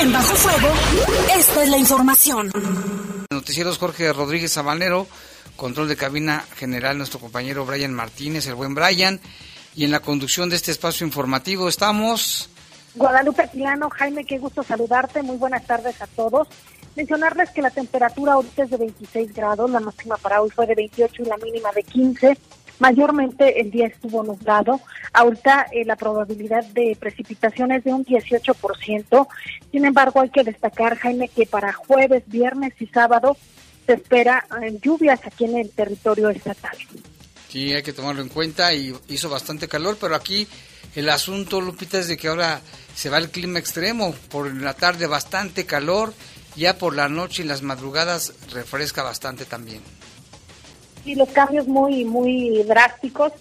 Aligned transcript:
En 0.00 0.12
Bajo 0.12 0.36
Fuego, 0.36 0.69
esta 1.36 1.62
es 1.62 1.69
la 1.70 1.78
información. 1.78 2.52
Noticieros 3.30 3.78
Jorge 3.78 4.12
Rodríguez 4.12 4.52
Sabanero, 4.52 5.09
control 5.56 5.88
de 5.88 5.97
cabina 5.97 6.45
general 6.56 6.98
nuestro 6.98 7.19
compañero 7.19 7.64
Brian 7.64 7.95
Martínez, 7.95 8.47
el 8.47 8.55
buen 8.55 8.74
Brian. 8.74 9.20
Y 9.74 9.84
en 9.84 9.91
la 9.91 10.00
conducción 10.00 10.50
de 10.50 10.56
este 10.56 10.70
espacio 10.70 11.06
informativo 11.06 11.66
estamos 11.66 12.50
Guadalupe 12.95 13.48
Pilano, 13.48 13.88
Jaime, 13.91 14.24
qué 14.24 14.38
gusto 14.38 14.62
saludarte. 14.62 15.23
Muy 15.23 15.37
buenas 15.37 15.66
tardes 15.66 16.00
a 16.02 16.06
todos. 16.06 16.48
Mencionarles 16.94 17.50
que 17.50 17.62
la 17.62 17.70
temperatura 17.70 18.34
ahorita 18.34 18.64
es 18.64 18.70
de 18.70 18.77
26 18.77 19.33
grados, 19.33 19.70
la 19.70 19.80
máxima 19.80 20.17
para 20.19 20.42
hoy 20.42 20.50
fue 20.50 20.67
de 20.67 20.75
28 20.75 21.22
y 21.22 21.25
la 21.25 21.39
mínima 21.39 21.72
de 21.72 21.83
15. 21.83 22.36
Mayormente 22.80 23.61
el 23.61 23.70
día 23.70 23.86
estuvo 23.86 24.22
nublado. 24.22 24.80
Ahorita 25.12 25.67
eh, 25.72 25.84
la 25.86 25.97
probabilidad 25.97 26.64
de 26.67 26.97
precipitación 26.98 27.72
es 27.72 27.84
de 27.84 27.94
un 27.94 28.05
18%. 28.05 29.28
Sin 29.70 29.84
embargo, 29.84 30.20
hay 30.20 30.30
que 30.30 30.45
destacar, 30.45 30.98
Jaime, 30.98 31.28
que 31.28 31.47
para 31.47 31.72
jueves, 31.72 32.24
viernes 32.27 32.74
y 32.78 32.86
sábado 32.89 33.36
se 33.86 33.95
espera 33.95 34.45
eh, 34.61 34.78
lluvias 34.83 35.20
aquí 35.24 35.45
en 35.45 35.58
el 35.58 35.70
territorio 35.70 36.28
estatal. 36.28 36.77
Sí, 37.48 37.72
hay 37.72 37.83
que 37.83 37.92
tomarlo 37.92 38.22
en 38.22 38.28
cuenta 38.28 38.74
y 38.74 38.95
hizo 39.08 39.30
bastante 39.30 39.69
calor, 39.69 39.97
pero 40.00 40.14
aquí 40.14 40.47
el 40.95 41.08
asunto, 41.08 41.61
Lupita, 41.61 41.98
es 41.98 42.08
de 42.08 42.17
que 42.17 42.28
ahora 42.28 42.61
se 42.95 43.11
va 43.11 43.19
el 43.19 43.31
clima 43.31 43.59
extremo. 43.59 44.15
Por 44.31 44.55
la 44.55 44.75
tarde 44.75 45.07
bastante 45.07 45.67
calor, 45.67 46.15
ya 46.57 46.79
por 46.79 46.95
la 46.95 47.09
noche 47.09 47.43
y 47.43 47.47
las 47.47 47.62
madrugadas 47.62 48.33
refresca 48.53 49.03
bastante 49.03 49.45
también. 49.45 49.83
Sí, 51.05 51.15
los 51.15 51.29
cambios 51.31 51.67
muy, 51.67 52.05
muy 52.05 52.63
drásticos. 52.65 53.33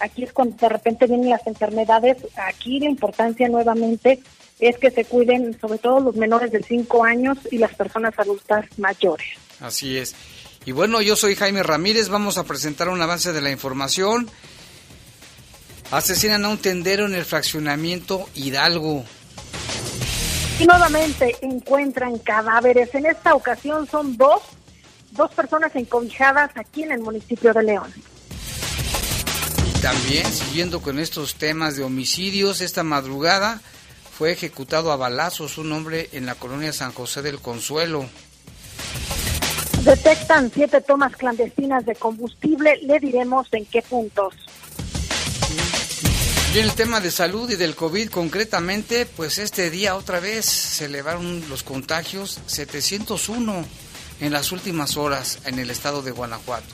Aquí 0.00 0.24
es 0.24 0.32
cuando 0.32 0.56
de 0.56 0.68
repente 0.68 1.06
vienen 1.06 1.30
las 1.30 1.46
enfermedades. 1.46 2.18
Aquí 2.36 2.80
la 2.80 2.86
importancia 2.86 3.48
nuevamente 3.48 4.20
es 4.58 4.78
que 4.78 4.90
se 4.90 5.04
cuiden 5.04 5.58
sobre 5.60 5.78
todo 5.78 6.00
los 6.00 6.16
menores 6.16 6.50
de 6.50 6.62
5 6.62 7.04
años 7.04 7.38
y 7.50 7.58
las 7.58 7.74
personas 7.74 8.18
adultas 8.18 8.66
mayores. 8.78 9.26
Así 9.60 9.96
es. 9.96 10.14
Y 10.66 10.72
bueno, 10.72 11.02
yo 11.02 11.14
soy 11.14 11.34
Jaime 11.34 11.62
Ramírez, 11.62 12.08
vamos 12.08 12.38
a 12.38 12.44
presentar 12.44 12.88
un 12.88 13.00
avance 13.00 13.32
de 13.32 13.42
la 13.42 13.50
información. 13.50 14.28
Asesinan 15.90 16.44
a 16.44 16.48
un 16.48 16.58
tendero 16.58 17.06
en 17.06 17.14
el 17.14 17.24
fraccionamiento 17.24 18.28
Hidalgo. 18.34 19.04
Y 20.58 20.66
nuevamente 20.66 21.36
encuentran 21.42 22.18
cadáveres. 22.18 22.94
En 22.94 23.06
esta 23.06 23.34
ocasión 23.34 23.88
son 23.88 24.16
dos, 24.16 24.42
dos 25.12 25.30
personas 25.32 25.74
encobijadas 25.74 26.50
aquí 26.56 26.82
en 26.82 26.92
el 26.92 27.00
municipio 27.00 27.52
de 27.52 27.62
León. 27.62 27.92
Y 29.68 29.80
también, 29.80 30.26
siguiendo 30.26 30.80
con 30.80 30.98
estos 30.98 31.34
temas 31.34 31.76
de 31.76 31.84
homicidios, 31.84 32.60
esta 32.60 32.82
madrugada 32.82 33.60
fue 34.16 34.30
ejecutado 34.30 34.92
a 34.92 34.96
balazos 34.96 35.58
un 35.58 35.72
hombre 35.72 36.08
en 36.12 36.26
la 36.26 36.36
colonia 36.36 36.72
San 36.72 36.92
José 36.92 37.20
del 37.20 37.40
Consuelo. 37.40 38.06
Detectan 39.82 40.50
siete 40.54 40.80
tomas 40.80 41.16
clandestinas 41.16 41.84
de 41.84 41.94
combustible, 41.96 42.78
le 42.84 43.00
diremos 43.00 43.48
en 43.52 43.66
qué 43.66 43.82
puntos. 43.82 44.34
Y 46.54 46.58
en 46.58 46.66
el 46.66 46.74
tema 46.74 47.00
de 47.00 47.10
salud 47.10 47.50
y 47.50 47.56
del 47.56 47.74
COVID 47.74 48.10
concretamente, 48.10 49.06
pues 49.06 49.38
este 49.38 49.70
día 49.70 49.96
otra 49.96 50.20
vez 50.20 50.44
se 50.44 50.84
elevaron 50.84 51.42
los 51.48 51.64
contagios 51.64 52.40
701 52.46 53.64
en 54.20 54.32
las 54.32 54.52
últimas 54.52 54.96
horas 54.96 55.40
en 55.46 55.58
el 55.58 55.68
estado 55.70 56.00
de 56.02 56.12
Guanajuato. 56.12 56.72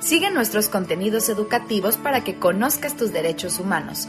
Sigue 0.00 0.30
nuestros 0.30 0.68
contenidos 0.68 1.30
educativos 1.30 1.96
para 1.96 2.22
que 2.22 2.38
conozcas 2.38 2.98
tus 2.98 3.14
derechos 3.14 3.60
humanos. 3.60 4.08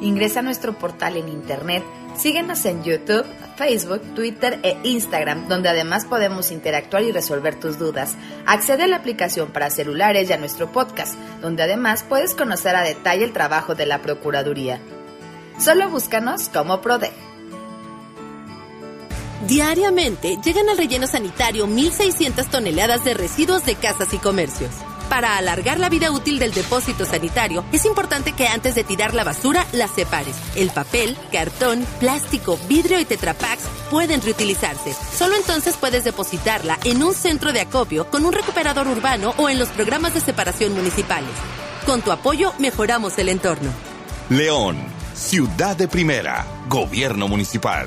Ingresa 0.00 0.40
a 0.40 0.42
nuestro 0.42 0.76
portal 0.76 1.16
en 1.16 1.28
internet 1.28 1.84
Síguenos 2.16 2.64
en 2.66 2.84
YouTube, 2.84 3.24
Facebook, 3.62 4.02
Twitter 4.16 4.58
e 4.64 4.76
Instagram, 4.82 5.46
donde 5.46 5.68
además 5.68 6.04
podemos 6.04 6.50
interactuar 6.50 7.04
y 7.04 7.12
resolver 7.12 7.60
tus 7.60 7.78
dudas. 7.78 8.16
Accede 8.44 8.82
a 8.82 8.86
la 8.88 8.96
aplicación 8.96 9.52
para 9.52 9.70
celulares 9.70 10.28
y 10.28 10.32
a 10.32 10.36
nuestro 10.36 10.72
podcast, 10.72 11.14
donde 11.40 11.62
además 11.62 12.02
puedes 12.02 12.34
conocer 12.34 12.74
a 12.74 12.82
detalle 12.82 13.22
el 13.22 13.32
trabajo 13.32 13.76
de 13.76 13.86
la 13.86 14.02
Procuraduría. 14.02 14.80
Solo 15.60 15.88
búscanos 15.90 16.48
como 16.48 16.80
PRODEG. 16.80 17.12
Diariamente 19.46 20.38
llegan 20.44 20.68
al 20.68 20.76
relleno 20.76 21.06
sanitario 21.06 21.68
1.600 21.68 22.50
toneladas 22.50 23.04
de 23.04 23.14
residuos 23.14 23.64
de 23.64 23.76
casas 23.76 24.12
y 24.12 24.18
comercios. 24.18 24.72
Para 25.12 25.36
alargar 25.36 25.78
la 25.78 25.90
vida 25.90 26.10
útil 26.10 26.38
del 26.38 26.54
depósito 26.54 27.04
sanitario, 27.04 27.66
es 27.70 27.84
importante 27.84 28.32
que 28.32 28.48
antes 28.48 28.74
de 28.74 28.82
tirar 28.82 29.12
la 29.12 29.24
basura 29.24 29.66
la 29.72 29.86
separes. 29.86 30.34
El 30.56 30.70
papel, 30.70 31.18
cartón, 31.30 31.84
plástico, 32.00 32.58
vidrio 32.66 32.98
y 32.98 33.04
tetrapacks 33.04 33.64
pueden 33.90 34.22
reutilizarse. 34.22 34.94
Solo 35.14 35.36
entonces 35.36 35.76
puedes 35.78 36.04
depositarla 36.04 36.78
en 36.84 37.02
un 37.02 37.12
centro 37.12 37.52
de 37.52 37.60
acopio 37.60 38.08
con 38.08 38.24
un 38.24 38.32
recuperador 38.32 38.88
urbano 38.88 39.34
o 39.36 39.50
en 39.50 39.58
los 39.58 39.68
programas 39.68 40.14
de 40.14 40.20
separación 40.20 40.72
municipales. 40.72 41.34
Con 41.84 42.00
tu 42.00 42.10
apoyo 42.10 42.54
mejoramos 42.58 43.18
el 43.18 43.28
entorno. 43.28 43.70
León 44.30 44.78
Ciudad 45.14 45.76
de 45.76 45.88
Primera, 45.88 46.46
Gobierno 46.70 47.28
Municipal. 47.28 47.86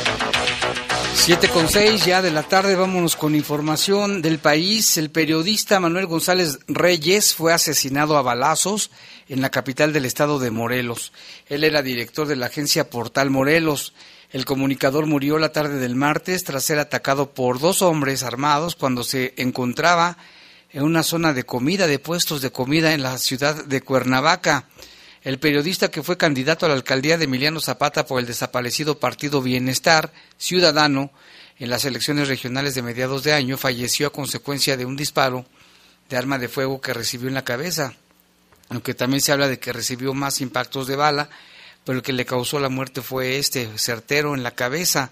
7 1.21 1.49
con 1.49 1.69
6 1.69 2.03
ya 2.03 2.23
de 2.23 2.31
la 2.31 2.41
tarde, 2.41 2.75
vámonos 2.75 3.15
con 3.15 3.35
información 3.35 4.23
del 4.23 4.39
país. 4.39 4.97
El 4.97 5.11
periodista 5.11 5.79
Manuel 5.79 6.07
González 6.07 6.57
Reyes 6.67 7.35
fue 7.35 7.53
asesinado 7.53 8.17
a 8.17 8.23
balazos 8.23 8.89
en 9.29 9.39
la 9.39 9.51
capital 9.51 9.93
del 9.93 10.05
estado 10.05 10.39
de 10.39 10.49
Morelos. 10.49 11.13
Él 11.47 11.63
era 11.63 11.83
director 11.83 12.27
de 12.27 12.37
la 12.37 12.47
agencia 12.47 12.89
Portal 12.89 13.29
Morelos. 13.29 13.93
El 14.31 14.45
comunicador 14.45 15.05
murió 15.05 15.37
la 15.37 15.51
tarde 15.51 15.77
del 15.77 15.95
martes 15.95 16.43
tras 16.43 16.63
ser 16.63 16.79
atacado 16.79 17.29
por 17.35 17.59
dos 17.59 17.83
hombres 17.83 18.23
armados 18.23 18.75
cuando 18.75 19.03
se 19.03 19.35
encontraba 19.37 20.17
en 20.71 20.81
una 20.81 21.03
zona 21.03 21.33
de 21.33 21.43
comida, 21.43 21.85
de 21.85 21.99
puestos 21.99 22.41
de 22.41 22.51
comida 22.51 22.93
en 22.93 23.03
la 23.03 23.19
ciudad 23.19 23.63
de 23.63 23.81
Cuernavaca. 23.81 24.65
El 25.23 25.37
periodista 25.37 25.91
que 25.91 26.01
fue 26.01 26.17
candidato 26.17 26.65
a 26.65 26.69
la 26.69 26.75
alcaldía 26.75 27.17
de 27.17 27.25
Emiliano 27.25 27.59
Zapata 27.59 28.07
por 28.07 28.19
el 28.19 28.25
desaparecido 28.25 28.99
Partido 28.99 29.41
Bienestar 29.43 30.11
Ciudadano 30.39 31.11
en 31.59 31.69
las 31.69 31.85
elecciones 31.85 32.27
regionales 32.27 32.73
de 32.73 32.81
mediados 32.81 33.23
de 33.23 33.33
año 33.33 33.55
falleció 33.55 34.07
a 34.07 34.11
consecuencia 34.11 34.77
de 34.77 34.85
un 34.85 34.95
disparo 34.95 35.45
de 36.09 36.17
arma 36.17 36.39
de 36.39 36.47
fuego 36.47 36.81
que 36.81 36.93
recibió 36.93 37.27
en 37.27 37.35
la 37.35 37.43
cabeza, 37.43 37.93
aunque 38.69 38.95
también 38.95 39.21
se 39.21 39.31
habla 39.31 39.47
de 39.47 39.59
que 39.59 39.71
recibió 39.71 40.15
más 40.15 40.41
impactos 40.41 40.87
de 40.87 40.95
bala, 40.95 41.29
pero 41.85 41.99
el 41.99 42.03
que 42.03 42.13
le 42.13 42.25
causó 42.25 42.59
la 42.59 42.69
muerte 42.69 43.03
fue 43.03 43.37
este 43.37 43.69
certero 43.77 44.33
en 44.33 44.41
la 44.41 44.55
cabeza. 44.55 45.11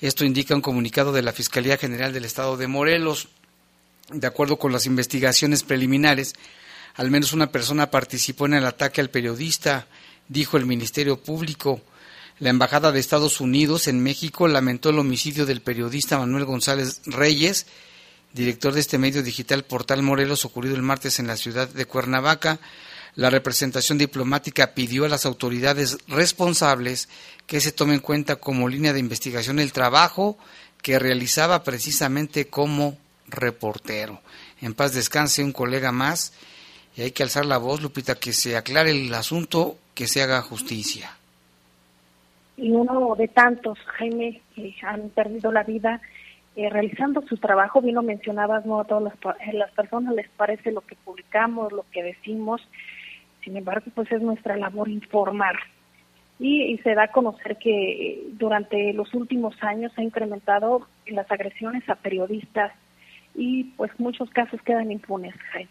Esto 0.00 0.24
indica 0.24 0.54
un 0.54 0.62
comunicado 0.62 1.12
de 1.12 1.20
la 1.20 1.32
Fiscalía 1.32 1.76
General 1.76 2.14
del 2.14 2.24
Estado 2.24 2.56
de 2.56 2.66
Morelos. 2.66 3.28
De 4.08 4.26
acuerdo 4.26 4.58
con 4.58 4.72
las 4.72 4.86
investigaciones 4.86 5.62
preliminares, 5.64 6.34
al 6.94 7.10
menos 7.10 7.32
una 7.32 7.50
persona 7.50 7.90
participó 7.90 8.46
en 8.46 8.54
el 8.54 8.66
ataque 8.66 9.00
al 9.00 9.10
periodista, 9.10 9.86
dijo 10.28 10.56
el 10.56 10.66
Ministerio 10.66 11.20
Público. 11.20 11.82
La 12.38 12.50
Embajada 12.50 12.92
de 12.92 13.00
Estados 13.00 13.40
Unidos 13.40 13.88
en 13.88 14.02
México 14.02 14.48
lamentó 14.48 14.90
el 14.90 14.98
homicidio 14.98 15.46
del 15.46 15.60
periodista 15.60 16.18
Manuel 16.18 16.44
González 16.44 17.00
Reyes, 17.06 17.66
director 18.32 18.72
de 18.72 18.80
este 18.80 18.98
medio 18.98 19.22
digital 19.22 19.64
Portal 19.64 20.02
Morelos, 20.02 20.44
ocurrido 20.44 20.74
el 20.74 20.82
martes 20.82 21.18
en 21.18 21.26
la 21.26 21.36
ciudad 21.36 21.68
de 21.68 21.86
Cuernavaca. 21.86 22.58
La 23.16 23.30
representación 23.30 23.98
diplomática 23.98 24.74
pidió 24.74 25.04
a 25.04 25.08
las 25.08 25.26
autoridades 25.26 25.98
responsables 26.08 27.08
que 27.46 27.60
se 27.60 27.70
tome 27.70 27.94
en 27.94 28.00
cuenta 28.00 28.36
como 28.36 28.68
línea 28.68 28.92
de 28.92 28.98
investigación 28.98 29.60
el 29.60 29.72
trabajo 29.72 30.36
que 30.82 30.98
realizaba 30.98 31.62
precisamente 31.62 32.48
como 32.48 32.98
reportero. 33.28 34.20
En 34.60 34.74
paz 34.74 34.92
descanse 34.92 35.44
un 35.44 35.52
colega 35.52 35.92
más 35.92 36.32
y 36.96 37.02
hay 37.02 37.10
que 37.10 37.22
alzar 37.22 37.44
la 37.44 37.58
voz, 37.58 37.82
Lupita, 37.82 38.14
que 38.14 38.32
se 38.32 38.56
aclare 38.56 38.90
el 38.90 39.12
asunto, 39.14 39.76
que 39.94 40.06
se 40.06 40.22
haga 40.22 40.40
justicia. 40.42 41.10
Y 42.56 42.70
uno 42.70 43.14
de 43.16 43.26
tantos, 43.28 43.78
Jaime, 43.98 44.40
que 44.54 44.74
han 44.82 45.08
perdido 45.10 45.50
la 45.50 45.64
vida 45.64 46.00
eh, 46.54 46.70
realizando 46.70 47.22
su 47.22 47.36
trabajo, 47.38 47.80
bien 47.80 47.96
lo 47.96 48.02
mencionabas, 48.02 48.64
no 48.64 48.80
a 48.80 48.84
todas 48.84 49.12
las, 49.52 49.70
personas 49.72 50.14
les 50.14 50.28
parece 50.30 50.70
lo 50.70 50.82
que 50.82 50.94
publicamos, 50.94 51.72
lo 51.72 51.84
que 51.90 52.04
decimos, 52.04 52.60
sin 53.42 53.56
embargo, 53.56 53.86
pues 53.92 54.10
es 54.12 54.22
nuestra 54.22 54.56
labor 54.56 54.88
informar. 54.88 55.56
Y, 56.38 56.62
y, 56.62 56.78
se 56.78 56.94
da 56.94 57.04
a 57.04 57.12
conocer 57.12 57.58
que 57.58 58.22
durante 58.32 58.92
los 58.92 59.14
últimos 59.14 59.54
años 59.62 59.92
ha 59.96 60.02
incrementado 60.02 60.86
las 61.06 61.30
agresiones 61.30 61.88
a 61.88 61.94
periodistas 61.94 62.72
y 63.34 63.64
pues 63.76 63.90
muchos 63.98 64.30
casos 64.30 64.60
quedan 64.62 64.90
impunes, 64.90 65.34
Jaime. 65.52 65.70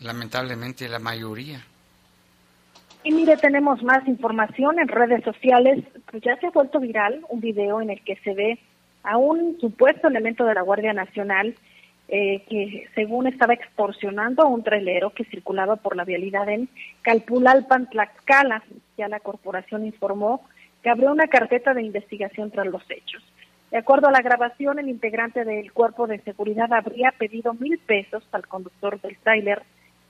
Lamentablemente 0.00 0.88
la 0.88 0.98
mayoría. 0.98 1.64
Y 3.02 3.12
mire, 3.12 3.36
tenemos 3.36 3.82
más 3.82 4.06
información 4.08 4.78
en 4.78 4.88
redes 4.88 5.22
sociales. 5.22 5.84
Pues 6.10 6.22
ya 6.22 6.36
se 6.36 6.48
ha 6.48 6.50
vuelto 6.50 6.80
viral 6.80 7.24
un 7.28 7.40
video 7.40 7.80
en 7.80 7.90
el 7.90 8.02
que 8.02 8.16
se 8.16 8.34
ve 8.34 8.58
a 9.04 9.16
un 9.16 9.58
supuesto 9.60 10.08
elemento 10.08 10.44
de 10.44 10.54
la 10.54 10.62
Guardia 10.62 10.92
Nacional 10.92 11.54
eh, 12.08 12.44
que 12.48 12.88
según 12.94 13.26
estaba 13.26 13.54
extorsionando 13.54 14.42
a 14.42 14.46
un 14.46 14.62
trailero 14.62 15.10
que 15.10 15.24
circulaba 15.24 15.76
por 15.76 15.96
la 15.96 16.04
vialidad 16.04 16.48
en 16.48 16.68
Calpulalpan, 17.02 17.88
Tlaxcala. 17.90 18.62
Ya 18.96 19.08
la 19.08 19.20
corporación 19.20 19.86
informó 19.86 20.44
que 20.82 20.90
abrió 20.90 21.10
una 21.10 21.26
carpeta 21.26 21.74
de 21.74 21.82
investigación 21.82 22.50
tras 22.50 22.66
los 22.66 22.82
hechos. 22.90 23.22
De 23.70 23.78
acuerdo 23.78 24.06
a 24.06 24.12
la 24.12 24.22
grabación, 24.22 24.78
el 24.78 24.88
integrante 24.88 25.44
del 25.44 25.72
cuerpo 25.72 26.06
de 26.06 26.20
seguridad 26.20 26.72
habría 26.72 27.12
pedido 27.12 27.54
mil 27.54 27.78
pesos 27.78 28.22
al 28.30 28.46
conductor 28.46 29.00
del 29.00 29.16
tráiler 29.18 29.62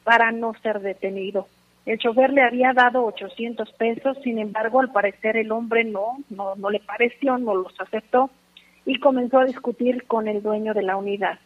para 0.07 0.31
no 0.31 0.55
ser 0.63 0.83
detenido. 0.83 1.49
El 1.85 1.99
chofer 1.99 2.33
le 2.33 2.43
había 2.43 2.73
dado 2.73 3.05
800 3.07 3.73
pesos, 3.73 4.17
sin 4.23 4.39
embargo, 4.39 4.79
al 4.79 4.93
parecer 4.93 5.37
el 5.37 5.51
hombre 5.51 5.83
no, 5.83 6.19
no, 6.31 6.55
no 6.55 6.71
le 6.71 6.79
pareció, 6.79 7.37
no 7.39 7.57
los 7.57 7.75
aceptó 7.81 8.31
y 8.85 9.01
comenzó 9.01 9.41
a 9.41 9.45
discutir 9.45 10.05
con 10.07 10.29
el 10.29 10.45
dueño 10.45 10.75
de 10.75 10.85
la 10.85 10.97
unidad. 10.97 11.41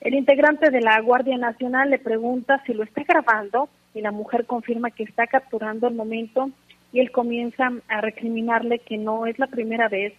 El 0.00 0.14
integrante 0.14 0.70
de 0.70 0.80
la 0.80 0.98
Guardia 1.02 1.36
Nacional 1.36 1.90
le 1.90 1.98
pregunta 1.98 2.62
si 2.64 2.72
lo 2.72 2.82
está 2.82 3.02
grabando 3.06 3.68
y 3.92 4.00
la 4.00 4.10
mujer 4.10 4.46
confirma 4.46 4.90
que 4.90 5.02
está 5.02 5.26
capturando 5.26 5.86
el 5.86 5.94
momento 5.94 6.48
y 6.94 7.00
él 7.00 7.10
comienza 7.10 7.70
a 7.88 8.00
recriminarle 8.00 8.78
que 8.78 8.96
no 8.96 9.26
es 9.26 9.38
la 9.38 9.48
primera 9.48 9.88
vez 9.88 10.14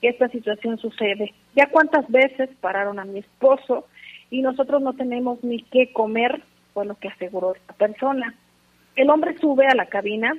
que 0.00 0.08
esta 0.08 0.28
situación 0.28 0.78
sucede. 0.78 1.34
Ya 1.54 1.66
cuántas 1.66 2.10
veces 2.10 2.48
pararon 2.62 2.98
a 2.98 3.04
mi 3.04 3.18
esposo 3.18 3.84
y 4.30 4.40
nosotros 4.40 4.80
no 4.80 4.94
tenemos 4.94 5.44
ni 5.44 5.60
qué 5.60 5.92
comer, 5.92 6.42
fue 6.74 6.84
lo 6.84 6.96
que 6.96 7.08
aseguró 7.08 7.54
esta 7.54 7.72
persona. 7.72 8.34
El 8.96 9.08
hombre 9.08 9.38
sube 9.38 9.66
a 9.66 9.74
la 9.74 9.86
cabina, 9.86 10.34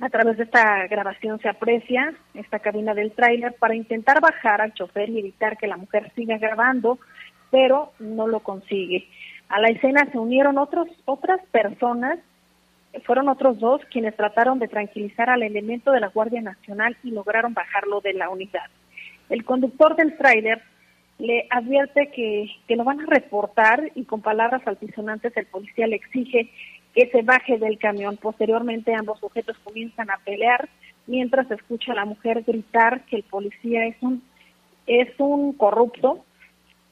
a 0.00 0.08
través 0.08 0.36
de 0.36 0.44
esta 0.44 0.86
grabación 0.88 1.38
se 1.38 1.48
aprecia 1.48 2.14
esta 2.34 2.58
cabina 2.58 2.94
del 2.94 3.12
tráiler 3.12 3.54
para 3.54 3.76
intentar 3.76 4.20
bajar 4.20 4.60
al 4.60 4.74
chofer 4.74 5.08
y 5.10 5.20
evitar 5.20 5.56
que 5.56 5.68
la 5.68 5.76
mujer 5.76 6.10
siga 6.16 6.38
grabando, 6.38 6.98
pero 7.50 7.92
no 8.00 8.26
lo 8.26 8.40
consigue. 8.40 9.06
A 9.48 9.60
la 9.60 9.68
escena 9.68 10.08
se 10.10 10.18
unieron 10.18 10.58
otros, 10.58 10.88
otras 11.04 11.40
personas, 11.52 12.18
fueron 13.04 13.28
otros 13.28 13.58
dos 13.58 13.82
quienes 13.90 14.16
trataron 14.16 14.58
de 14.58 14.68
tranquilizar 14.68 15.30
al 15.30 15.42
elemento 15.42 15.92
de 15.92 16.00
la 16.00 16.08
Guardia 16.08 16.40
Nacional 16.40 16.96
y 17.04 17.10
lograron 17.10 17.54
bajarlo 17.54 18.00
de 18.00 18.14
la 18.14 18.28
unidad. 18.28 18.68
El 19.28 19.44
conductor 19.44 19.94
del 19.96 20.16
tráiler 20.16 20.62
le 21.22 21.46
advierte 21.50 22.08
que, 22.08 22.50
que 22.66 22.74
lo 22.74 22.82
van 22.82 23.00
a 23.00 23.06
reportar 23.06 23.92
y 23.94 24.04
con 24.06 24.22
palabras 24.22 24.66
altisonantes 24.66 25.32
el 25.36 25.46
policía 25.46 25.86
le 25.86 25.94
exige 25.94 26.50
que 26.92 27.08
se 27.10 27.22
baje 27.22 27.58
del 27.58 27.78
camión. 27.78 28.16
Posteriormente 28.16 28.92
ambos 28.92 29.20
sujetos 29.20 29.56
comienzan 29.62 30.10
a 30.10 30.18
pelear 30.24 30.68
mientras 31.06 31.48
escucha 31.52 31.92
a 31.92 31.94
la 31.94 32.06
mujer 32.06 32.42
gritar 32.42 33.04
que 33.04 33.16
el 33.16 33.22
policía 33.22 33.86
es 33.86 33.94
un 34.00 34.24
es 34.88 35.08
un 35.18 35.52
corrupto. 35.52 36.24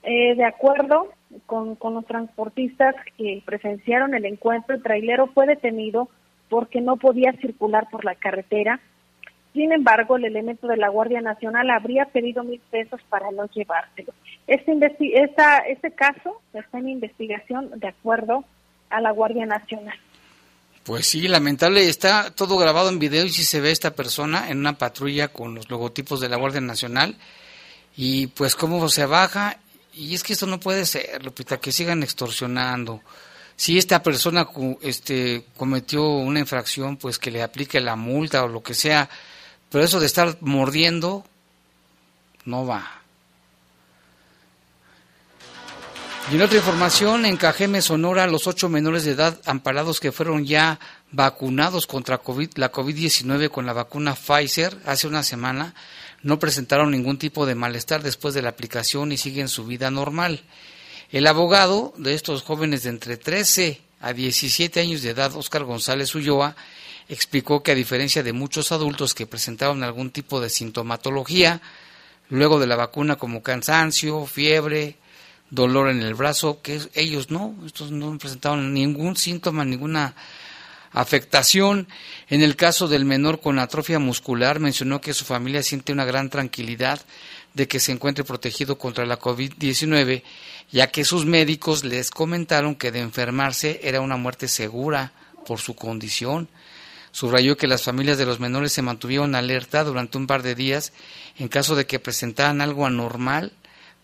Eh, 0.05 0.37
de 0.37 0.45
acuerdo 0.45 1.09
con, 1.47 1.75
con 1.75 1.95
los 1.95 2.07
transportistas 2.07 2.95
que 3.19 3.43
presenciaron 3.45 4.15
el 4.15 4.25
encuentro, 4.27 4.77
el 4.77 4.83
trailero 4.83 5.27
fue 5.27 5.47
detenido 5.47 6.09
porque 6.49 6.81
no 6.81 6.99
podía 6.99 7.33
circular 7.33 7.89
por 7.91 8.05
la 8.05 8.15
carretera 8.15 8.81
sin 9.53 9.73
embargo, 9.73 10.17
el 10.17 10.25
elemento 10.25 10.69
de 10.69 10.77
la 10.77 10.89
Guardia 10.89 11.21
Nacional 11.21 11.71
habría 11.71 12.07
pedido 12.07 12.45
mil 12.45 12.61
pesos 12.71 13.01
para 13.09 13.31
no 13.33 13.47
llevárselo. 13.47 14.13
Este, 14.47 14.73
esta, 15.15 15.59
este 15.59 15.91
caso 15.91 16.41
está 16.55 16.79
en 16.79 16.89
investigación 16.89 17.71
de 17.79 17.89
acuerdo 17.89 18.45
a 18.91 19.01
la 19.01 19.11
Guardia 19.11 19.47
Nacional. 19.47 19.99
Pues 20.85 21.07
sí, 21.07 21.29
lamentable, 21.29 21.89
está 21.89 22.31
todo 22.31 22.57
grabado 22.57 22.89
en 22.89 22.99
video 22.99 23.25
y 23.25 23.31
si 23.31 23.45
se 23.45 23.61
ve 23.61 23.71
esta 23.71 23.91
persona 23.93 24.51
en 24.51 24.59
una 24.59 24.79
patrulla 24.79 25.29
con 25.29 25.55
los 25.55 25.69
logotipos 25.69 26.21
de 26.21 26.29
la 26.29 26.37
Guardia 26.37 26.61
Nacional 26.61 27.17
y 27.97 28.29
pues 28.29 28.57
cómo 28.57 28.89
se 28.89 29.05
baja 29.07 29.59
y 29.93 30.15
es 30.15 30.23
que 30.23 30.33
esto 30.33 30.47
no 30.47 30.59
puede 30.59 30.87
ser, 30.87 31.23
Lupita, 31.25 31.59
que 31.59 31.73
sigan 31.73 32.03
extorsionando. 32.03 33.03
Si 33.57 33.77
esta 33.77 34.03
persona 34.03 34.49
este, 34.81 35.45
cometió 35.57 36.09
una 36.09 36.41
infracción, 36.41 36.97
pues 36.97 37.19
que 37.19 37.31
le 37.31 37.43
aplique 37.43 37.81
la 37.81 37.97
multa 37.97 38.45
o 38.45 38.49
lo 38.49 38.63
que 38.63 38.73
sea, 38.73 39.11
pero 39.71 39.85
eso 39.85 40.01
de 40.01 40.07
estar 40.07 40.37
mordiendo 40.41 41.25
no 42.45 42.67
va. 42.67 43.01
Y 46.31 46.37
en 46.37 46.43
otra 46.43 46.59
información, 46.59 47.25
en 47.25 47.37
Cajeme, 47.37 47.83
Sonora, 47.83 48.27
los 48.29 48.47
ocho 48.47 48.69
menores 48.69 49.05
de 49.05 49.13
edad 49.13 49.41
amparados 49.47 49.99
que 49.99 50.13
fueron 50.13 50.45
ya 50.45 50.79
vacunados 51.11 51.89
contra 51.89 52.19
COVID, 52.19 52.51
la 52.55 52.71
COVID-19 52.71 53.51
con 53.51 53.67
la 53.67 53.73
vacuna 53.73 54.15
Pfizer 54.15 54.77
hace 54.87 55.09
una 55.09 55.25
semana 55.25 55.75
no 56.23 56.39
presentaron 56.39 56.91
ningún 56.91 57.19
tipo 57.19 57.47
de 57.47 57.55
malestar 57.55 58.03
después 58.03 58.35
de 58.35 58.43
la 58.43 58.51
aplicación 58.51 59.11
y 59.11 59.17
siguen 59.17 59.49
su 59.49 59.65
vida 59.65 59.91
normal. 59.91 60.43
El 61.11 61.27
abogado 61.27 61.95
de 61.97 62.15
estos 62.15 62.43
jóvenes 62.43 62.85
de 62.85 62.91
entre 62.91 63.17
13 63.17 63.81
a 64.01 64.13
17 64.13 64.81
años 64.81 65.03
de 65.03 65.11
edad, 65.11 65.35
Óscar 65.35 65.65
González 65.65 66.15
Ulloa, 66.15 66.55
explicó 67.11 67.63
que 67.63 67.73
a 67.73 67.75
diferencia 67.75 68.23
de 68.23 68.33
muchos 68.33 68.73
adultos 68.73 69.15
que 69.15 69.27
presentaban 69.27 69.83
algún 69.83 70.11
tipo 70.11 70.41
de 70.41 70.49
sintomatología 70.49 71.61
luego 72.29 72.61
de 72.61 72.69
la 72.69 72.77
vacuna 72.77 73.17
como 73.17 73.43
cansancio, 73.43 74.25
fiebre, 74.27 74.97
dolor 75.51 75.91
en 75.91 76.01
el 76.01 76.15
brazo, 76.15 76.63
que 76.63 76.81
ellos 76.95 77.31
no, 77.31 77.57
estos 77.67 77.91
no 77.91 78.17
presentaban 78.19 78.73
ningún 78.73 79.17
síntoma, 79.17 79.65
ninguna 79.65 80.15
afectación. 80.93 81.89
En 82.29 82.43
el 82.43 82.55
caso 82.55 82.87
del 82.87 83.05
menor 83.05 83.41
con 83.41 83.59
atrofia 83.59 83.99
muscular, 83.99 84.61
mencionó 84.61 85.01
que 85.01 85.13
su 85.13 85.25
familia 85.25 85.65
siente 85.65 85.93
una 85.93 86.05
gran 86.05 86.31
tranquilidad 86.31 87.01
de 87.55 87.67
que 87.67 87.81
se 87.81 87.91
encuentre 87.91 88.23
protegido 88.23 88.79
contra 88.79 89.05
la 89.05 89.19
COVID-19, 89.19 90.23
ya 90.71 90.87
que 90.87 91.05
sus 91.05 91.27
médicos 91.27 91.83
les 91.83 92.13
comentaron 92.13 92.77
que 92.77 92.93
de 92.93 93.01
enfermarse 93.01 93.81
era 93.83 94.01
una 94.01 94.17
muerte 94.17 94.47
segura 94.47 95.13
por 95.45 95.59
su 95.59 95.75
condición. 95.75 96.49
Subrayó 97.13 97.57
que 97.57 97.67
las 97.67 97.83
familias 97.83 98.19
de 98.19 98.27
los 98.27 98.41
menores 98.41 98.73
se 98.73 98.83
mantuvieron 98.83 99.35
alerta 99.35 99.85
durante 99.85 100.17
un 100.17 100.27
par 100.27 100.43
de 100.43 100.55
días 100.55 100.93
en 101.37 101.49
caso 101.49 101.75
de 101.75 101.87
que 101.87 101.99
presentaran 101.99 102.61
algo 102.61 102.87
anormal, 102.87 103.53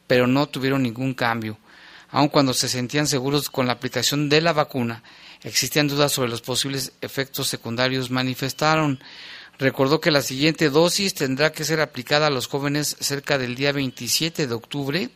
pero 0.07 0.27
no 0.27 0.49
tuvieron 0.49 0.83
ningún 0.83 1.15
cambio. 1.15 1.59
Aun 2.11 2.29
cuando 2.29 2.55
se 2.55 2.69
sentían 2.69 3.07
seguros 3.07 3.51
con 3.51 3.67
la 3.67 3.75
aplicación 3.75 4.29
de 4.29 4.41
la 4.41 4.53
vacuna, 4.53 5.03
existían 5.43 5.89
dudas 5.89 6.13
sobre 6.13 6.31
los 6.31 6.41
posibles 6.41 6.93
efectos 7.01 7.49
secundarios, 7.49 8.11
manifestaron. 8.11 9.01
Recordó 9.59 10.01
que 10.01 10.11
la 10.11 10.23
siguiente 10.23 10.71
dosis 10.71 11.15
tendrá 11.15 11.53
que 11.53 11.65
ser 11.65 11.81
aplicada 11.81 12.27
a 12.27 12.31
los 12.31 12.47
jóvenes 12.47 12.97
cerca 13.01 13.39
del 13.39 13.55
día 13.55 13.73
27 13.73 14.47
de 14.47 14.55
octubre, 14.55 15.11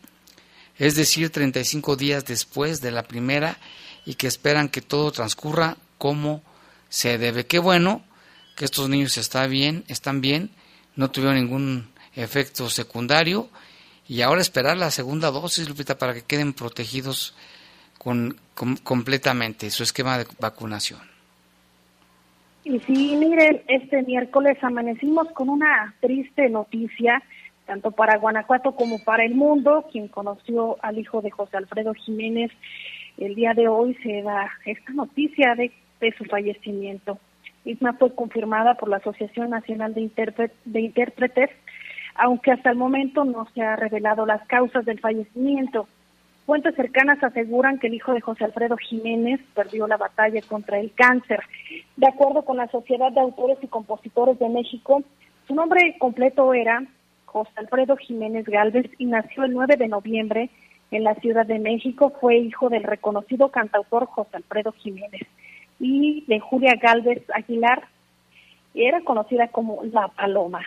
es 0.78 0.94
decir, 0.94 1.30
35 1.30 1.97
días 1.97 2.25
después 2.25 2.80
de 2.80 2.90
la 2.90 3.02
primera, 3.02 3.59
y 4.06 4.14
que 4.14 4.26
esperan 4.26 4.68
que 4.68 4.80
todo 4.80 5.12
transcurra 5.12 5.76
como 5.99 6.42
se 6.90 7.16
debe. 7.16 7.47
Qué 7.47 7.59
bueno 7.59 8.02
que 8.54 8.66
estos 8.66 8.90
niños 8.90 9.16
están 9.16 9.50
bien, 9.50 9.85
están 9.88 10.20
bien, 10.20 10.50
no 10.97 11.11
tuvieron 11.11 11.37
ningún 11.37 11.88
efecto 12.14 12.68
secundario 12.68 13.49
y 14.06 14.20
ahora 14.20 14.42
esperar 14.42 14.76
la 14.76 14.90
segunda 14.90 15.30
dosis, 15.30 15.66
Lupita, 15.68 15.97
para 15.97 16.12
que 16.12 16.23
queden 16.23 16.52
protegidos 16.52 17.35
con, 17.97 18.37
completamente 18.82 19.70
su 19.70 19.85
esquema 19.85 20.18
de 20.18 20.26
vacunación. 20.38 21.00
Y 22.64 22.78
sí, 22.80 23.16
miren, 23.16 23.62
este 23.68 24.02
miércoles 24.02 24.59
amanecimos 24.62 25.28
con 25.32 25.49
una 25.49 25.94
triste 26.00 26.50
noticia, 26.50 27.23
tanto 27.66 27.92
para 27.92 28.18
Guanajuato 28.18 28.73
como 28.73 29.02
para 29.02 29.25
el 29.25 29.35
mundo. 29.35 29.87
Quien 29.90 30.09
conoció 30.09 30.76
al 30.82 30.99
hijo 30.99 31.23
de 31.23 31.30
José 31.30 31.56
Alfredo 31.56 31.94
Jiménez 31.94 32.50
el 33.20 33.35
día 33.35 33.52
de 33.54 33.68
hoy 33.68 33.94
se 34.02 34.23
da 34.23 34.50
esta 34.64 34.92
noticia 34.92 35.54
de 35.54 35.70
de 36.00 36.12
su 36.12 36.25
fallecimiento. 36.25 37.19
Isma 37.64 37.92
fue 37.95 38.14
confirmada 38.14 38.75
por 38.75 38.88
la 38.88 38.97
Asociación 38.97 39.50
Nacional 39.50 39.95
de, 39.95 40.50
de 40.64 40.80
Intérpretes, 40.80 41.50
aunque 42.14 42.52
hasta 42.52 42.71
el 42.71 42.76
momento 42.76 43.25
no 43.25 43.47
se 43.54 43.62
ha 43.62 43.76
revelado 43.76 44.26
las 44.26 44.47
causas 44.47 44.85
del 44.85 45.00
fallecimiento. 45.00 45.87
Fuentes 46.47 46.75
cercanas 46.75 47.23
aseguran 47.23 47.78
que 47.78 47.87
el 47.87 47.95
hijo 47.95 48.12
de 48.12 48.21
José 48.21 48.45
Alfredo 48.45 48.76
Jiménez 48.76 49.40
perdió 49.54 49.87
la 49.87 49.97
batalla 49.97 50.40
contra 50.42 50.80
el 50.80 50.92
cáncer. 50.92 51.40
De 51.97 52.09
acuerdo 52.09 52.42
con 52.42 52.57
la 52.57 52.66
Sociedad 52.69 53.12
de 53.12 53.21
Autores 53.21 53.59
y 53.62 53.69
Compositores 53.69 54.38
de 54.38 54.49
México, 54.49 55.02
su 55.47 55.54
nombre 55.54 55.97
completo 55.99 56.52
era 56.54 56.83
José 57.26 57.52
Alfredo 57.57 57.97
Jiménez 57.97 58.47
Galvez 58.47 58.90
y 58.99 59.07
nació 59.07 59.45
el 59.45 59.52
9 59.52 59.76
de 59.76 59.88
noviembre 59.88 60.50
en 60.90 61.04
la 61.04 61.14
Ciudad 61.16 61.47
de 61.47 61.59
México. 61.61 62.12
Fue 62.21 62.38
hijo 62.38 62.69
del 62.69 62.83
reconocido 62.83 63.50
cantautor 63.50 64.07
José 64.07 64.38
Alfredo 64.38 64.73
Jiménez 64.73 65.28
y 65.80 66.25
de 66.28 66.38
Julia 66.38 66.75
Galvez 66.80 67.22
Aguilar, 67.34 67.88
era 68.75 69.00
conocida 69.00 69.49
como 69.49 69.82
La 69.84 70.08
Paloma. 70.08 70.60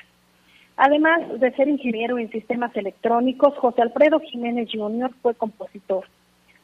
Además 0.76 1.40
de 1.40 1.52
ser 1.54 1.68
ingeniero 1.68 2.18
en 2.18 2.32
sistemas 2.32 2.76
electrónicos, 2.76 3.56
José 3.58 3.84
Alfredo 3.84 4.20
Jiménez 4.20 4.70
Jr. 4.74 5.12
fue 5.22 5.36
compositor. 5.36 6.06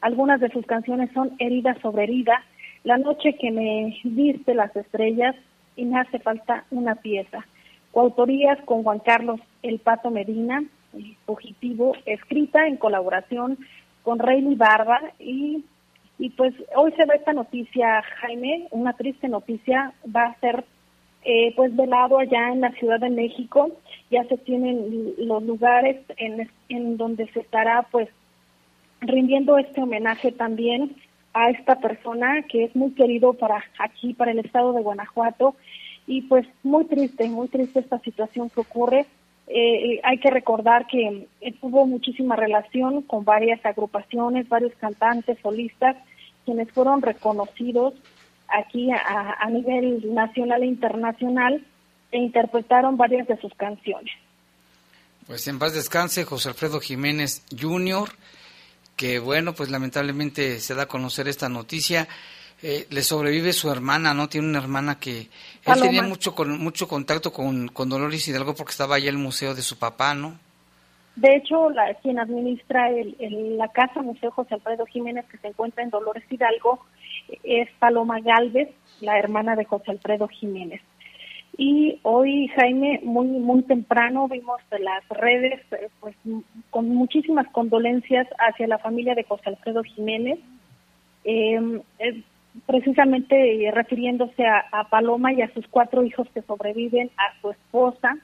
Algunas 0.00 0.40
de 0.40 0.50
sus 0.50 0.66
canciones 0.66 1.10
son 1.14 1.32
Herida 1.38 1.76
sobre 1.80 2.04
herida, 2.04 2.42
La 2.82 2.98
noche 2.98 3.36
que 3.38 3.50
me 3.50 4.00
viste 4.04 4.54
las 4.54 4.74
estrellas 4.74 5.36
y 5.76 5.84
me 5.84 6.00
hace 6.00 6.18
falta 6.18 6.64
una 6.70 6.96
pieza. 6.96 7.46
Coautorías 7.92 8.58
con 8.64 8.82
Juan 8.82 8.98
Carlos 9.00 9.40
El 9.62 9.78
Pato 9.78 10.10
Medina, 10.10 10.64
Fugitivo, 11.24 11.94
escrita 12.04 12.66
en 12.66 12.76
colaboración 12.76 13.58
con 14.02 14.18
Reyli 14.18 14.56
Barba 14.56 15.00
y 15.20 15.64
y 16.20 16.28
pues 16.30 16.54
hoy 16.76 16.92
se 16.92 17.06
ve 17.06 17.14
esta 17.16 17.32
noticia, 17.32 18.02
Jaime, 18.20 18.68
una 18.72 18.92
triste 18.92 19.26
noticia, 19.26 19.94
va 20.14 20.26
a 20.26 20.40
ser 20.40 20.66
eh, 21.24 21.54
pues 21.56 21.74
velado 21.74 22.18
allá 22.18 22.52
en 22.52 22.60
la 22.60 22.72
Ciudad 22.72 23.00
de 23.00 23.08
México. 23.08 23.70
Ya 24.10 24.24
se 24.24 24.36
tienen 24.36 25.14
los 25.16 25.42
lugares 25.42 25.96
en, 26.18 26.50
en 26.68 26.98
donde 26.98 27.26
se 27.32 27.40
estará 27.40 27.86
pues 27.90 28.10
rindiendo 29.00 29.56
este 29.56 29.80
homenaje 29.80 30.30
también 30.30 30.94
a 31.32 31.48
esta 31.48 31.76
persona 31.76 32.42
que 32.42 32.64
es 32.64 32.76
muy 32.76 32.90
querido 32.90 33.32
para 33.32 33.64
aquí, 33.78 34.12
para 34.12 34.32
el 34.32 34.40
estado 34.40 34.74
de 34.74 34.82
Guanajuato. 34.82 35.56
Y 36.06 36.22
pues 36.22 36.46
muy 36.62 36.84
triste, 36.84 37.30
muy 37.30 37.48
triste 37.48 37.80
esta 37.80 37.98
situación 38.00 38.50
que 38.50 38.60
ocurre. 38.60 39.06
Eh, 39.46 40.00
hay 40.04 40.18
que 40.18 40.30
recordar 40.30 40.86
que 40.86 41.28
eh, 41.40 41.52
tuvo 41.62 41.86
muchísima 41.86 42.36
relación 42.36 43.00
con 43.02 43.24
varias 43.24 43.64
agrupaciones, 43.64 44.50
varios 44.50 44.74
cantantes, 44.74 45.38
solistas, 45.42 45.96
quienes 46.44 46.70
fueron 46.72 47.02
reconocidos 47.02 47.94
aquí 48.48 48.90
a, 48.92 49.48
nivel 49.48 50.14
nacional 50.14 50.62
e 50.62 50.66
internacional 50.66 51.64
e 52.12 52.18
interpretaron 52.18 52.96
varias 52.96 53.28
de 53.28 53.36
sus 53.40 53.54
canciones. 53.54 54.12
Pues 55.26 55.46
en 55.46 55.58
paz 55.58 55.74
descanse 55.74 56.24
José 56.24 56.48
Alfredo 56.48 56.80
Jiménez 56.80 57.42
Jr., 57.58 58.10
que 58.96 59.18
bueno, 59.18 59.54
pues 59.54 59.70
lamentablemente 59.70 60.60
se 60.60 60.74
da 60.74 60.82
a 60.82 60.88
conocer 60.88 61.28
esta 61.28 61.48
noticia. 61.48 62.08
Eh, 62.62 62.86
le 62.90 63.02
sobrevive 63.02 63.54
su 63.54 63.70
hermana, 63.70 64.12
¿no? 64.12 64.28
Tiene 64.28 64.48
una 64.48 64.58
hermana 64.58 64.98
que 64.98 65.30
él 65.64 65.80
tenía 65.80 66.02
mucho 66.02 66.34
con, 66.34 66.58
mucho 66.58 66.86
contacto 66.86 67.32
con, 67.32 67.68
con 67.68 67.88
Dolores 67.88 68.28
Hidalgo 68.28 68.54
porque 68.54 68.72
estaba 68.72 68.96
allá 68.96 69.08
el 69.08 69.16
museo 69.16 69.54
de 69.54 69.62
su 69.62 69.78
papá, 69.78 70.14
¿no? 70.14 70.38
De 71.16 71.36
hecho, 71.36 71.70
la, 71.70 71.92
quien 71.94 72.18
administra 72.18 72.90
el, 72.90 73.58
la 73.58 73.68
Casa 73.68 74.02
Museo 74.02 74.30
José 74.30 74.54
Alfredo 74.54 74.86
Jiménez, 74.86 75.26
que 75.26 75.38
se 75.38 75.48
encuentra 75.48 75.82
en 75.82 75.90
Dolores 75.90 76.24
Hidalgo, 76.30 76.80
es 77.42 77.68
Paloma 77.78 78.20
Galvez, 78.20 78.70
la 79.00 79.18
hermana 79.18 79.56
de 79.56 79.64
José 79.64 79.90
Alfredo 79.90 80.28
Jiménez. 80.28 80.80
Y 81.58 81.98
hoy, 82.04 82.48
Jaime, 82.56 83.00
muy 83.02 83.26
muy 83.26 83.62
temprano 83.62 84.28
vimos 84.28 84.60
las 84.78 85.06
redes 85.10 85.60
eh, 85.72 85.88
pues 85.98 86.16
con 86.70 86.88
muchísimas 86.88 87.46
condolencias 87.48 88.26
hacia 88.38 88.68
la 88.68 88.78
familia 88.78 89.14
de 89.14 89.24
José 89.24 89.50
Alfredo 89.50 89.82
Jiménez, 89.82 90.38
em, 91.24 91.82
precisamente 92.66 93.70
refiriéndose 93.74 94.46
a 94.46 94.88
Paloma 94.88 95.32
y 95.32 95.42
a 95.42 95.52
sus 95.52 95.66
cuatro 95.68 96.02
hijos 96.02 96.28
que 96.32 96.42
sobreviven, 96.42 97.10
a 97.18 97.40
su 97.40 97.50
esposa, 97.50 98.16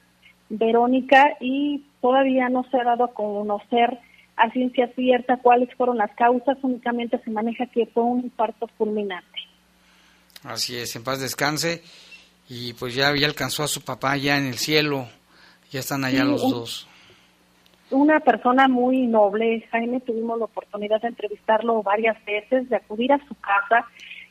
Verónica, 0.49 1.37
y 1.41 1.85
todavía 2.00 2.49
no 2.49 2.65
se 2.71 2.79
ha 2.79 2.85
dado 2.85 3.05
a 3.05 3.15
conocer 3.15 3.99
a 4.37 4.50
ciencia 4.50 4.88
cierta 4.95 5.38
cuáles 5.38 5.75
fueron 5.75 5.97
las 5.97 6.15
causas, 6.15 6.59
únicamente 6.62 7.19
se 7.25 7.31
maneja 7.31 7.67
que 7.67 7.87
fue 7.87 8.03
un 8.03 8.21
infarto 8.21 8.67
fulminante. 8.79 9.38
Así 10.45 10.76
es, 10.76 10.95
en 10.95 11.05
paz 11.05 11.21
descanse, 11.21 11.83
y 12.49 12.75
pues 12.75 12.95
ya, 12.95 13.15
ya 13.17 13.26
alcanzó 13.26 13.65
a 13.65 13.69
su 13.69 13.83
papá 13.83 14.17
ya 14.17 14.37
en 14.38 14.47
el 14.47 14.59
cielo, 14.59 15.09
ya 15.71 15.81
están 15.81 16.05
allá 16.05 16.25
los 16.25 16.43
dos. 16.43 16.88
Una 17.91 18.21
persona 18.21 18.69
muy 18.69 19.07
noble, 19.07 19.67
Jaime, 19.71 20.00
tuvimos 20.00 20.38
la 20.38 20.47
oportunidad 20.47 21.00
de 21.00 21.09
entrevistarlo 21.09 21.83
varias 21.83 22.23
veces, 22.25 22.69
de 22.69 22.76
acudir 22.76 23.12
a 23.12 23.26
su 23.26 23.35
casa, 23.37 23.87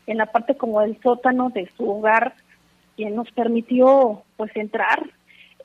en 0.08 0.18
la 0.18 0.28
parte 0.28 0.56
como 0.56 0.82
del 0.82 1.00
sótano 1.02 1.50
de 1.50 1.70
su 1.76 1.90
hogar, 1.90 2.36
quien 2.96 3.16
nos 3.16 3.32
permitió 3.32 4.24
pues 4.38 4.56
entrar 4.56 5.10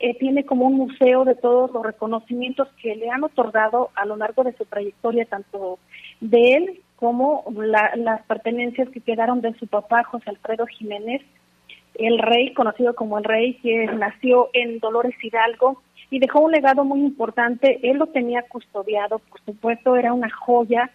eh, 0.01 0.17
tiene 0.19 0.45
como 0.45 0.67
un 0.67 0.77
museo 0.77 1.25
de 1.25 1.35
todos 1.35 1.71
los 1.73 1.85
reconocimientos 1.85 2.69
que 2.83 2.97
le 2.97 3.11
han 3.11 3.23
otorgado 3.23 3.91
a 3.95 4.07
lo 4.07 4.17
largo 4.17 4.45
de 4.45 4.55
su 4.55 4.65
trayectoria, 4.65 5.27
tanto 5.27 5.79
de 6.21 6.55
él 6.57 6.81
como 6.97 7.45
las 7.55 8.23
pertenencias 8.23 8.89
que 8.89 9.01
quedaron 9.01 9.43
de 9.43 9.53
su 9.55 9.67
papá, 9.67 10.05
José 10.05 10.31
Alfredo 10.31 10.67
Jiménez, 10.67 11.23
el 11.95 12.19
rey, 12.19 12.55
conocido 12.55 12.95
como 12.95 13.19
el 13.19 13.25
rey, 13.25 13.55
que 13.63 13.87
nació 13.87 14.49
en 14.55 14.79
Dolores 14.79 15.15
Hidalgo 15.23 15.83
y 16.11 16.19
dejó 16.19 16.41
un 16.41 16.53
legado 16.53 16.85
muy 16.85 17.01
importante. 17.01 17.79
Él 17.83 17.99
lo 17.99 18.07
tenía 18.07 18.43
custodiado, 18.43 19.19
por 19.19 19.41
supuesto, 19.43 19.97
era 19.97 20.15
una 20.15 20.31
joya. 20.31 20.91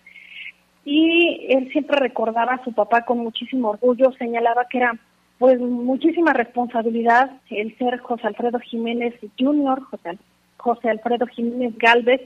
Y 0.83 1.47
él 1.49 1.71
siempre 1.71 1.97
recordaba 1.99 2.53
a 2.53 2.63
su 2.63 2.73
papá 2.73 3.05
con 3.05 3.19
muchísimo 3.19 3.69
orgullo, 3.69 4.11
señalaba 4.13 4.65
que 4.69 4.79
era 4.79 4.99
pues 5.39 5.59
muchísima 5.59 6.33
responsabilidad 6.33 7.31
el 7.49 7.77
ser 7.77 7.99
José 7.99 8.27
Alfredo 8.27 8.59
Jiménez 8.59 9.13
Jr., 9.37 9.81
José 9.83 10.17
José 10.57 10.89
Alfredo 10.89 11.27
Jiménez 11.27 11.77
Galvez 11.77 12.21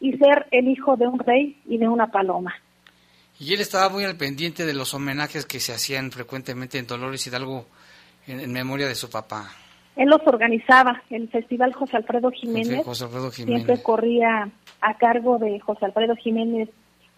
y 0.00 0.12
ser 0.16 0.46
el 0.50 0.68
hijo 0.68 0.96
de 0.96 1.06
un 1.06 1.18
rey 1.18 1.56
y 1.66 1.78
de 1.78 1.88
una 1.88 2.10
paloma. 2.10 2.54
Y 3.38 3.54
él 3.54 3.60
estaba 3.60 3.88
muy 3.88 4.04
al 4.04 4.16
pendiente 4.16 4.64
de 4.66 4.74
los 4.74 4.94
homenajes 4.94 5.46
que 5.46 5.60
se 5.60 5.72
hacían 5.72 6.10
frecuentemente 6.10 6.78
en 6.78 6.86
Dolores 6.86 7.26
Hidalgo 7.26 7.66
en, 8.26 8.40
en 8.40 8.52
memoria 8.52 8.88
de 8.88 8.94
su 8.94 9.10
papá. 9.10 9.50
Él 9.96 10.08
los 10.08 10.20
organizaba, 10.26 11.02
el 11.10 11.28
Festival 11.28 11.72
José 11.72 11.96
Alfredo 11.96 12.30
Jiménez, 12.30 12.84
José 12.84 13.04
Alfredo 13.04 13.30
Jiménez. 13.30 13.64
siempre 13.64 13.82
corría 13.82 14.50
a 14.80 14.98
cargo 14.98 15.38
de 15.38 15.60
José 15.60 15.84
Alfredo 15.84 16.16
Jiménez 16.16 16.68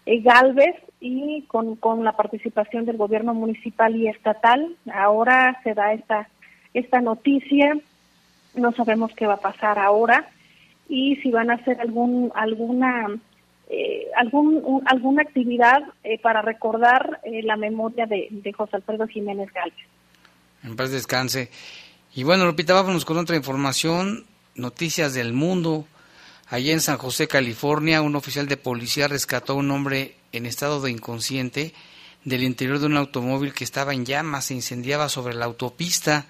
eh, 0.05 0.21
Galvez 0.21 0.75
y 0.99 1.43
con, 1.47 1.75
con 1.75 2.03
la 2.03 2.13
participación 2.13 2.85
del 2.85 2.97
gobierno 2.97 3.33
municipal 3.33 3.95
y 3.95 4.07
estatal. 4.07 4.75
Ahora 4.93 5.59
se 5.63 5.73
da 5.73 5.93
esta, 5.93 6.27
esta 6.73 7.01
noticia, 7.01 7.77
no 8.55 8.71
sabemos 8.73 9.11
qué 9.15 9.27
va 9.27 9.35
a 9.35 9.39
pasar 9.41 9.77
ahora 9.79 10.29
y 10.89 11.17
si 11.17 11.31
van 11.31 11.51
a 11.51 11.55
hacer 11.55 11.79
algún 11.81 12.31
alguna 12.33 13.07
eh, 13.69 14.07
algún 14.15 14.61
un- 14.63 14.83
alguna 14.87 15.21
actividad 15.23 15.83
eh, 16.03 16.17
para 16.19 16.41
recordar 16.41 17.19
eh, 17.23 17.43
la 17.43 17.57
memoria 17.57 18.05
de, 18.05 18.29
José 18.55 18.77
Alfredo 18.77 19.05
Jiménez 19.07 19.51
Galvez. 19.53 19.85
En 20.63 20.75
paz 20.75 20.89
descanse. 20.91 21.49
Y 22.15 22.23
bueno, 22.23 22.45
Lupita, 22.45 22.73
vámonos 22.73 23.05
con 23.05 23.17
otra 23.17 23.35
información. 23.35 24.25
Noticias 24.55 25.13
del 25.13 25.33
mundo. 25.33 25.85
Allá 26.49 26.71
en 26.71 26.79
San 26.79 26.97
José, 26.97 27.27
California, 27.27 28.01
un 28.01 28.15
oficial 28.15 28.47
de 28.47 28.55
policía 28.57 29.07
rescató 29.09 29.53
a 29.53 29.55
un 29.57 29.69
hombre 29.69 30.15
en 30.37 30.45
estado 30.45 30.81
de 30.81 30.91
inconsciente 30.91 31.73
del 32.23 32.43
interior 32.43 32.79
de 32.79 32.87
un 32.87 32.97
automóvil 32.97 33.53
que 33.53 33.63
estaba 33.63 33.93
en 33.93 34.05
llamas, 34.05 34.45
se 34.45 34.53
incendiaba 34.53 35.09
sobre 35.09 35.33
la 35.33 35.45
autopista. 35.45 36.27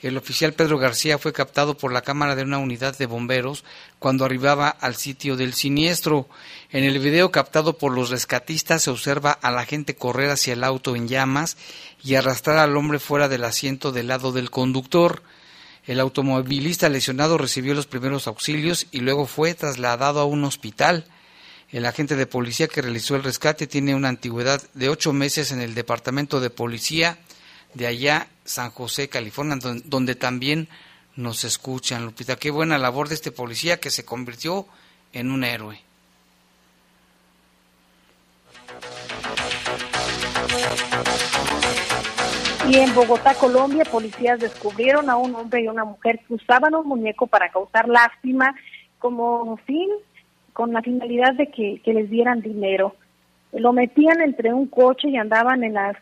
El 0.00 0.16
oficial 0.16 0.52
Pedro 0.52 0.78
García 0.78 1.18
fue 1.18 1.32
captado 1.32 1.76
por 1.76 1.90
la 1.90 2.02
cámara 2.02 2.36
de 2.36 2.42
una 2.42 2.58
unidad 2.58 2.96
de 2.98 3.06
bomberos 3.06 3.64
cuando 3.98 4.24
arribaba 4.24 4.68
al 4.68 4.96
sitio 4.96 5.36
del 5.36 5.54
siniestro. 5.54 6.28
En 6.70 6.84
el 6.84 6.98
video 6.98 7.30
captado 7.30 7.78
por 7.78 7.92
los 7.92 8.10
rescatistas 8.10 8.82
se 8.82 8.90
observa 8.90 9.32
a 9.32 9.50
la 9.50 9.64
gente 9.64 9.96
correr 9.96 10.30
hacia 10.30 10.52
el 10.52 10.62
auto 10.62 10.94
en 10.94 11.08
llamas 11.08 11.56
y 12.02 12.16
arrastrar 12.16 12.58
al 12.58 12.76
hombre 12.76 12.98
fuera 12.98 13.28
del 13.28 13.44
asiento 13.44 13.92
del 13.92 14.08
lado 14.08 14.30
del 14.32 14.50
conductor. 14.50 15.22
El 15.86 16.00
automovilista 16.00 16.88
lesionado 16.88 17.38
recibió 17.38 17.74
los 17.74 17.86
primeros 17.86 18.26
auxilios 18.26 18.86
y 18.92 19.00
luego 19.00 19.26
fue 19.26 19.54
trasladado 19.54 20.20
a 20.20 20.24
un 20.26 20.44
hospital. 20.44 21.06
El 21.70 21.86
agente 21.86 22.14
de 22.14 22.26
policía 22.26 22.68
que 22.68 22.82
realizó 22.82 23.16
el 23.16 23.24
rescate 23.24 23.66
tiene 23.66 23.94
una 23.94 24.08
antigüedad 24.08 24.62
de 24.74 24.88
ocho 24.88 25.12
meses 25.12 25.50
en 25.50 25.60
el 25.60 25.74
departamento 25.74 26.40
de 26.40 26.50
policía 26.50 27.18
de 27.74 27.86
allá, 27.88 28.28
San 28.44 28.70
José, 28.70 29.08
California, 29.08 29.56
don- 29.56 29.82
donde 29.86 30.14
también 30.14 30.68
nos 31.16 31.42
escuchan. 31.44 32.04
Lupita, 32.04 32.36
qué 32.36 32.50
buena 32.50 32.78
labor 32.78 33.08
de 33.08 33.16
este 33.16 33.32
policía 33.32 33.80
que 33.80 33.90
se 33.90 34.04
convirtió 34.04 34.66
en 35.12 35.32
un 35.32 35.42
héroe. 35.42 35.80
Y 42.68 42.76
en 42.78 42.94
Bogotá, 42.94 43.34
Colombia, 43.34 43.84
policías 43.84 44.40
descubrieron 44.40 45.10
a 45.10 45.16
un 45.16 45.34
hombre 45.34 45.62
y 45.62 45.68
una 45.68 45.84
mujer 45.84 46.20
que 46.26 46.34
usaban 46.34 46.74
un 46.74 46.86
muñeco 46.88 47.26
para 47.26 47.50
causar 47.50 47.88
lástima 47.88 48.54
como 48.98 49.56
fin, 49.66 49.90
con 50.54 50.72
la 50.72 50.82
finalidad 50.82 51.34
de 51.34 51.48
que, 51.48 51.80
les 51.84 52.08
dieran 52.08 52.40
dinero. 52.40 52.94
Lo 53.52 53.72
metían 53.72 54.20
entre 54.20 54.54
un 54.54 54.66
coche 54.68 55.08
y 55.08 55.16
andaban 55.16 55.62
en 55.62 55.74
las 55.74 55.96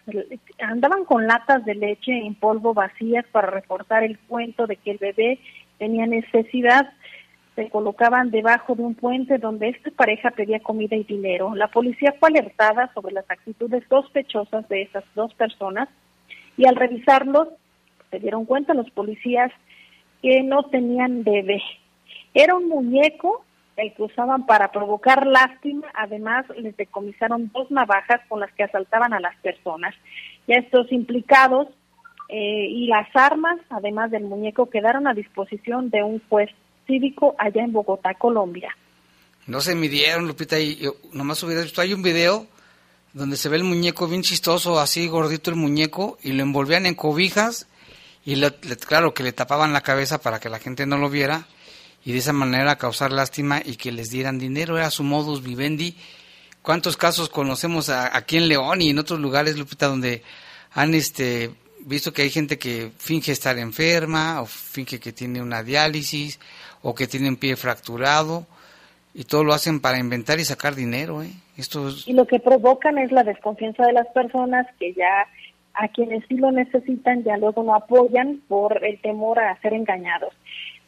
andaban 0.61 1.05
con 1.05 1.27
latas 1.27 1.65
de 1.65 1.75
leche 1.75 2.13
en 2.13 2.35
polvo 2.35 2.73
vacías 2.73 3.27
para 3.33 3.51
reforzar 3.51 4.05
el 4.05 4.19
cuento 4.21 4.67
de 4.67 4.77
que 4.77 4.93
el 4.93 4.99
bebé 4.99 5.41
tenía 5.79 6.07
necesidad. 6.07 6.93
Se 7.57 7.69
colocaban 7.69 8.31
debajo 8.31 8.75
de 8.75 8.83
un 8.83 8.95
puente 8.95 9.39
donde 9.39 9.71
esta 9.71 9.91
pareja 9.91 10.31
pedía 10.31 10.61
comida 10.61 10.97
y 10.97 11.05
dinero. 11.05 11.55
La 11.55 11.69
policía 11.69 12.15
fue 12.19 12.29
alertada 12.29 12.91
sobre 12.95 13.13
las 13.13 13.31
actitudes 13.31 13.85
sospechosas 13.89 14.67
de 14.69 14.83
esas 14.83 15.05
dos 15.15 15.35
personas 15.35 15.89
y 16.57 16.67
al 16.67 16.77
revisarlos 16.77 17.49
se 18.11 18.19
dieron 18.19 18.45
cuenta 18.45 18.75
los 18.75 18.91
policías 18.91 19.51
que 20.23 20.43
no 20.43 20.65
tenían 20.65 21.25
bebé. 21.25 21.63
Era 22.35 22.55
un 22.55 22.69
muñeco 22.69 23.45
el 23.77 23.95
que 23.95 24.03
usaban 24.03 24.47
para 24.47 24.71
provocar 24.71 25.27
lástima, 25.27 25.87
además 25.95 26.45
les 26.59 26.77
decomisaron 26.77 27.51
dos 27.55 27.71
navajas 27.71 28.21
con 28.29 28.41
las 28.41 28.53
que 28.53 28.65
asaltaban 28.65 29.13
a 29.15 29.21
las 29.21 29.35
personas. 29.37 29.95
Ya 30.47 30.57
estos 30.57 30.91
implicados 30.93 31.69
eh, 32.29 32.67
y 32.69 32.87
las 32.87 33.09
armas, 33.15 33.59
además 33.71 34.11
del 34.11 34.25
muñeco, 34.25 34.69
quedaron 34.71 35.07
a 35.07 35.15
disposición 35.15 35.91
de 35.91 36.03
un 36.03 36.21
juez 36.29 36.51
cívico 36.87 37.35
allá 37.39 37.63
en 37.63 37.73
Bogotá, 37.73 38.15
Colombia. 38.15 38.75
No 39.47 39.61
se 39.61 39.75
midieron, 39.75 40.27
Lupita, 40.27 40.59
y 40.59 40.77
yo 40.77 40.93
nomás 41.13 41.43
hubiera 41.43 41.63
visto, 41.63 41.81
hay 41.81 41.95
un 41.95 42.03
video 42.03 42.47
donde 43.13 43.37
se 43.37 43.49
ve 43.49 43.57
el 43.57 43.65
muñeco 43.65 44.07
bien 44.09 44.23
chistoso, 44.23 44.79
así 44.81 45.09
gordito 45.09 45.51
el 45.51 45.57
muñeco, 45.57 46.17
y 46.23 46.33
lo 46.33 46.43
envolvían 46.43 46.87
en 46.87 46.95
cobijas, 46.95 47.69
y 48.25 48.37
le- 48.37 48.53
claro 48.87 49.13
que 49.15 49.23
le 49.23 49.33
tapaban 49.33 49.73
la 49.73 49.81
cabeza 49.83 50.21
para 50.21 50.39
que 50.41 50.49
la 50.49 50.59
gente 50.59 50.87
no 50.87 50.97
lo 50.97 51.11
viera, 51.11 51.45
y 52.05 52.13
de 52.13 52.19
esa 52.19 52.33
manera 52.33 52.77
causar 52.77 53.13
lástima 53.13 53.61
y 53.65 53.77
que 53.77 53.93
les 53.93 54.11
dieran 54.11 54.39
dinero, 54.39 54.77
era 54.77 54.91
su 54.91 55.05
modus 55.05 55.43
vivendi. 55.43 55.97
¿Cuántos 56.63 56.97
casos 56.97 57.29
conocemos 57.29 57.89
aquí 57.89 58.37
en 58.37 58.49
León 58.49 58.83
y 58.83 58.91
en 58.91 58.99
otros 58.99 59.19
lugares, 59.21 59.59
Lupita, 59.59 59.87
donde 59.89 60.23
han 60.73 60.95
este 60.95 61.51
visto 61.85 62.13
que 62.13 62.23
hay 62.23 62.31
gente 62.31 62.59
que 62.59 62.93
finge 62.99 63.33
estar 63.33 63.59
enferma, 63.59 64.41
o 64.41 64.47
finge 64.47 65.01
que 65.01 65.13
tiene 65.13 65.43
una 65.43 65.65
diálisis, 65.65 66.39
o 66.83 66.95
que 66.95 67.09
tiene 67.09 67.29
un 67.29 67.37
pie 67.37 67.57
fracturado, 67.57 68.47
y 69.15 69.25
todo 69.25 69.43
lo 69.43 69.53
hacen 69.53 69.81
para 69.81 69.99
inventar 69.99 70.39
y 70.39 70.45
sacar 70.45 70.75
dinero, 70.77 71.23
¿eh? 71.23 71.33
Esto 71.57 71.89
es- 71.89 72.07
y 72.07 72.13
lo 72.13 72.27
que 72.27 72.39
provocan 72.39 72.99
es 72.99 73.11
la 73.13 73.25
desconfianza 73.25 73.85
de 73.85 73.93
las 73.93 74.07
personas 74.15 74.67
que 74.79 74.95
ya 74.95 75.27
a 75.75 75.89
quienes 75.89 76.25
sí 76.29 76.37
lo 76.37 76.53
necesitan 76.53 77.25
ya 77.25 77.37
luego 77.37 77.63
no 77.65 77.75
apoyan 77.75 78.41
por 78.47 78.85
el 78.85 79.01
temor 79.01 79.39
a 79.41 79.61
ser 79.61 79.73
engañados. 79.75 80.33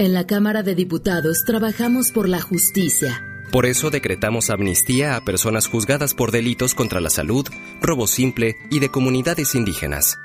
En 0.00 0.14
la 0.14 0.26
Cámara 0.26 0.62
de 0.62 0.74
Diputados 0.74 1.44
trabajamos 1.44 2.10
por 2.10 2.26
la 2.26 2.40
justicia. 2.40 3.22
Por 3.52 3.66
eso 3.66 3.90
decretamos 3.90 4.48
amnistía 4.48 5.14
a 5.14 5.20
personas 5.26 5.66
juzgadas 5.66 6.14
por 6.14 6.32
delitos 6.32 6.74
contra 6.74 7.02
la 7.02 7.10
salud, 7.10 7.46
robo 7.82 8.06
simple 8.06 8.56
y 8.70 8.78
de 8.78 8.88
comunidades 8.88 9.54
indígenas. 9.54 10.16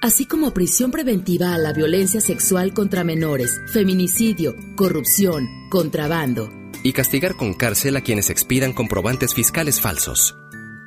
Así 0.00 0.26
como 0.26 0.54
prisión 0.54 0.92
preventiva 0.92 1.54
a 1.54 1.58
la 1.58 1.72
violencia 1.72 2.20
sexual 2.20 2.72
contra 2.72 3.02
menores, 3.02 3.60
feminicidio, 3.72 4.54
corrupción, 4.76 5.48
contrabando. 5.70 6.48
Y 6.84 6.92
castigar 6.92 7.34
con 7.34 7.54
cárcel 7.54 7.96
a 7.96 8.02
quienes 8.02 8.30
expidan 8.30 8.72
comprobantes 8.72 9.34
fiscales 9.34 9.80
falsos. 9.80 10.36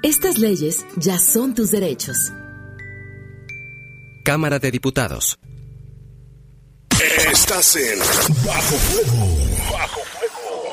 Estas 0.01 0.37
leyes 0.37 0.85
ya 0.95 1.19
son 1.19 1.55
tus 1.55 1.71
derechos. 1.71 2.31
Cámara 4.23 4.59
de 4.59 4.71
Diputados. 4.71 5.37
Estás 7.03 7.75
en 7.75 7.99
Bajo 8.45 8.77
Fuego. 8.77 9.27
Bajo 9.73 9.99
Fuego. 10.05 10.71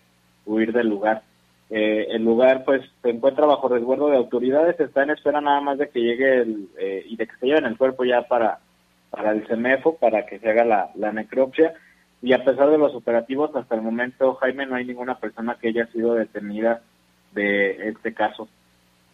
huir 0.45 0.71
del 0.73 0.87
lugar. 0.89 1.23
Eh, 1.69 2.07
el 2.11 2.23
lugar 2.23 2.63
pues 2.65 2.81
se 3.01 3.09
encuentra 3.09 3.45
bajo 3.45 3.69
resguardo 3.69 4.09
de 4.09 4.17
autoridades, 4.17 4.79
está 4.79 5.03
en 5.03 5.11
espera 5.11 5.39
nada 5.39 5.61
más 5.61 5.77
de 5.77 5.89
que 5.89 6.01
llegue 6.01 6.41
el, 6.41 6.67
eh, 6.77 7.05
y 7.07 7.15
de 7.15 7.27
que 7.27 7.35
se 7.37 7.45
lleven 7.45 7.65
el 7.65 7.77
cuerpo 7.77 8.03
ya 8.03 8.23
para, 8.23 8.59
para 9.09 9.31
el 9.31 9.47
CEMEFO, 9.47 9.95
para 9.97 10.25
que 10.25 10.39
se 10.39 10.49
haga 10.49 10.65
la, 10.65 10.89
la 10.95 11.11
necropsia. 11.11 11.73
Y 12.21 12.33
a 12.33 12.43
pesar 12.43 12.69
de 12.69 12.77
los 12.77 12.93
operativos, 12.93 13.55
hasta 13.55 13.75
el 13.75 13.81
momento, 13.81 14.35
Jaime, 14.35 14.65
no 14.65 14.75
hay 14.75 14.85
ninguna 14.85 15.17
persona 15.17 15.57
que 15.59 15.69
haya 15.69 15.87
sido 15.87 16.13
detenida 16.13 16.81
de 17.33 17.89
este 17.89 18.13
caso. 18.13 18.47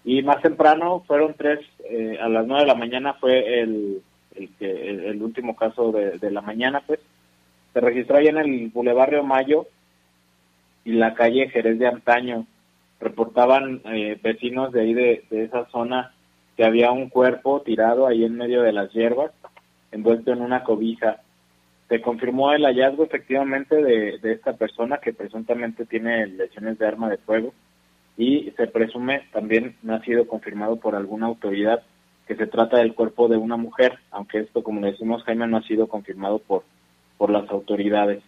Y 0.03 0.23
más 0.23 0.41
temprano, 0.41 1.03
fueron 1.05 1.35
tres, 1.35 1.59
eh, 1.89 2.17
a 2.21 2.27
las 2.27 2.45
nueve 2.47 2.63
de 2.63 2.67
la 2.67 2.75
mañana 2.75 3.13
fue 3.13 3.61
el, 3.61 4.01
el, 4.37 4.49
el, 4.59 4.99
el 5.05 5.23
último 5.23 5.55
caso 5.55 5.91
de, 5.91 6.17
de, 6.19 6.31
la 6.31 6.41
mañana, 6.41 6.81
pues, 6.85 6.99
se 7.73 7.79
registró 7.79 8.17
ahí 8.17 8.27
en 8.27 8.37
el 8.37 8.69
Boulevard 8.69 9.23
Mayo 9.23 9.67
y 10.85 10.93
la 10.93 11.13
calle 11.13 11.49
Jerez 11.49 11.79
de 11.79 11.87
Antaño. 11.87 12.45
Reportaban 12.99 13.81
eh, 13.85 14.19
vecinos 14.21 14.71
de 14.71 14.81
ahí 14.81 14.93
de, 14.93 15.23
de, 15.29 15.43
esa 15.43 15.65
zona 15.67 16.13
que 16.55 16.65
había 16.65 16.91
un 16.91 17.09
cuerpo 17.09 17.61
tirado 17.61 18.07
ahí 18.07 18.23
en 18.23 18.35
medio 18.35 18.63
de 18.63 18.73
las 18.73 18.91
hierbas, 18.91 19.31
envuelto 19.91 20.31
en 20.31 20.41
una 20.41 20.63
cobija. 20.63 21.21
Se 21.89 22.01
confirmó 22.01 22.51
el 22.51 22.65
hallazgo 22.65 23.03
efectivamente 23.03 23.75
de, 23.75 24.17
de 24.17 24.31
esta 24.31 24.53
persona 24.53 24.97
que 24.97 25.13
presuntamente 25.13 25.85
tiene 25.85 26.25
lesiones 26.25 26.79
de 26.79 26.87
arma 26.87 27.09
de 27.09 27.17
fuego 27.17 27.53
y 28.17 28.51
se 28.57 28.67
presume 28.67 29.21
también 29.31 29.75
no 29.83 29.93
ha 29.95 30.01
sido 30.01 30.27
confirmado 30.27 30.77
por 30.77 30.95
alguna 30.95 31.27
autoridad 31.27 31.83
que 32.27 32.35
se 32.35 32.47
trata 32.47 32.77
del 32.77 32.93
cuerpo 32.93 33.27
de 33.27 33.37
una 33.37 33.55
mujer, 33.55 33.99
aunque 34.11 34.39
esto, 34.39 34.61
como 34.61 34.81
le 34.81 34.91
decimos, 34.91 35.23
Jaime, 35.23 35.47
no 35.47 35.57
ha 35.57 35.63
sido 35.63 35.87
confirmado 35.87 36.39
por, 36.39 36.63
por 37.17 37.29
las 37.29 37.49
autoridades. 37.49 38.21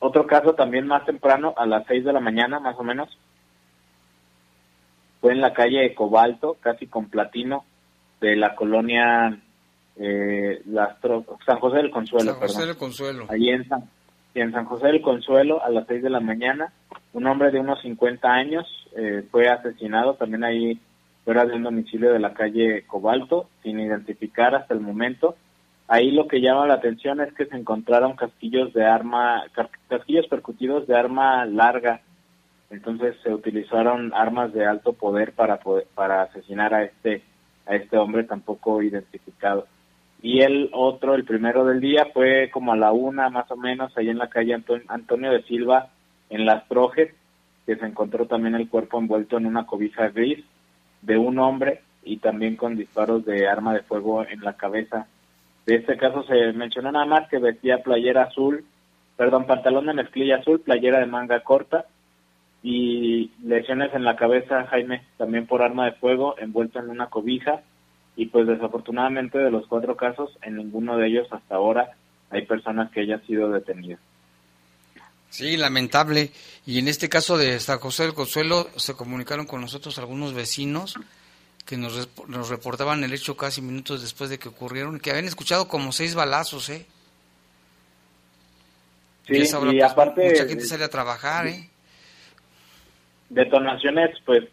Otro 0.00 0.26
caso 0.26 0.54
también 0.54 0.86
más 0.86 1.04
temprano, 1.04 1.54
a 1.56 1.66
las 1.66 1.86
6 1.86 2.04
de 2.04 2.12
la 2.12 2.20
mañana 2.20 2.58
más 2.58 2.76
o 2.78 2.82
menos, 2.82 3.08
fue 5.20 5.32
en 5.32 5.40
la 5.40 5.52
calle 5.52 5.80
de 5.80 5.94
Cobalto, 5.94 6.56
casi 6.60 6.86
con 6.86 7.08
Platino, 7.08 7.64
de 8.20 8.36
la 8.36 8.56
colonia 8.56 9.38
eh, 9.96 10.62
Lastro, 10.66 11.24
San 11.46 11.58
José 11.60 11.76
del 11.76 11.90
Consuelo. 11.90 12.32
San 12.32 12.40
José 12.40 12.54
perdón. 12.54 12.68
del 12.68 12.78
Consuelo. 12.78 13.26
Allí 13.28 13.50
en 13.50 13.68
San, 13.68 13.90
en 14.34 14.52
San 14.52 14.64
José 14.64 14.88
del 14.88 15.02
Consuelo, 15.02 15.62
a 15.62 15.68
las 15.70 15.86
6 15.86 16.02
de 16.02 16.10
la 16.10 16.20
mañana, 16.20 16.72
un 17.12 17.26
hombre 17.26 17.50
de 17.50 17.60
unos 17.60 17.80
50 17.82 18.28
años 18.28 18.66
eh, 18.96 19.24
fue 19.30 19.48
asesinado, 19.48 20.14
también 20.14 20.42
ahí 20.42 20.80
fuera 21.24 21.44
de 21.44 21.54
un 21.54 21.62
domicilio 21.62 22.12
de 22.12 22.18
la 22.18 22.34
calle 22.34 22.84
Cobalto, 22.86 23.48
sin 23.62 23.80
identificar 23.80 24.54
hasta 24.54 24.74
el 24.74 24.80
momento. 24.80 25.36
Ahí 25.88 26.10
lo 26.10 26.28
que 26.28 26.40
llama 26.40 26.66
la 26.66 26.74
atención 26.74 27.20
es 27.20 27.32
que 27.34 27.46
se 27.46 27.56
encontraron 27.56 28.16
casquillos 28.16 28.72
de 28.72 28.86
arma, 28.86 29.44
casquillos 29.88 30.26
percutidos 30.28 30.86
de 30.86 30.96
arma 30.96 31.44
larga. 31.46 32.00
Entonces 32.70 33.16
se 33.22 33.34
utilizaron 33.34 34.12
armas 34.14 34.52
de 34.52 34.64
alto 34.64 34.92
poder 34.92 35.32
para 35.32 35.58
poder, 35.58 35.86
para 35.94 36.22
asesinar 36.22 36.72
a 36.74 36.84
este 36.84 37.22
a 37.66 37.76
este 37.76 37.96
hombre 37.96 38.24
tampoco 38.24 38.82
identificado. 38.82 39.66
Y 40.22 40.40
el 40.40 40.70
otro, 40.72 41.14
el 41.14 41.24
primero 41.24 41.64
del 41.64 41.80
día, 41.80 42.08
fue 42.12 42.50
como 42.52 42.72
a 42.72 42.76
la 42.76 42.92
una 42.92 43.30
más 43.30 43.50
o 43.50 43.56
menos, 43.56 43.96
ahí 43.96 44.08
en 44.08 44.18
la 44.18 44.28
calle 44.28 44.54
Antonio, 44.88 45.30
de 45.30 45.42
Silva, 45.44 45.88
en 46.28 46.44
Las 46.44 46.66
Trojes, 46.68 47.14
que 47.64 47.76
se 47.76 47.86
encontró 47.86 48.26
también 48.26 48.54
el 48.54 48.68
cuerpo 48.68 48.98
envuelto 48.98 49.38
en 49.38 49.46
una 49.46 49.66
cobija 49.66 50.08
gris 50.08 50.44
de 51.02 51.18
un 51.18 51.38
hombre 51.38 51.80
y 52.02 52.18
también 52.18 52.56
con 52.56 52.76
disparos 52.76 53.24
de 53.24 53.48
arma 53.48 53.74
de 53.74 53.82
fuego 53.82 54.24
en 54.24 54.40
la 54.40 54.54
cabeza. 54.54 55.06
De 55.66 55.76
este 55.76 55.96
caso 55.96 56.22
se 56.24 56.52
mencionó 56.52 56.92
nada 56.92 57.06
más 57.06 57.28
que 57.28 57.38
vestía 57.38 57.82
playera 57.82 58.24
azul, 58.24 58.64
perdón, 59.16 59.46
pantalón 59.46 59.86
de 59.86 59.94
mezclilla 59.94 60.36
azul, 60.36 60.60
playera 60.60 61.00
de 61.00 61.06
manga 61.06 61.40
corta 61.40 61.86
y 62.62 63.30
lesiones 63.42 63.94
en 63.94 64.04
la 64.04 64.16
cabeza, 64.16 64.66
Jaime, 64.66 65.02
también 65.16 65.46
por 65.46 65.62
arma 65.62 65.86
de 65.86 65.92
fuego, 65.92 66.34
envuelto 66.38 66.78
en 66.78 66.90
una 66.90 67.06
cobija 67.08 67.62
y 68.16 68.26
pues 68.26 68.46
desafortunadamente 68.46 69.38
de 69.38 69.50
los 69.50 69.66
cuatro 69.66 69.96
casos, 69.96 70.36
en 70.42 70.56
ninguno 70.56 70.96
de 70.96 71.06
ellos 71.06 71.28
hasta 71.32 71.54
ahora 71.54 71.90
hay 72.30 72.46
personas 72.46 72.90
que 72.90 73.00
hayan 73.00 73.24
sido 73.26 73.50
detenidas. 73.50 74.00
Sí, 75.30 75.56
lamentable. 75.56 76.30
Y 76.66 76.78
en 76.78 76.88
este 76.88 77.08
caso 77.08 77.38
de 77.38 77.58
San 77.60 77.78
José 77.78 78.02
del 78.02 78.14
Consuelo 78.14 78.68
se 78.76 78.94
comunicaron 78.94 79.46
con 79.46 79.60
nosotros 79.60 79.98
algunos 79.98 80.34
vecinos 80.34 80.96
que 81.64 81.76
nos, 81.76 82.08
nos 82.28 82.48
reportaban 82.48 83.02
el 83.04 83.12
hecho 83.12 83.36
casi 83.36 83.62
minutos 83.62 84.02
después 84.02 84.28
de 84.28 84.38
que 84.38 84.48
ocurrieron, 84.48 84.98
que 84.98 85.10
habían 85.10 85.26
escuchado 85.26 85.68
como 85.68 85.92
seis 85.92 86.14
balazos, 86.14 86.68
¿eh? 86.68 86.86
Sí, 89.26 89.34
y, 89.36 89.76
y 89.76 89.80
aparte... 89.80 90.30
Mucha 90.30 90.46
gente 90.46 90.64
sale 90.64 90.84
a 90.84 90.88
trabajar, 90.88 91.46
¿eh? 91.46 91.70
detonaciones, 93.30 94.10
pues 94.26 94.44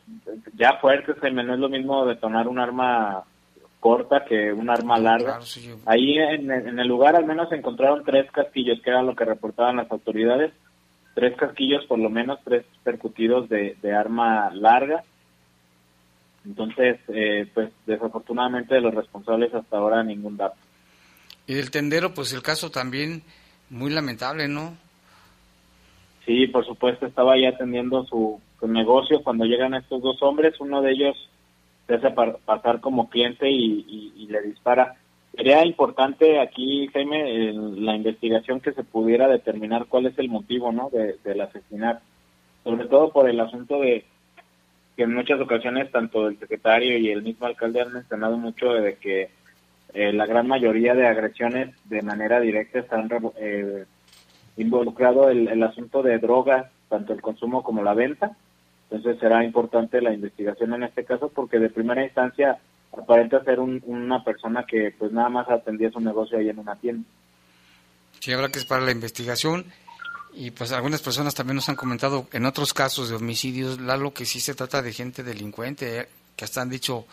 ya 0.54 0.78
fuertes, 0.80 1.18
no 1.22 1.54
es 1.54 1.60
lo 1.60 1.68
mismo 1.68 2.06
detonar 2.06 2.48
un 2.48 2.60
arma 2.60 3.24
corta 3.80 4.24
que 4.24 4.54
un 4.54 4.70
arma 4.70 4.98
larga. 4.98 5.40
Ahí 5.86 6.18
en, 6.18 6.80
el 6.80 6.88
lugar 6.88 7.16
al 7.16 7.26
menos 7.26 7.50
se 7.50 7.56
encontraron 7.56 8.04
tres 8.06 8.32
casquillos, 8.32 8.80
que 8.82 8.92
era 8.92 9.02
lo 9.02 9.16
que 9.16 9.26
reportaban 9.26 9.78
las 9.78 9.92
autoridades. 9.92 10.54
Tres 11.18 11.36
casquillos, 11.36 11.84
por 11.88 11.98
lo 11.98 12.12
menos 12.12 12.38
tres 12.44 12.64
percutidos 12.84 13.50
de, 13.50 13.76
arma 13.92 14.52
larga. 14.54 15.04
Entonces, 16.46 17.00
eh, 17.08 17.50
pues 17.56 17.72
desafortunadamente 17.88 18.76
de 18.76 18.82
los 18.82 18.94
responsables 18.94 19.52
hasta 19.52 19.78
ahora 19.78 20.04
ningún 20.04 20.38
dato. 20.38 20.58
Y 21.48 21.56
del 21.56 21.72
tendero, 21.72 22.14
pues 22.14 22.34
el 22.34 22.44
caso 22.44 22.70
también 22.70 23.24
muy 23.72 23.90
lamentable, 23.90 24.48
¿no? 24.48 24.78
Sí, 26.24 26.46
por 26.46 26.64
supuesto, 26.68 27.08
estaba 27.08 27.34
ahí 27.34 27.48
atendiendo 27.48 28.06
su, 28.06 28.40
negocio 28.62 29.24
cuando 29.24 29.46
llegan 29.46 29.74
estos 29.74 30.00
dos 30.04 30.22
hombres, 30.22 30.54
uno 30.60 30.84
de 30.84 30.92
ellos 30.92 31.30
se 31.88 31.96
hace 31.96 32.12
pasar 32.46 32.80
como 32.80 33.10
cliente 33.10 33.50
y, 33.50 34.28
le 34.30 34.44
dispara. 34.44 34.98
Sería 35.36 35.66
importante 35.66 36.40
aquí, 36.40 36.88
Jaime, 36.88 37.54
la 37.54 37.96
investigación 37.96 38.60
que 38.60 38.74
se 38.74 38.84
pudiera 38.84 39.28
determinar 39.28 39.86
cuál 39.86 40.08
es 40.08 40.18
el 40.18 40.30
motivo 40.30 40.72
¿no? 40.72 40.90
de, 40.90 41.18
del 41.24 41.42
asesinato, 41.42 42.02
sobre 42.64 42.86
todo 42.88 43.12
por 43.12 43.30
el 43.30 43.40
asunto 43.40 43.80
de 43.80 44.04
que 44.96 45.04
en 45.04 45.14
muchas 45.14 45.40
ocasiones 45.40 45.92
tanto 45.92 46.28
el 46.28 46.40
secretario 46.40 46.98
y 46.98 47.12
el 47.12 47.22
mismo 47.22 47.46
alcalde 47.46 47.82
han 47.82 47.94
mencionado 47.94 48.36
mucho 48.36 48.74
de 48.74 48.96
que 48.96 49.30
eh, 49.94 50.12
la 50.12 50.26
gran 50.26 50.48
mayoría 50.48 50.96
de 50.96 51.08
agresiones 51.08 51.76
de 51.86 52.02
manera 52.02 52.40
directa 52.40 52.80
están 52.80 53.08
eh, 53.38 53.86
involucrado 54.58 55.30
el, 55.30 55.62
asunto 55.64 56.02
de 56.02 56.18
drogas, 56.18 56.66
tanto 56.90 57.14
el 57.14 57.22
consumo 57.22 57.64
como 57.64 57.84
la 57.84 57.94
venta. 57.94 58.36
Entonces 58.90 59.20
será 59.20 59.44
importante 59.44 60.02
la 60.02 60.14
investigación 60.14 60.74
en 60.74 60.84
este 60.84 61.06
caso 61.06 61.30
porque 61.30 61.60
de 61.60 61.70
primera 61.70 62.04
instancia 62.04 62.58
aparenta 62.92 63.44
ser 63.44 63.60
una 63.60 64.24
persona 64.24 64.66
que 64.66 64.94
pues 64.98 65.12
nada 65.12 65.30
más 65.30 65.50
atendía 65.50 65.92
su 65.92 66.00
negocio 66.00 66.38
ahí 66.38 66.50
en 66.50 66.60
una 66.60 66.76
tienda. 66.76 67.08
Sí, 68.20 68.32
habrá 68.34 68.50
que 68.50 68.60
esperar 68.60 68.84
la 68.84 68.92
investigación 68.92 69.66
y 70.34 70.52
pues 70.52 70.72
algunas 70.72 71.02
personas 71.02 71.34
también 71.34 71.56
nos 71.56 71.70
han 71.70 71.76
comentado 71.76 72.28
en 72.32 72.46
otros 72.46 72.74
casos 72.74 73.10
de 73.10 73.16
homicidios, 73.16 73.80
Lalo, 73.80 74.14
que 74.14 74.26
sí 74.26 74.40
se 74.40 74.56
trata 74.56 74.82
de 74.82 74.94
gente 74.94 75.24
delincuente, 75.24 76.02
eh, 76.02 76.08
que 76.36 76.46
hasta 76.46 76.62
han 76.62 76.70
dicho 76.70 77.06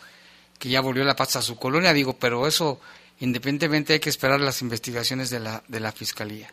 que 0.59 0.69
ya 0.69 0.81
volvió 0.81 1.05
la 1.05 1.17
paz 1.17 1.37
a 1.37 1.43
su 1.43 1.57
colonia, 1.57 1.93
digo, 1.93 2.17
pero 2.19 2.47
eso 2.47 2.81
independientemente 3.21 3.95
hay 3.95 4.01
que 4.01 4.11
esperar 4.11 4.41
las 4.41 4.63
investigaciones 4.63 5.31
de 5.31 5.41
la, 5.41 5.63
de 5.69 5.81
la 5.81 5.93
Fiscalía. 5.93 6.49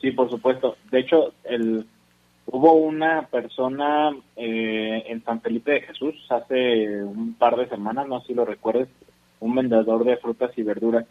Sí, 0.00 0.10
por 0.10 0.28
supuesto. 0.28 0.76
De 0.90 1.00
hecho, 1.00 1.32
el, 1.44 1.86
hubo 2.46 2.74
una 2.74 3.26
persona 3.28 4.10
eh, 4.36 5.04
en 5.06 5.24
San 5.24 5.40
Felipe 5.40 5.72
de 5.72 5.80
Jesús 5.82 6.14
hace 6.28 7.02
un 7.02 7.34
par 7.34 7.56
de 7.56 7.68
semanas, 7.68 8.06
no 8.06 8.20
sé 8.20 8.28
si 8.28 8.34
lo 8.34 8.44
recuerdes, 8.44 8.88
un 9.40 9.54
vendedor 9.54 10.04
de 10.04 10.16
frutas 10.16 10.56
y 10.56 10.62
verduras. 10.62 11.06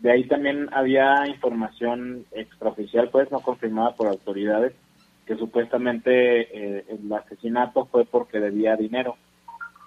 De 0.00 0.10
ahí 0.10 0.24
también 0.24 0.68
había 0.72 1.26
información 1.28 2.24
extraoficial, 2.32 3.08
pues 3.10 3.30
no 3.30 3.40
confirmada 3.40 3.94
por 3.94 4.08
autoridades, 4.08 4.74
que 5.26 5.36
supuestamente 5.36 6.78
eh, 6.78 6.84
el 6.88 7.12
asesinato 7.12 7.86
fue 7.86 8.04
porque 8.04 8.40
debía 8.40 8.76
dinero. 8.76 9.16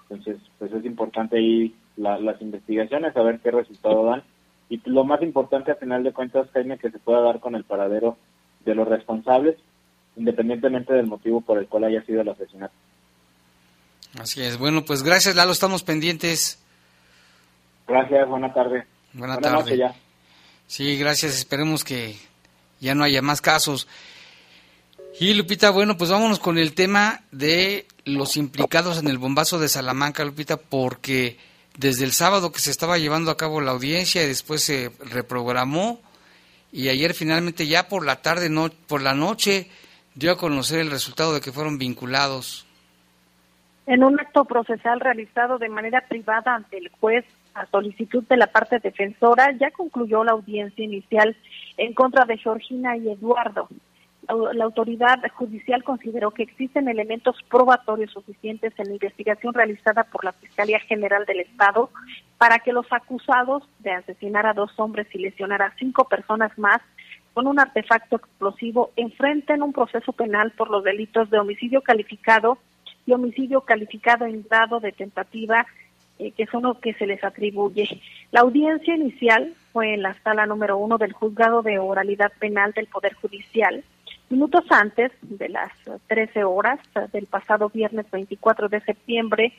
Entonces, 0.08 0.38
pues 0.58 0.72
es 0.72 0.84
importante 0.84 1.36
ahí 1.36 1.74
las 1.96 2.40
investigaciones, 2.40 3.16
a 3.16 3.22
ver 3.22 3.40
qué 3.40 3.50
resultado 3.50 4.04
dan. 4.04 4.22
Y 4.68 4.80
lo 4.88 5.04
más 5.04 5.22
importante, 5.22 5.70
a 5.70 5.76
final 5.76 6.02
de 6.02 6.12
cuentas, 6.12 6.50
Jaime, 6.52 6.78
que 6.78 6.90
se 6.90 6.98
pueda 6.98 7.20
dar 7.20 7.40
con 7.40 7.54
el 7.54 7.64
paradero 7.64 8.16
de 8.64 8.74
los 8.74 8.88
responsables, 8.88 9.56
independientemente 10.16 10.92
del 10.94 11.06
motivo 11.06 11.40
por 11.40 11.58
el 11.58 11.66
cual 11.68 11.84
haya 11.84 12.02
sido 12.04 12.22
el 12.22 12.28
asesinato. 12.28 12.74
Así 14.18 14.42
es. 14.42 14.58
Bueno, 14.58 14.84
pues 14.84 15.02
gracias, 15.02 15.36
Lalo. 15.36 15.52
Estamos 15.52 15.82
pendientes. 15.82 16.58
Gracias. 17.86 18.28
Buena 18.28 18.52
tarde. 18.52 18.86
Buena, 19.12 19.38
tarde. 19.38 19.76
ya. 19.76 19.94
Sí, 20.66 20.96
gracias. 20.98 21.36
Esperemos 21.36 21.84
que 21.84 22.16
ya 22.80 22.94
no 22.94 23.04
haya 23.04 23.22
más 23.22 23.40
casos. 23.40 23.86
Y 25.18 25.34
Lupita, 25.34 25.70
bueno, 25.70 25.96
pues 25.96 26.10
vámonos 26.10 26.38
con 26.38 26.58
el 26.58 26.74
tema 26.74 27.22
de 27.30 27.86
los 28.04 28.36
implicados 28.36 28.98
en 28.98 29.08
el 29.08 29.18
bombazo 29.18 29.58
de 29.58 29.68
Salamanca, 29.68 30.24
Lupita, 30.24 30.58
porque 30.58 31.38
desde 31.78 32.04
el 32.04 32.12
sábado 32.12 32.52
que 32.52 32.60
se 32.60 32.70
estaba 32.70 32.98
llevando 32.98 33.30
a 33.30 33.36
cabo 33.36 33.60
la 33.60 33.72
audiencia 33.72 34.22
y 34.22 34.26
después 34.26 34.62
se 34.62 34.92
reprogramó, 35.00 36.00
y 36.70 36.90
ayer 36.90 37.14
finalmente 37.14 37.66
ya 37.66 37.88
por 37.88 38.04
la 38.04 38.20
tarde, 38.20 38.50
no, 38.50 38.68
por 38.68 39.00
la 39.00 39.14
noche, 39.14 39.70
dio 40.16 40.32
a 40.32 40.36
conocer 40.36 40.80
el 40.80 40.90
resultado 40.90 41.32
de 41.32 41.40
que 41.40 41.52
fueron 41.52 41.78
vinculados. 41.78 42.66
En 43.86 44.02
un 44.02 44.18
acto 44.18 44.44
procesal 44.44 44.98
realizado 44.98 45.58
de 45.58 45.68
manera 45.68 46.00
privada 46.08 46.56
ante 46.56 46.78
el 46.78 46.90
juez 47.00 47.24
a 47.54 47.66
solicitud 47.66 48.24
de 48.24 48.36
la 48.36 48.48
parte 48.48 48.80
defensora, 48.80 49.52
ya 49.52 49.70
concluyó 49.70 50.24
la 50.24 50.32
audiencia 50.32 50.84
inicial 50.84 51.36
en 51.76 51.94
contra 51.94 52.24
de 52.24 52.36
Georgina 52.36 52.96
y 52.96 53.10
Eduardo 53.10 53.68
la 54.28 54.64
autoridad 54.64 55.20
judicial 55.34 55.84
consideró 55.84 56.30
que 56.32 56.42
existen 56.42 56.88
elementos 56.88 57.36
probatorios 57.48 58.12
suficientes 58.12 58.72
en 58.78 58.88
la 58.88 58.94
investigación 58.94 59.54
realizada 59.54 60.04
por 60.04 60.24
la 60.24 60.32
Fiscalía 60.32 60.80
General 60.80 61.24
del 61.26 61.40
Estado 61.40 61.90
para 62.38 62.58
que 62.58 62.72
los 62.72 62.86
acusados 62.90 63.62
de 63.80 63.92
asesinar 63.92 64.46
a 64.46 64.54
dos 64.54 64.72
hombres 64.78 65.06
y 65.12 65.18
lesionar 65.18 65.62
a 65.62 65.74
cinco 65.78 66.08
personas 66.08 66.56
más 66.58 66.80
con 67.36 67.46
un 67.46 67.60
artefacto 67.60 68.16
explosivo 68.16 68.92
enfrenten 68.96 69.62
un 69.62 69.74
proceso 69.74 70.14
penal 70.14 70.52
por 70.52 70.70
los 70.70 70.82
delitos 70.82 71.28
de 71.28 71.38
homicidio 71.38 71.82
calificado 71.82 72.56
y 73.04 73.12
homicidio 73.12 73.60
calificado 73.60 74.24
en 74.24 74.42
grado 74.48 74.80
de 74.80 74.92
tentativa, 74.92 75.66
eh, 76.18 76.32
que 76.32 76.46
son 76.46 76.62
los 76.62 76.78
que 76.78 76.94
se 76.94 77.06
les 77.06 77.22
atribuye. 77.22 78.00
La 78.32 78.40
audiencia 78.40 78.94
inicial 78.94 79.52
fue 79.74 79.92
en 79.92 80.00
la 80.00 80.14
sala 80.22 80.46
número 80.46 80.78
uno 80.78 80.96
del 80.96 81.12
Juzgado 81.12 81.60
de 81.60 81.78
Oralidad 81.78 82.32
Penal 82.38 82.72
del 82.72 82.86
Poder 82.86 83.12
Judicial 83.12 83.84
Minutos 84.28 84.64
antes 84.70 85.12
de 85.22 85.48
las 85.48 85.70
13 86.08 86.42
horas 86.42 86.80
del 87.12 87.26
pasado 87.26 87.68
viernes 87.68 88.10
24 88.10 88.68
de 88.68 88.80
septiembre, 88.80 89.52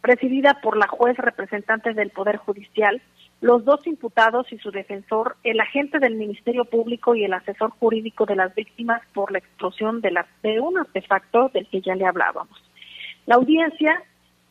presidida 0.00 0.60
por 0.62 0.78
la 0.78 0.86
juez 0.86 1.18
representante 1.18 1.92
del 1.92 2.08
Poder 2.08 2.38
Judicial, 2.38 3.02
los 3.40 3.64
dos 3.64 3.86
imputados 3.86 4.50
y 4.52 4.58
su 4.58 4.70
defensor, 4.70 5.36
el 5.44 5.60
agente 5.60 5.98
del 5.98 6.14
Ministerio 6.14 6.64
Público 6.64 7.14
y 7.14 7.24
el 7.24 7.34
asesor 7.34 7.70
jurídico 7.78 8.24
de 8.24 8.36
las 8.36 8.54
víctimas 8.54 9.02
por 9.12 9.30
la 9.30 9.38
explosión 9.38 10.00
de, 10.00 10.10
la, 10.10 10.26
de 10.42 10.60
un 10.60 10.78
artefacto 10.78 11.50
del 11.52 11.66
que 11.68 11.82
ya 11.82 11.94
le 11.94 12.06
hablábamos. 12.06 12.62
La 13.26 13.34
audiencia 13.34 14.02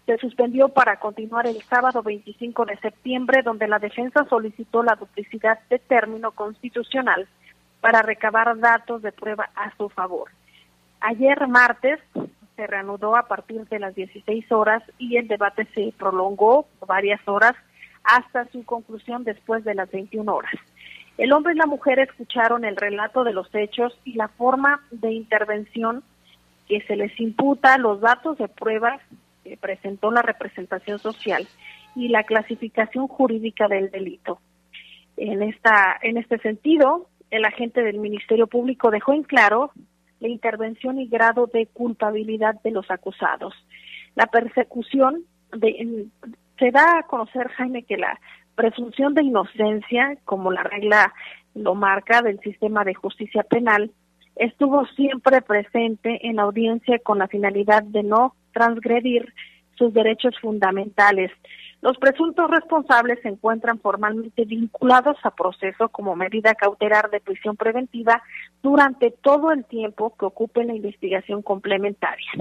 se 0.05 0.17
suspendió 0.17 0.69
para 0.69 0.99
continuar 0.99 1.47
el 1.47 1.61
sábado 1.63 2.03
25 2.03 2.65
de 2.65 2.77
septiembre, 2.77 3.41
donde 3.41 3.67
la 3.67 3.79
defensa 3.79 4.25
solicitó 4.29 4.83
la 4.83 4.95
duplicidad 4.95 5.59
de 5.69 5.79
término 5.79 6.31
constitucional 6.31 7.27
para 7.81 8.03
recabar 8.03 8.57
datos 8.59 9.01
de 9.01 9.11
prueba 9.11 9.49
a 9.55 9.75
su 9.77 9.89
favor. 9.89 10.29
Ayer 10.99 11.47
martes 11.47 11.99
se 12.55 12.67
reanudó 12.67 13.15
a 13.15 13.27
partir 13.27 13.67
de 13.67 13.79
las 13.79 13.95
16 13.95 14.51
horas 14.51 14.83
y 14.97 15.17
el 15.17 15.27
debate 15.27 15.67
se 15.73 15.93
prolongó 15.97 16.67
varias 16.85 17.19
horas 17.27 17.55
hasta 18.05 18.45
su 18.51 18.63
conclusión 18.63 19.23
después 19.23 19.63
de 19.63 19.75
las 19.75 19.89
21 19.91 20.33
horas. 20.33 20.53
El 21.17 21.31
hombre 21.31 21.53
y 21.53 21.57
la 21.57 21.65
mujer 21.65 21.99
escucharon 21.99 22.65
el 22.65 22.75
relato 22.75 23.23
de 23.23 23.33
los 23.33 23.53
hechos 23.53 23.97
y 24.03 24.13
la 24.13 24.27
forma 24.27 24.81
de 24.91 25.13
intervención 25.13 26.03
que 26.67 26.81
se 26.81 26.95
les 26.95 27.17
imputa, 27.19 27.77
los 27.77 28.01
datos 28.01 28.37
de 28.37 28.47
pruebas 28.47 29.01
que 29.43 29.55
presentó 29.57 30.11
la 30.11 30.21
representación 30.21 30.99
social 30.99 31.47
y 31.95 32.09
la 32.09 32.23
clasificación 32.23 33.07
jurídica 33.07 33.67
del 33.67 33.91
delito. 33.91 34.39
En 35.17 35.41
esta 35.41 35.97
en 36.01 36.17
este 36.17 36.39
sentido, 36.39 37.07
el 37.31 37.45
agente 37.45 37.81
del 37.81 37.99
Ministerio 37.99 38.47
Público 38.47 38.91
dejó 38.91 39.13
en 39.13 39.23
claro 39.23 39.71
la 40.19 40.27
intervención 40.27 40.99
y 40.99 41.07
grado 41.07 41.47
de 41.47 41.67
culpabilidad 41.67 42.59
de 42.61 42.71
los 42.71 42.89
acusados. 42.91 43.53
La 44.15 44.27
persecución 44.27 45.23
de, 45.51 46.07
se 46.57 46.71
da 46.71 46.99
a 46.99 47.03
conocer, 47.03 47.49
Jaime, 47.49 47.83
que 47.83 47.97
la 47.97 48.19
presunción 48.55 49.13
de 49.13 49.23
inocencia, 49.23 50.17
como 50.25 50.51
la 50.51 50.63
regla 50.63 51.13
lo 51.53 51.75
marca 51.75 52.21
del 52.21 52.39
sistema 52.39 52.83
de 52.83 52.93
justicia 52.93 53.43
penal, 53.43 53.91
estuvo 54.35 54.85
siempre 54.87 55.41
presente 55.41 56.27
en 56.27 56.37
la 56.37 56.43
audiencia 56.43 56.99
con 56.99 57.19
la 57.19 57.27
finalidad 57.27 57.83
de 57.83 58.03
no 58.03 58.35
transgredir 58.53 59.33
sus 59.75 59.93
derechos 59.93 60.35
fundamentales. 60.41 61.31
Los 61.81 61.97
presuntos 61.97 62.49
responsables 62.49 63.19
se 63.21 63.27
encuentran 63.27 63.79
formalmente 63.79 64.45
vinculados 64.45 65.17
a 65.23 65.31
proceso 65.31 65.89
como 65.89 66.15
medida 66.15 66.55
cautelar 66.55 67.09
de 67.11 67.19
prisión 67.19 67.55
preventiva 67.55 68.23
durante 68.63 69.11
todo 69.11 69.51
el 69.51 69.65
tiempo 69.65 70.15
que 70.17 70.25
ocupe 70.25 70.63
la 70.63 70.73
investigación 70.73 71.41
complementaria. 71.41 72.31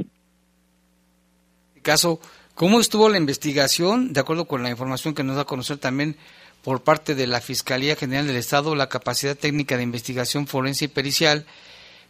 Caso, 1.83 2.21
¿cómo 2.55 2.81
estuvo 2.81 3.09
la 3.09 3.19
investigación? 3.19 4.13
De 4.13 4.21
acuerdo 4.21 4.47
con 4.47 4.63
la 4.63 4.71
información 4.71 5.15
que 5.15 5.25
nos 5.25 5.37
da 5.37 5.43
a 5.43 5.47
conocer 5.47 5.79
también 5.79 6.17
por 6.63 6.83
parte 6.83 7.15
de 7.15 7.27
la 7.27 7.41
Fiscalía 7.41 7.97
General 7.97 8.27
del 8.27 8.37
Estado, 8.37 8.75
la 8.75 8.89
capacidad 8.89 9.37
técnica 9.37 9.77
de 9.77 9.83
investigación 9.83 10.47
forense 10.47 10.87
y 10.87 10.89
pericial, 10.89 11.47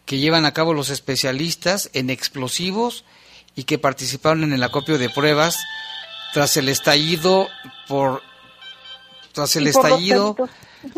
que 0.07 0.19
llevan 0.19 0.45
a 0.45 0.53
cabo 0.53 0.75
los 0.75 0.91
especialistas 0.91 1.91
en 1.93 2.11
explosivos 2.11 3.05
y 3.57 3.65
que 3.65 3.79
participaron 3.79 4.45
en 4.45 4.53
el 4.53 4.63
acopio 4.63 4.99
de 4.99 5.11
pruebas 5.11 5.57
tras 6.33 6.57
el 6.57 6.69
estallido 6.69 7.49
por 7.89 8.23
tras 9.33 9.57
el 9.57 9.67
estallido 9.67 10.37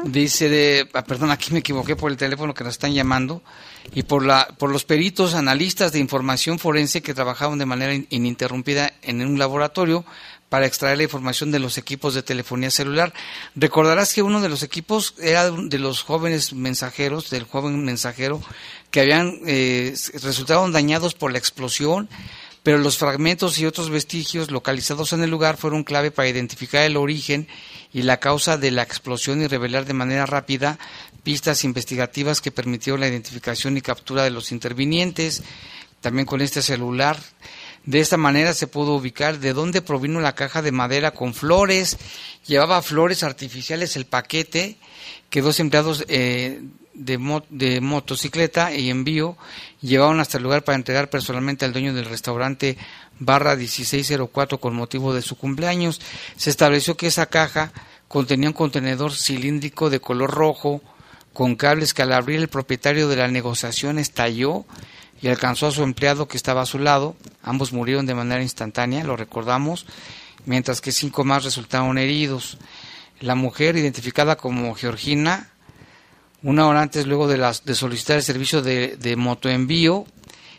dice 0.04 0.48
de 0.48 0.88
ah, 0.94 1.04
perdón 1.04 1.30
aquí 1.30 1.52
me 1.52 1.60
equivoqué 1.60 1.96
por 1.96 2.10
el 2.10 2.16
teléfono 2.16 2.54
que 2.54 2.64
nos 2.64 2.74
están 2.74 2.94
llamando 2.94 3.42
y 3.94 4.02
por 4.02 4.24
la 4.24 4.48
por 4.58 4.70
los 4.70 4.84
peritos 4.84 5.34
analistas 5.34 5.92
de 5.92 5.98
información 5.98 6.58
forense 6.58 7.02
que 7.02 7.14
trabajaban 7.14 7.58
de 7.58 7.66
manera 7.66 7.94
ininterrumpida 8.10 8.92
en 9.02 9.22
un 9.22 9.38
laboratorio 9.38 10.04
para 10.48 10.66
extraer 10.66 10.96
la 10.98 11.04
información 11.04 11.50
de 11.50 11.58
los 11.58 11.76
equipos 11.76 12.14
de 12.14 12.22
telefonía 12.22 12.70
celular. 12.70 13.12
Recordarás 13.54 14.14
que 14.14 14.22
uno 14.22 14.40
de 14.40 14.48
los 14.48 14.62
equipos 14.62 15.14
era 15.18 15.50
de 15.50 15.78
los 15.78 16.02
jóvenes 16.02 16.52
mensajeros, 16.52 17.30
del 17.30 17.44
joven 17.44 17.84
mensajero, 17.84 18.40
que 18.90 19.00
habían 19.00 19.40
eh, 19.46 19.94
resultado 20.22 20.70
dañados 20.70 21.14
por 21.14 21.32
la 21.32 21.38
explosión, 21.38 22.08
pero 22.66 22.78
los 22.78 22.98
fragmentos 22.98 23.60
y 23.60 23.64
otros 23.64 23.90
vestigios 23.90 24.50
localizados 24.50 25.12
en 25.12 25.22
el 25.22 25.30
lugar 25.30 25.56
fueron 25.56 25.84
clave 25.84 26.10
para 26.10 26.28
identificar 26.28 26.82
el 26.82 26.96
origen 26.96 27.46
y 27.92 28.02
la 28.02 28.18
causa 28.18 28.58
de 28.58 28.72
la 28.72 28.82
explosión 28.82 29.40
y 29.40 29.46
revelar 29.46 29.84
de 29.84 29.92
manera 29.92 30.26
rápida 30.26 30.76
pistas 31.22 31.62
investigativas 31.62 32.40
que 32.40 32.50
permitieron 32.50 32.98
la 32.98 33.06
identificación 33.06 33.76
y 33.76 33.82
captura 33.82 34.24
de 34.24 34.30
los 34.30 34.50
intervinientes. 34.50 35.44
También 36.00 36.26
con 36.26 36.40
este 36.40 36.60
celular 36.60 37.16
de 37.84 38.00
esta 38.00 38.16
manera 38.16 38.52
se 38.52 38.66
pudo 38.66 38.96
ubicar 38.96 39.38
de 39.38 39.52
dónde 39.52 39.80
provino 39.80 40.20
la 40.20 40.34
caja 40.34 40.60
de 40.60 40.72
madera 40.72 41.12
con 41.12 41.34
flores. 41.34 41.96
Llevaba 42.48 42.82
flores 42.82 43.22
artificiales 43.22 43.94
el 43.94 44.06
paquete 44.06 44.76
que 45.30 45.40
dos 45.40 45.60
empleados 45.60 46.04
eh, 46.08 46.62
de, 46.96 47.80
motocicleta 47.80 48.74
y 48.74 48.90
envío 48.90 49.36
llevaron 49.80 50.20
hasta 50.20 50.38
el 50.38 50.44
lugar 50.44 50.64
para 50.64 50.76
entregar 50.76 51.10
personalmente 51.10 51.64
al 51.64 51.72
dueño 51.72 51.94
del 51.94 52.06
restaurante 52.06 52.76
barra 53.18 53.54
1604 53.56 54.58
con 54.58 54.74
motivo 54.74 55.14
de 55.14 55.22
su 55.22 55.36
cumpleaños. 55.36 56.00
Se 56.36 56.50
estableció 56.50 56.96
que 56.96 57.08
esa 57.08 57.26
caja 57.26 57.72
contenía 58.08 58.48
un 58.48 58.54
contenedor 58.54 59.12
cilíndrico 59.12 59.90
de 59.90 60.00
color 60.00 60.30
rojo 60.30 60.80
con 61.32 61.56
cables 61.56 61.92
que 61.92 62.02
al 62.02 62.12
abrir 62.12 62.38
el 62.38 62.48
propietario 62.48 63.08
de 63.08 63.16
la 63.16 63.28
negociación 63.28 63.98
estalló 63.98 64.64
y 65.20 65.28
alcanzó 65.28 65.66
a 65.66 65.72
su 65.72 65.82
empleado 65.82 66.28
que 66.28 66.36
estaba 66.36 66.62
a 66.62 66.66
su 66.66 66.78
lado. 66.78 67.16
Ambos 67.42 67.72
murieron 67.72 68.06
de 68.06 68.14
manera 68.14 68.42
instantánea, 68.42 69.04
lo 69.04 69.16
recordamos, 69.16 69.86
mientras 70.44 70.80
que 70.80 70.92
cinco 70.92 71.24
más 71.24 71.44
resultaron 71.44 71.98
heridos. 71.98 72.58
La 73.20 73.34
mujer, 73.34 73.76
identificada 73.76 74.36
como 74.36 74.74
Georgina, 74.74 75.50
una 76.46 76.68
hora 76.68 76.80
antes 76.80 77.08
luego 77.08 77.26
de, 77.26 77.74
solicitar 77.74 78.16
el 78.16 78.22
servicio 78.22 78.62
de, 78.62 78.96
de 78.96 79.16
motoenvío, 79.16 80.06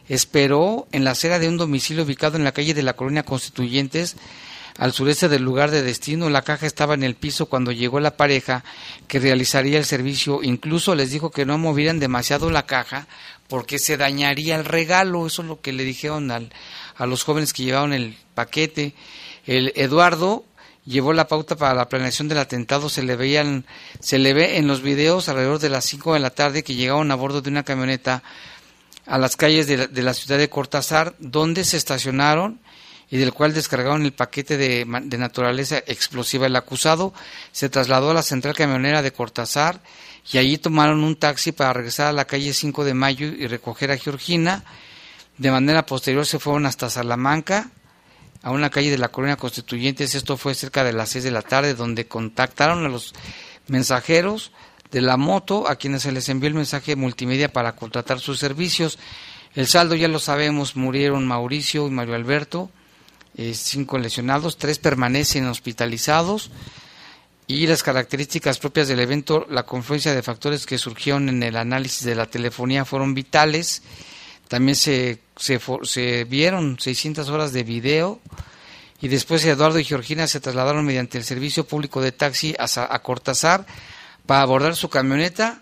esperó 0.09 0.85
en 0.91 1.05
la 1.05 1.11
acera 1.11 1.39
de 1.39 1.47
un 1.47 1.55
domicilio 1.55 2.03
ubicado 2.03 2.35
en 2.35 2.43
la 2.43 2.51
calle 2.51 2.73
de 2.73 2.83
la 2.83 2.91
Colonia 2.91 3.23
Constituyentes 3.23 4.17
al 4.77 4.91
sureste 4.91 5.29
del 5.29 5.43
lugar 5.43 5.71
de 5.71 5.83
destino. 5.83 6.29
La 6.29 6.41
caja 6.41 6.65
estaba 6.65 6.93
en 6.93 7.03
el 7.03 7.15
piso 7.15 7.45
cuando 7.45 7.71
llegó 7.71 8.01
la 8.01 8.17
pareja 8.17 8.65
que 9.07 9.21
realizaría 9.21 9.77
el 9.77 9.85
servicio. 9.85 10.43
Incluso 10.43 10.93
les 10.93 11.09
dijo 11.09 11.31
que 11.31 11.45
no 11.45 11.57
movieran 11.57 12.01
demasiado 12.01 12.51
la 12.51 12.65
caja 12.65 13.07
porque 13.47 13.79
se 13.79 13.95
dañaría 13.95 14.57
el 14.57 14.65
regalo. 14.65 15.25
Eso 15.25 15.41
es 15.41 15.47
lo 15.47 15.61
que 15.61 15.71
le 15.71 15.85
dijeron 15.85 16.31
al, 16.31 16.51
a 16.97 17.05
los 17.05 17.23
jóvenes 17.23 17.53
que 17.53 17.63
llevaban 17.63 17.93
el 17.93 18.17
paquete. 18.35 18.93
El 19.45 19.71
Eduardo 19.77 20.43
llevó 20.87 21.13
la 21.13 21.27
pauta 21.27 21.55
para 21.55 21.75
la 21.75 21.89
planeación 21.89 22.27
del 22.27 22.39
atentado. 22.39 22.89
Se 22.89 23.03
le 23.03 23.15
veían, 23.15 23.65
se 23.99 24.17
le 24.17 24.33
ve 24.33 24.57
en 24.57 24.67
los 24.67 24.81
videos 24.81 25.29
alrededor 25.29 25.59
de 25.59 25.69
las 25.69 25.85
5 25.85 26.13
de 26.13 26.19
la 26.19 26.29
tarde 26.29 26.63
que 26.63 26.75
llegaron 26.75 27.11
a 27.11 27.15
bordo 27.15 27.41
de 27.41 27.49
una 27.49 27.63
camioneta 27.63 28.23
a 29.05 29.17
las 29.17 29.37
calles 29.37 29.67
de 29.67 30.03
la, 30.03 30.13
ciudad 30.13 30.37
de 30.37 30.49
Cortázar, 30.49 31.15
donde 31.19 31.63
se 31.63 31.77
estacionaron 31.77 32.59
y 33.09 33.17
del 33.17 33.33
cual 33.33 33.53
descargaron 33.53 34.03
el 34.03 34.11
paquete 34.11 34.57
de, 34.57 34.85
de, 35.03 35.17
naturaleza 35.17 35.77
explosiva. 35.87 36.45
El 36.45 36.55
acusado 36.57 37.13
se 37.53 37.69
trasladó 37.69 38.11
a 38.11 38.13
la 38.13 38.23
central 38.23 38.53
camionera 38.53 39.01
de 39.01 39.13
Cortázar 39.13 39.79
y 40.31 40.39
allí 40.39 40.57
tomaron 40.57 41.03
un 41.03 41.15
taxi 41.15 41.53
para 41.53 41.71
regresar 41.71 42.07
a 42.07 42.11
la 42.11 42.25
calle 42.25 42.51
5 42.51 42.83
de 42.83 42.93
Mayo 42.93 43.27
y 43.27 43.47
recoger 43.47 43.91
a 43.91 43.97
Georgina. 43.97 44.65
De 45.37 45.51
manera 45.51 45.85
posterior 45.85 46.25
se 46.25 46.39
fueron 46.39 46.65
hasta 46.65 46.89
Salamanca, 46.89 47.69
a 48.47 48.51
una 48.51 48.69
calle 48.69 48.89
de 48.89 48.97
la 48.97 49.09
Colonia 49.09 49.35
Constituyentes. 49.35 50.15
Esto 50.15 50.37
fue 50.37 50.55
cerca 50.55 50.85
de 50.85 50.93
las 50.93 51.09
6 51.09 51.25
de 51.25 51.31
la 51.31 51.41
tarde, 51.41 51.73
donde 51.73 52.07
contactaron 52.07 52.85
a 52.85 52.87
los 52.87 53.13
mensajeros 53.67 54.53
de 54.89 55.01
la 55.01 55.17
moto, 55.17 55.67
a 55.67 55.75
quienes 55.75 56.03
se 56.03 56.13
les 56.13 56.29
envió 56.29 56.47
el 56.47 56.53
mensaje 56.53 56.95
multimedia 56.95 57.51
para 57.51 57.75
contratar 57.75 58.21
sus 58.21 58.39
servicios. 58.39 58.99
El 59.53 59.67
saldo 59.67 59.95
ya 59.95 60.07
lo 60.07 60.19
sabemos, 60.19 60.77
murieron 60.77 61.27
Mauricio 61.27 61.87
y 61.87 61.91
Mario 61.91 62.15
Alberto, 62.15 62.71
eh, 63.35 63.53
cinco 63.53 63.97
lesionados, 63.97 64.57
tres 64.57 64.79
permanecen 64.79 65.45
hospitalizados 65.47 66.49
y 67.47 67.67
las 67.67 67.83
características 67.83 68.59
propias 68.59 68.87
del 68.87 69.01
evento, 69.01 69.45
la 69.49 69.63
confluencia 69.63 70.15
de 70.15 70.23
factores 70.23 70.65
que 70.65 70.77
surgieron 70.77 71.27
en 71.27 71.43
el 71.43 71.57
análisis 71.57 72.05
de 72.05 72.15
la 72.15 72.27
telefonía 72.27 72.85
fueron 72.85 73.13
vitales. 73.13 73.83
También 74.47 74.75
se, 74.75 75.19
se, 75.35 76.23
vieron 76.25 76.79
600 76.79 77.29
horas 77.29 77.53
de 77.53 77.63
video 77.63 78.19
y 79.01 79.07
después 79.09 79.45
Eduardo 79.45 79.79
y 79.79 79.83
Georgina 79.83 80.27
se 80.27 80.39
trasladaron 80.39 80.85
mediante 80.85 81.17
el 81.17 81.23
servicio 81.23 81.67
público 81.67 82.01
de 82.01 82.11
taxi 82.11 82.55
a, 82.57 82.65
a 82.65 82.99
Cortázar 83.03 83.65
para 84.25 84.41
abordar 84.41 84.75
su 84.75 84.89
camioneta 84.89 85.61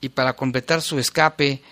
y 0.00 0.10
para 0.10 0.34
completar 0.34 0.82
su 0.82 0.98
escape 0.98 1.62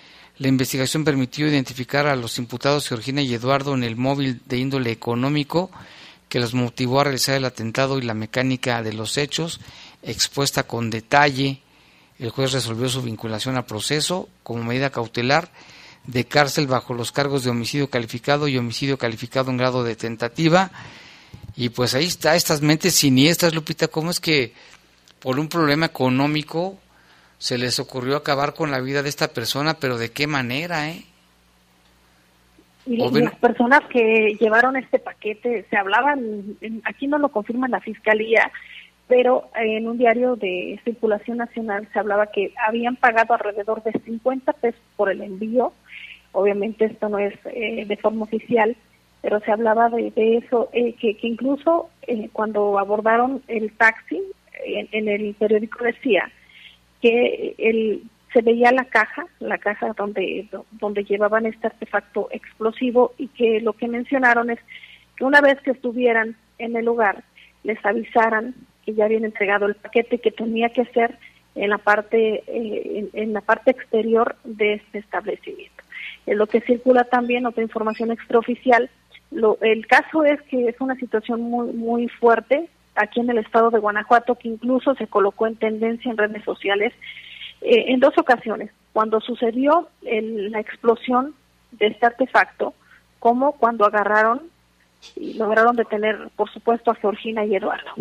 la 0.40 0.48
investigación 0.48 1.05
permitió 1.05 1.46
identificar 1.46 2.07
a 2.07 2.16
los 2.16 2.38
imputados 2.38 2.88
Georgina 2.88 3.20
y 3.20 3.35
Eduardo 3.35 3.74
en 3.74 3.85
el 3.85 3.96
móvil 3.96 4.40
de 4.46 4.57
índole 4.57 4.90
económico 4.90 5.70
que 6.31 6.40
los 6.40 6.55
motivó 6.55 7.00
a 7.00 7.05
realizar 7.05 7.35
el 7.35 7.44
atentado 7.44 7.98
y 7.98 8.03
la 8.03 8.14
mecánica 8.14 8.83
de 8.83 8.94
los 8.94 9.18
hechos, 9.18 9.61
expuesta 10.03 10.62
con 10.62 10.88
detalle. 10.88 11.61
El 12.18 12.31
juez 12.31 12.53
resolvió 12.53 12.88
su 12.88 13.03
vinculación 13.03 13.59
al 13.59 13.66
proceso 13.66 14.31
como 14.42 14.64
medida 14.64 14.88
cautelar 14.88 15.50
de 16.06 16.24
cárcel 16.24 16.66
bajo 16.66 16.94
los 16.94 17.12
cargos 17.12 17.44
de 17.44 17.50
homicidio 17.50 17.90
calificado 17.90 18.48
y 18.48 18.58
homicidio 18.58 18.98
calificado 18.98 19.50
en 19.50 19.56
grado 19.56 19.84
de 19.84 19.96
tentativa. 19.96 20.70
Y 21.56 21.70
pues 21.70 21.94
ahí 21.94 22.06
está, 22.06 22.36
estas 22.36 22.62
mentes 22.62 22.94
siniestras, 22.94 23.54
Lupita, 23.54 23.88
¿cómo 23.88 24.10
es 24.10 24.20
que 24.20 24.54
por 25.20 25.38
un 25.38 25.48
problema 25.48 25.86
económico 25.86 26.78
se 27.38 27.56
les 27.56 27.78
ocurrió 27.80 28.16
acabar 28.16 28.54
con 28.54 28.70
la 28.70 28.80
vida 28.80 29.02
de 29.02 29.08
esta 29.08 29.28
persona, 29.28 29.74
pero 29.74 29.96
¿de 29.96 30.12
qué 30.12 30.26
manera, 30.26 30.90
eh? 30.90 31.04
Y, 32.86 32.96
las 32.96 33.34
personas 33.36 33.80
que 33.90 34.36
llevaron 34.40 34.76
este 34.76 34.98
paquete, 34.98 35.64
se 35.70 35.76
hablaban, 35.76 36.56
aquí 36.84 37.06
no 37.06 37.18
lo 37.18 37.28
confirma 37.28 37.68
la 37.68 37.80
fiscalía, 37.80 38.50
pero 39.06 39.50
en 39.54 39.88
un 39.88 39.96
diario 39.96 40.36
de 40.36 40.80
circulación 40.84 41.38
nacional 41.38 41.88
se 41.92 41.98
hablaba 41.98 42.26
que 42.26 42.52
habían 42.66 42.96
pagado 42.96 43.34
alrededor 43.34 43.82
de 43.84 43.92
50 43.92 44.52
pesos 44.54 44.80
por 44.96 45.10
el 45.10 45.22
envío. 45.22 45.72
Obviamente 46.33 46.85
esto 46.85 47.09
no 47.09 47.19
es 47.19 47.35
eh, 47.47 47.85
de 47.87 47.97
forma 47.97 48.25
oficial, 48.25 48.77
pero 49.23 49.40
se 49.40 49.53
hablaba 49.53 49.88
de, 49.90 50.12
eso, 50.16 50.69
eh, 50.73 50.95
que, 50.95 51.16
incluso 51.23 51.90
eh, 52.07 52.29
cuando 52.33 52.79
abordaron 52.79 53.43
el 53.49 53.73
taxi, 53.73 54.23
en 54.62 55.09
el 55.09 55.35
periódico 55.35 55.83
decía 55.85 56.31
que 57.01 57.55
el, 57.57 58.03
se 58.33 58.43
veía 58.43 58.73
la 58.73 58.85
caja, 58.85 59.27
la 59.38 59.59
caja 59.59 59.93
donde, 59.97 60.49
donde 60.73 61.05
llevaban 61.05 61.47
este 61.47 61.66
artefacto 61.66 62.29
explosivo 62.31 63.12
y 63.19 63.29
que 63.29 63.61
lo 63.61 63.73
que 63.73 63.88
mencionaron 63.88 64.51
es 64.51 64.59
que 65.16 65.25
una 65.25 65.40
vez 65.40 65.61
que 65.62 65.73
estuvieran 65.73 66.37
en 66.59 66.77
el 66.77 66.85
lugar, 66.85 67.25
les 67.64 67.85
avisaran 67.85 68.55
que 68.85 68.95
ya 68.95 69.07
habían 69.07 69.25
entregado 69.25 69.66
el 69.66 69.75
paquete 69.75 70.19
que 70.19 70.31
tenía 70.31 70.69
que 70.71 70.85
ser 70.87 71.19
en 71.55 71.71
la 71.71 71.79
parte 71.79 72.45
eh, 72.47 73.09
en, 73.12 73.33
la 73.33 73.40
parte 73.40 73.73
exterior 73.73 74.37
de 74.45 74.75
este 74.75 74.99
establecimiento. 74.99 75.80
En 76.26 76.38
lo 76.38 76.46
que 76.46 76.61
circula 76.61 77.04
también 77.04 77.46
otra 77.46 77.62
información 77.62 78.11
extraoficial, 78.11 78.90
lo, 79.30 79.59
el 79.61 79.87
caso 79.87 80.24
es 80.24 80.40
que 80.42 80.68
es 80.68 80.80
una 80.80 80.96
situación 80.96 81.40
muy 81.40 81.72
muy 81.72 82.09
fuerte 82.09 82.68
aquí 82.94 83.20
en 83.20 83.30
el 83.30 83.38
estado 83.38 83.70
de 83.70 83.78
Guanajuato, 83.78 84.35
que 84.35 84.48
incluso 84.48 84.94
se 84.94 85.06
colocó 85.06 85.46
en 85.46 85.56
tendencia 85.56 86.11
en 86.11 86.18
redes 86.18 86.44
sociales 86.44 86.92
eh, 87.61 87.86
en 87.88 88.01
dos 88.01 88.16
ocasiones, 88.18 88.70
cuando 88.92 89.20
sucedió 89.20 89.88
la 90.03 90.61
explosión 90.61 91.34
de 91.72 91.88
este 91.88 92.07
artefacto, 92.07 92.74
como 93.18 93.53
cuando 93.53 93.84
agarraron 93.84 94.42
y 95.14 95.34
lograron 95.34 95.76
detener, 95.76 96.30
por 96.36 96.51
supuesto, 96.51 96.90
a 96.90 96.95
Georgina 96.95 97.45
y 97.45 97.55
Eduardo. 97.55 97.92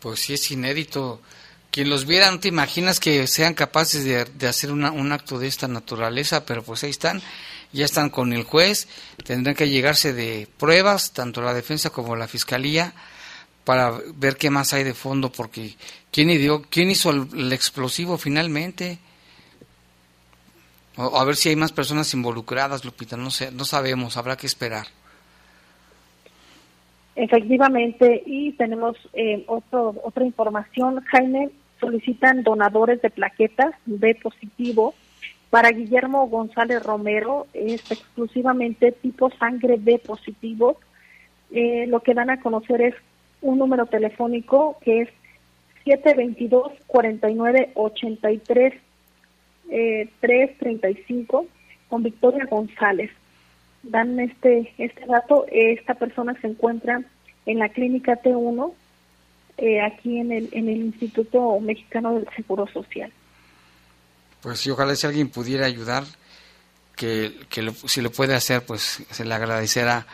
Pues 0.00 0.20
sí, 0.20 0.34
es 0.34 0.50
inédito. 0.50 1.20
Quien 1.74 1.90
los 1.90 2.06
viera, 2.06 2.30
no 2.30 2.38
te 2.38 2.46
imaginas 2.46 3.00
que 3.00 3.26
sean 3.26 3.52
capaces 3.52 4.04
de, 4.04 4.26
de 4.26 4.46
hacer 4.46 4.70
un 4.70 5.10
acto 5.10 5.40
de 5.40 5.48
esta 5.48 5.66
naturaleza, 5.66 6.46
pero 6.46 6.62
pues 6.62 6.84
ahí 6.84 6.90
están, 6.90 7.20
ya 7.72 7.84
están 7.84 8.10
con 8.10 8.32
el 8.32 8.44
juez, 8.44 8.86
tendrán 9.24 9.56
que 9.56 9.68
llegarse 9.68 10.12
de 10.12 10.46
pruebas, 10.56 11.12
tanto 11.12 11.42
la 11.42 11.52
defensa 11.52 11.90
como 11.90 12.14
la 12.14 12.28
fiscalía, 12.28 12.94
para 13.64 13.90
ver 14.14 14.36
qué 14.36 14.50
más 14.50 14.72
hay 14.72 14.84
de 14.84 14.94
fondo, 14.94 15.32
porque 15.32 15.74
¿quién, 16.12 16.62
quién 16.70 16.90
hizo 16.92 17.10
el, 17.10 17.52
explosivo 17.52 18.18
finalmente? 18.18 19.00
O, 20.94 21.18
a 21.18 21.24
ver 21.24 21.34
si 21.34 21.48
hay 21.48 21.56
más 21.56 21.72
personas 21.72 22.14
involucradas, 22.14 22.84
Lupita, 22.84 23.16
no 23.16 23.32
sé, 23.32 23.50
no 23.50 23.64
sabemos, 23.64 24.16
habrá 24.16 24.36
que 24.36 24.46
esperar. 24.46 24.86
Efectivamente, 27.16 28.22
y 28.24 28.52
tenemos 28.52 28.96
eh, 29.12 29.42
otro, 29.48 29.96
otra 30.04 30.24
información, 30.24 31.02
Jaime, 31.10 31.50
solicitan 31.80 32.42
donadores 32.42 33.00
de 33.02 33.10
plaquetas 33.10 33.74
B 33.86 34.14
positivo 34.22 34.94
para 35.54 35.70
Guillermo 35.70 36.26
González 36.26 36.82
Romero, 36.82 37.46
es 37.54 37.88
exclusivamente 37.88 38.90
tipo 38.90 39.30
sangre 39.38 39.76
B 39.78 40.00
positivo. 40.04 40.78
Eh, 41.52 41.86
lo 41.86 42.00
que 42.00 42.12
dan 42.12 42.28
a 42.28 42.40
conocer 42.40 42.82
es 42.82 42.94
un 43.40 43.58
número 43.58 43.86
telefónico 43.86 44.76
que 44.80 45.02
es 45.02 45.08
722 45.84 46.72
49 46.88 47.70
83 47.74 48.74
eh, 49.70 50.08
335 50.20 51.46
con 51.88 52.02
Victoria 52.02 52.46
González. 52.46 53.12
Dan 53.84 54.18
este 54.18 54.72
este 54.78 55.06
dato, 55.06 55.46
esta 55.52 55.94
persona 55.94 56.34
se 56.40 56.48
encuentra 56.48 57.02
en 57.46 57.58
la 57.60 57.68
clínica 57.68 58.20
T1 58.20 58.72
eh, 59.56 59.80
aquí 59.80 60.18
en 60.18 60.32
el 60.32 60.48
en 60.52 60.68
el 60.68 60.78
Instituto 60.78 61.58
Mexicano 61.60 62.14
del 62.14 62.28
Seguro 62.36 62.66
Social. 62.72 63.12
Pues 64.40 64.60
si 64.60 64.70
ojalá 64.70 64.94
si 64.94 65.06
alguien 65.06 65.28
pudiera 65.28 65.66
ayudar, 65.66 66.04
que, 66.96 67.34
que 67.48 67.72
si 67.86 68.00
lo 68.00 68.10
puede 68.10 68.34
hacer, 68.34 68.64
pues 68.66 69.02
se 69.10 69.24
le 69.24 69.34
agradecerá. 69.34 70.06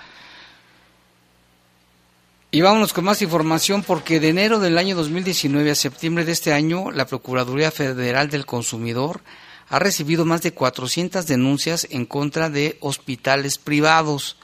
Y 2.53 2.63
vámonos 2.63 2.93
con 2.93 3.05
más 3.05 3.23
información 3.23 3.85
porque 3.85 4.19
de 4.19 4.29
enero 4.31 4.59
del 4.59 4.77
año 4.77 4.97
2019 4.97 5.71
a 5.71 5.75
septiembre 5.77 6.25
de 6.25 6.33
este 6.33 6.53
año, 6.53 6.91
la 6.91 7.07
Procuraduría 7.07 7.71
Federal 7.71 8.29
del 8.29 8.45
Consumidor 8.45 9.21
ha 9.69 9.79
recibido 9.79 10.25
más 10.25 10.43
de 10.43 10.53
400 10.53 11.29
denuncias 11.29 11.87
en 11.91 12.07
contra 12.07 12.51
de 12.51 12.77
hospitales 12.81 13.57
privados. 13.57 14.37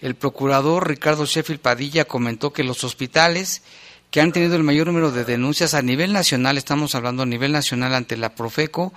El 0.00 0.14
procurador 0.14 0.86
Ricardo 0.88 1.24
Sheffield 1.24 1.60
Padilla 1.60 2.04
comentó 2.04 2.52
que 2.52 2.64
los 2.64 2.84
hospitales 2.84 3.62
que 4.10 4.20
han 4.20 4.32
tenido 4.32 4.56
el 4.56 4.62
mayor 4.62 4.86
número 4.86 5.10
de 5.10 5.24
denuncias 5.24 5.74
a 5.74 5.82
nivel 5.82 6.12
nacional, 6.12 6.56
estamos 6.56 6.94
hablando 6.94 7.22
a 7.22 7.26
nivel 7.26 7.52
nacional 7.52 7.94
ante 7.94 8.16
la 8.16 8.34
Profeco, 8.34 8.92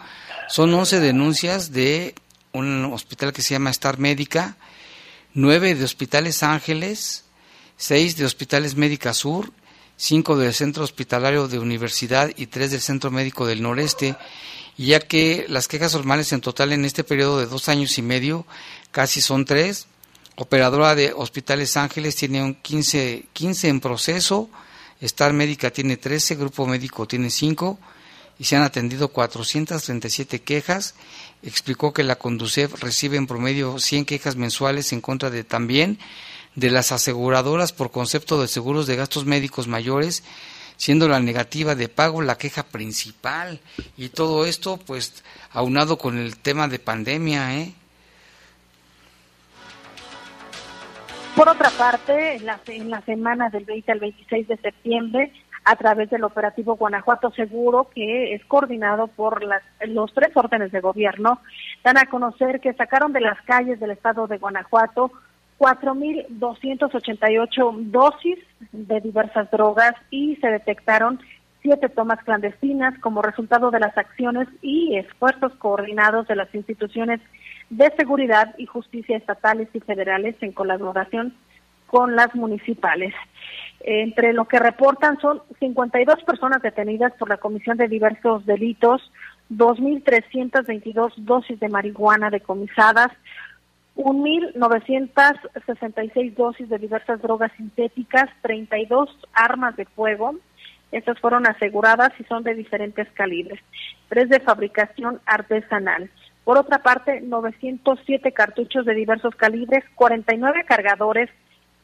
son 0.48 0.74
11 0.74 1.00
denuncias 1.00 1.72
de 1.72 2.16
un 2.54 2.86
hospital 2.86 3.34
que 3.34 3.42
se 3.42 3.54
llama 3.54 3.70
Star 3.72 3.98
Médica, 4.00 4.58
9 5.34 5.76
de 5.76 5.84
Hospitales 5.84 6.44
Ángeles, 6.44 7.26
seis 7.82 8.16
de 8.16 8.26
Hospitales 8.26 8.76
Médica 8.76 9.12
Sur, 9.12 9.52
cinco 9.98 10.38
del 10.38 10.54
Centro 10.54 10.84
Hospitalario 10.84 11.48
de 11.48 11.58
Universidad 11.58 12.30
y 12.38 12.46
tres 12.46 12.70
del 12.70 12.80
Centro 12.80 13.10
Médico 13.10 13.48
del 13.48 13.64
Noreste, 13.64 14.16
ya 14.78 15.00
que 15.00 15.46
las 15.50 15.68
quejas 15.68 15.96
normales 15.96 16.32
en 16.32 16.42
total 16.42 16.74
en 16.74 16.86
este 16.86 17.04
periodo 17.04 17.40
de 17.40 17.48
dos 17.48 17.70
años 17.70 17.98
y 17.98 18.04
medio 18.04 18.46
casi 18.92 19.20
son 19.20 19.46
tres. 19.46 19.88
Operadora 20.36 20.94
de 20.94 21.12
Hospitales 21.16 21.76
Ángeles 21.76 22.16
tiene 22.16 22.44
un 22.44 22.54
15, 22.54 23.26
15 23.34 23.68
en 23.70 23.80
proceso, 23.80 24.50
Star 25.02 25.34
Médica 25.34 25.72
tiene 25.72 25.98
13, 25.98 26.36
Grupo 26.36 26.66
Médico 26.68 27.08
tiene 27.08 27.30
5 27.30 27.80
y 28.40 28.44
se 28.46 28.56
han 28.56 28.64
atendido 28.64 29.10
437 29.10 30.42
quejas. 30.42 30.96
Explicó 31.44 31.92
que 31.92 32.04
la 32.04 32.18
Conducef 32.18 32.82
recibe 32.82 33.18
en 33.18 33.28
promedio 33.28 33.80
100 33.80 34.06
quejas 34.06 34.36
mensuales 34.36 34.94
en 34.94 35.02
contra 35.02 35.30
de 35.30 35.44
también 35.44 36.00
de 36.56 36.70
las 36.70 36.92
aseguradoras 36.92 37.74
por 37.74 37.92
concepto 37.92 38.42
de 38.42 38.48
seguros 38.48 38.88
de 38.88 38.96
gastos 38.96 39.26
médicos 39.26 39.68
mayores, 39.68 40.24
siendo 40.78 41.08
la 41.08 41.20
negativa 41.20 41.76
de 41.76 41.90
pago 41.90 42.22
la 42.22 42.38
queja 42.38 42.64
principal. 42.64 43.60
Y 43.98 44.10
todo 44.10 44.46
esto, 44.46 44.78
pues, 44.78 45.24
aunado 45.52 45.98
con 45.98 46.18
el 46.18 46.38
tema 46.38 46.68
de 46.68 46.80
pandemia, 46.80 47.58
¿eh? 47.58 47.74
Por 51.36 51.50
otra 51.50 51.70
parte, 51.78 52.36
en 52.36 52.46
la, 52.46 52.62
en 52.68 52.90
la 52.90 53.02
semana 53.02 53.50
del 53.50 53.66
20 53.66 53.92
al 53.92 54.00
26 54.00 54.48
de 54.48 54.56
septiembre, 54.58 55.34
a 55.64 55.76
través 55.76 56.10
del 56.10 56.24
operativo 56.24 56.76
Guanajuato 56.76 57.30
Seguro, 57.32 57.90
que 57.94 58.34
es 58.34 58.44
coordinado 58.46 59.06
por 59.08 59.44
las, 59.44 59.62
los 59.88 60.12
tres 60.14 60.36
órdenes 60.36 60.72
de 60.72 60.82
gobierno, 60.82 61.40
dan 61.84 61.98
a 61.98 62.06
conocer 62.06 62.60
que 62.60 62.74
sacaron 62.74 63.14
de 63.14 63.22
las 63.22 63.40
calles 63.44 63.80
del 63.80 63.92
estado 63.92 64.26
de 64.28 64.40
Guanajuato 64.40 65.12
4.288 65.60 67.76
dosis 67.92 68.40
de 68.72 69.00
diversas 69.00 69.52
drogas 69.52 69.94
y 70.10 70.38
se 70.38 70.48
detectaron 70.48 71.20
siete 71.62 71.90
tomas 71.90 72.24
clandestinas 72.24 72.98
como 73.00 73.22
resultado 73.22 73.70
de 73.70 73.80
las 73.80 73.96
acciones 73.96 74.48
y 74.64 74.98
esfuerzos 74.98 75.54
coordinados 75.58 76.28
de 76.28 76.36
las 76.36 76.52
instituciones 76.56 77.22
de 77.72 77.92
seguridad 77.98 78.54
y 78.58 78.68
justicia 78.68 79.18
estatales 79.18 79.68
y 79.74 79.80
federales 79.80 80.36
en 80.42 80.52
colaboración 80.52 81.34
con 81.88 82.16
las 82.16 82.36
municipales. 82.36 83.16
Entre 83.80 84.34
lo 84.34 84.46
que 84.46 84.60
reportan 84.60 85.20
son 85.20 85.42
52 85.60 86.24
personas 86.24 86.62
detenidas 86.62 87.14
por 87.14 87.30
la 87.30 87.38
comisión 87.38 87.78
de 87.78 87.88
diversos 87.88 88.46
delitos, 88.46 89.12
2.322 89.50 91.16
dosis 91.18 91.60
de 91.60 91.70
marihuana 91.70 92.30
decomisadas, 92.30 93.12
1.966 93.96 96.36
dosis 96.36 96.70
de 96.70 96.78
diversas 96.78 97.20
drogas 97.22 97.52
sintéticas, 97.58 98.30
32 98.42 99.10
armas 99.34 99.76
de 99.78 99.86
fuego. 99.86 100.36
Estas 100.92 101.18
fueron 101.20 101.48
aseguradas 101.48 102.12
y 102.20 102.26
son 102.26 102.44
de 102.44 102.54
diferentes 102.54 103.10
calibres. 103.14 103.60
Tres 104.10 104.30
de 104.30 104.42
fabricación 104.42 105.22
artesanal. 105.26 106.12
Por 106.44 106.58
otra 106.58 106.80
parte, 106.80 107.22
907 107.22 108.32
cartuchos 108.32 108.86
de 108.86 108.94
diversos 108.94 109.36
calibres, 109.36 109.84
49 109.96 110.66
cargadores, 110.66 111.30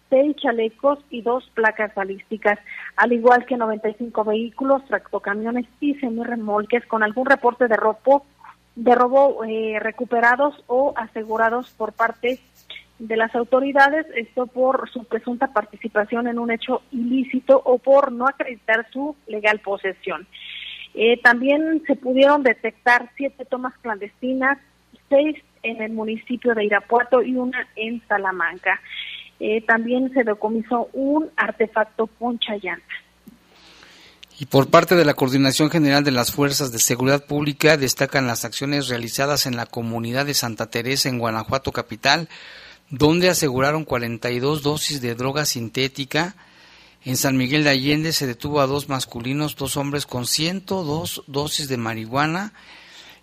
6 0.09 0.35
chalecos 0.37 0.99
y 1.09 1.21
dos 1.21 1.49
placas 1.53 1.93
balísticas, 1.93 2.59
al 2.95 3.13
igual 3.13 3.45
que 3.45 3.57
95 3.57 4.23
vehículos, 4.23 4.85
tractocamiones 4.85 5.65
y 5.79 5.95
semirremolques 5.95 6.85
con 6.85 7.03
algún 7.03 7.25
reporte 7.25 7.67
de 7.67 7.75
robo 7.75 8.25
de 8.75 8.93
robo 8.93 9.43
eh, 9.43 9.79
recuperados 9.79 10.63
o 10.67 10.93
asegurados 10.95 11.71
por 11.71 11.93
parte 11.93 12.39
de 12.99 13.17
las 13.17 13.33
autoridades, 13.35 14.05
esto 14.15 14.45
por 14.45 14.89
su 14.91 15.03
presunta 15.03 15.47
participación 15.47 16.27
en 16.27 16.37
un 16.37 16.51
hecho 16.51 16.83
ilícito 16.91 17.59
o 17.63 17.79
por 17.79 18.11
no 18.11 18.27
acreditar 18.27 18.87
su 18.91 19.15
legal 19.27 19.59
posesión. 19.59 20.27
Eh, 20.99 21.21
también 21.21 21.83
se 21.85 21.95
pudieron 21.95 22.41
detectar 22.41 23.11
siete 23.15 23.45
tomas 23.45 23.75
clandestinas, 23.83 24.57
seis 25.09 25.37
en 25.61 25.79
el 25.83 25.91
municipio 25.91 26.55
de 26.55 26.65
Irapuato 26.65 27.21
y 27.21 27.35
una 27.35 27.67
en 27.75 28.01
Salamanca. 28.07 28.81
Eh, 29.39 29.61
también 29.61 30.11
se 30.13 30.23
decomisó 30.23 30.89
un 30.93 31.29
artefacto 31.35 32.07
poncha. 32.07 32.53
Y 34.39 34.47
por 34.47 34.71
parte 34.71 34.95
de 34.95 35.05
la 35.05 35.13
Coordinación 35.13 35.69
General 35.69 36.03
de 36.03 36.09
las 36.09 36.31
Fuerzas 36.31 36.71
de 36.71 36.79
Seguridad 36.79 37.25
Pública 37.25 37.77
destacan 37.77 38.25
las 38.25 38.43
acciones 38.43 38.87
realizadas 38.87 39.45
en 39.45 39.55
la 39.55 39.67
comunidad 39.67 40.25
de 40.25 40.33
Santa 40.33 40.71
Teresa 40.71 41.09
en 41.09 41.19
Guanajuato 41.19 41.71
capital, 41.71 42.27
donde 42.89 43.29
aseguraron 43.29 43.85
42 43.85 44.63
dosis 44.63 44.99
de 44.99 45.13
droga 45.13 45.45
sintética. 45.45 46.35
En 47.07 47.15
San 47.15 47.37
Miguel 47.37 47.63
de 47.63 47.69
Allende 47.69 48.11
se 48.11 48.27
detuvo 48.27 48.59
a 48.59 48.67
dos 48.67 48.89
masculinos, 48.89 49.55
dos 49.55 49.77
hombres 49.77 50.05
con 50.05 50.27
102 50.27 51.23
dosis 51.27 51.69
de 51.69 51.77
marihuana. 51.77 52.51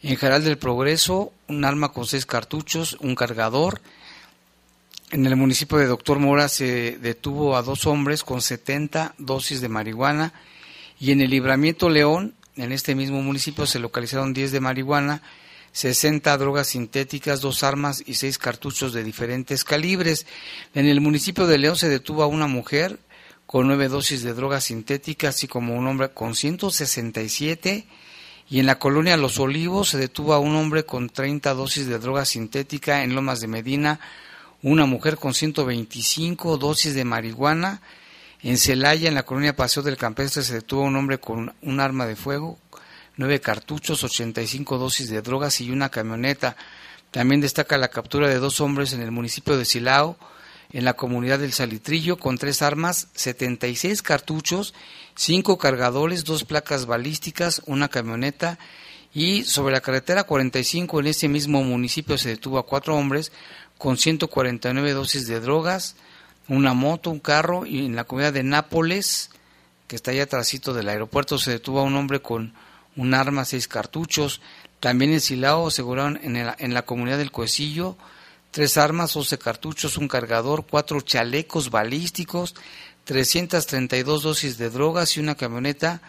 En 0.00 0.16
Jaral 0.16 0.42
del 0.42 0.56
Progreso, 0.56 1.34
un 1.48 1.66
arma 1.66 1.92
con 1.92 2.06
seis 2.06 2.24
cartuchos, 2.24 2.96
un 3.00 3.14
cargador. 3.14 3.82
En 5.10 5.26
el 5.26 5.36
municipio 5.36 5.76
de 5.76 5.84
Doctor 5.84 6.18
Mora 6.18 6.48
se 6.48 6.96
detuvo 6.96 7.58
a 7.58 7.62
dos 7.62 7.86
hombres 7.86 8.24
con 8.24 8.40
70 8.40 9.16
dosis 9.18 9.60
de 9.60 9.68
marihuana 9.68 10.32
y 10.98 11.10
en 11.10 11.20
el 11.20 11.28
Libramiento 11.28 11.90
León, 11.90 12.32
en 12.56 12.72
este 12.72 12.94
mismo 12.94 13.20
municipio, 13.20 13.66
se 13.66 13.80
localizaron 13.80 14.32
10 14.32 14.50
de 14.50 14.60
marihuana, 14.60 15.20
60 15.72 16.38
drogas 16.38 16.68
sintéticas, 16.68 17.42
dos 17.42 17.62
armas 17.62 18.02
y 18.06 18.14
seis 18.14 18.38
cartuchos 18.38 18.94
de 18.94 19.04
diferentes 19.04 19.62
calibres. 19.62 20.24
En 20.72 20.86
el 20.86 21.02
municipio 21.02 21.46
de 21.46 21.58
León 21.58 21.76
se 21.76 21.90
detuvo 21.90 22.22
a 22.22 22.28
una 22.28 22.46
mujer 22.46 22.98
con 23.54 23.68
nueve 23.68 23.86
dosis 23.86 24.24
de 24.24 24.34
drogas 24.34 24.64
sintéticas, 24.64 25.36
así 25.36 25.46
como 25.46 25.76
un 25.76 25.86
hombre 25.86 26.08
con 26.08 26.34
167. 26.34 27.86
Y 28.50 28.58
en 28.58 28.66
la 28.66 28.80
colonia 28.80 29.16
Los 29.16 29.38
Olivos 29.38 29.90
se 29.90 29.96
detuvo 29.96 30.34
a 30.34 30.40
un 30.40 30.56
hombre 30.56 30.84
con 30.84 31.08
30 31.08 31.54
dosis 31.54 31.86
de 31.86 32.00
droga 32.00 32.24
sintética. 32.24 33.04
En 33.04 33.14
Lomas 33.14 33.38
de 33.38 33.46
Medina, 33.46 34.00
una 34.62 34.86
mujer 34.86 35.18
con 35.18 35.34
125 35.34 36.58
dosis 36.58 36.96
de 36.96 37.04
marihuana 37.04 37.80
en 38.42 38.58
Celaya, 38.58 39.06
en 39.06 39.14
la 39.14 39.22
colonia 39.22 39.54
Paseo 39.54 39.84
del 39.84 39.96
Campestre, 39.96 40.42
se 40.42 40.54
detuvo 40.54 40.82
un 40.82 40.96
hombre 40.96 41.20
con 41.20 41.54
un 41.62 41.78
arma 41.78 42.06
de 42.06 42.16
fuego, 42.16 42.58
nueve 43.16 43.40
cartuchos, 43.40 44.02
85 44.02 44.78
dosis 44.78 45.08
de 45.10 45.22
drogas 45.22 45.60
y 45.60 45.70
una 45.70 45.90
camioneta. 45.90 46.56
También 47.12 47.40
destaca 47.40 47.78
la 47.78 47.86
captura 47.86 48.26
de 48.26 48.40
dos 48.40 48.60
hombres 48.60 48.94
en 48.94 49.00
el 49.00 49.12
municipio 49.12 49.56
de 49.56 49.64
Silao, 49.64 50.18
en 50.74 50.84
la 50.84 50.94
comunidad 50.94 51.38
del 51.38 51.52
Salitrillo, 51.52 52.18
con 52.18 52.36
tres 52.36 52.60
armas, 52.60 53.06
76 53.14 54.02
cartuchos, 54.02 54.74
cinco 55.14 55.56
cargadores, 55.56 56.24
dos 56.24 56.44
placas 56.44 56.86
balísticas, 56.86 57.62
una 57.66 57.88
camioneta 57.88 58.58
Y 59.14 59.44
sobre 59.44 59.72
la 59.72 59.80
carretera 59.80 60.24
45 60.24 60.98
en 60.98 61.06
este 61.06 61.28
mismo 61.28 61.62
municipio 61.62 62.18
se 62.18 62.30
detuvo 62.30 62.58
a 62.58 62.66
cuatro 62.66 62.96
hombres 62.96 63.30
con 63.78 63.96
149 63.96 64.92
dosis 64.92 65.28
de 65.28 65.38
drogas, 65.38 65.94
una 66.48 66.74
moto, 66.74 67.10
un 67.10 67.20
carro 67.20 67.66
y 67.66 67.86
en 67.86 67.94
la 67.94 68.02
comunidad 68.02 68.32
de 68.32 68.42
Nápoles, 68.42 69.30
que 69.86 69.94
está 69.94 70.10
allá 70.10 70.24
atrásito 70.24 70.74
del 70.74 70.88
aeropuerto, 70.88 71.38
se 71.38 71.52
detuvo 71.52 71.78
a 71.78 71.84
un 71.84 71.94
hombre 71.94 72.20
con 72.20 72.52
un 72.96 73.14
arma, 73.14 73.44
seis 73.44 73.68
cartuchos. 73.68 74.40
También 74.80 75.12
en 75.12 75.20
Silao 75.20 75.68
aseguraron 75.68 76.18
en, 76.24 76.34
en 76.36 76.74
la 76.74 76.82
comunidad 76.82 77.18
del 77.18 77.30
Cuecillo 77.30 77.96
tres 78.54 78.76
armas, 78.76 79.16
11 79.16 79.36
cartuchos, 79.36 79.98
un 79.98 80.06
cargador, 80.06 80.64
cuatro 80.64 81.00
chalecos 81.00 81.70
balísticos, 81.70 82.54
332 83.02 84.22
dosis 84.22 84.58
de 84.58 84.70
drogas 84.70 85.16
y 85.16 85.20
una 85.20 85.34
camioneta 85.34 86.00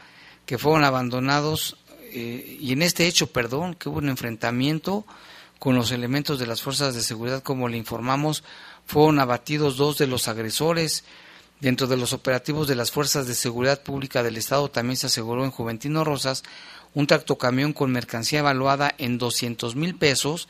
que 0.45 0.59
fueron 0.59 0.83
abandonados 0.83 1.75
eh, 2.11 2.59
y 2.61 2.71
en 2.71 2.83
este 2.83 3.07
hecho, 3.07 3.31
perdón, 3.31 3.73
que 3.73 3.89
hubo 3.89 3.97
un 3.97 4.09
enfrentamiento 4.09 5.07
con 5.57 5.73
los 5.73 5.89
elementos 5.91 6.37
de 6.37 6.45
las 6.45 6.61
fuerzas 6.61 6.93
de 6.93 7.01
seguridad, 7.01 7.41
como 7.41 7.67
le 7.67 7.77
informamos, 7.77 8.43
fueron 8.85 9.17
abatidos 9.17 9.75
dos 9.75 9.97
de 9.97 10.05
los 10.05 10.27
agresores. 10.27 11.03
Dentro 11.61 11.87
de 11.87 11.97
los 11.97 12.13
operativos 12.13 12.67
de 12.67 12.75
las 12.75 12.91
fuerzas 12.91 13.25
de 13.25 13.33
seguridad 13.33 13.81
pública 13.81 14.21
del 14.21 14.37
Estado 14.37 14.69
también 14.69 14.97
se 14.97 15.07
aseguró 15.07 15.45
en 15.45 15.51
Juventino 15.51 16.03
Rosas 16.03 16.43
un 16.93 17.07
tractocamión 17.07 17.73
con 17.73 17.91
mercancía 17.91 18.39
evaluada 18.39 18.93
en 18.99 19.17
200 19.17 19.75
mil 19.75 19.95
pesos 19.95 20.47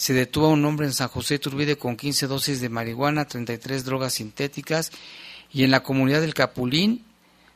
se 0.00 0.14
detuvo 0.14 0.46
a 0.46 0.48
un 0.48 0.64
hombre 0.64 0.86
en 0.86 0.94
San 0.94 1.08
José 1.08 1.38
Turbide 1.38 1.76
con 1.76 1.94
15 1.94 2.26
dosis 2.26 2.62
de 2.62 2.70
marihuana, 2.70 3.26
33 3.26 3.84
drogas 3.84 4.14
sintéticas 4.14 4.92
y 5.52 5.62
en 5.62 5.70
la 5.70 5.82
comunidad 5.82 6.22
del 6.22 6.32
Capulín 6.32 7.04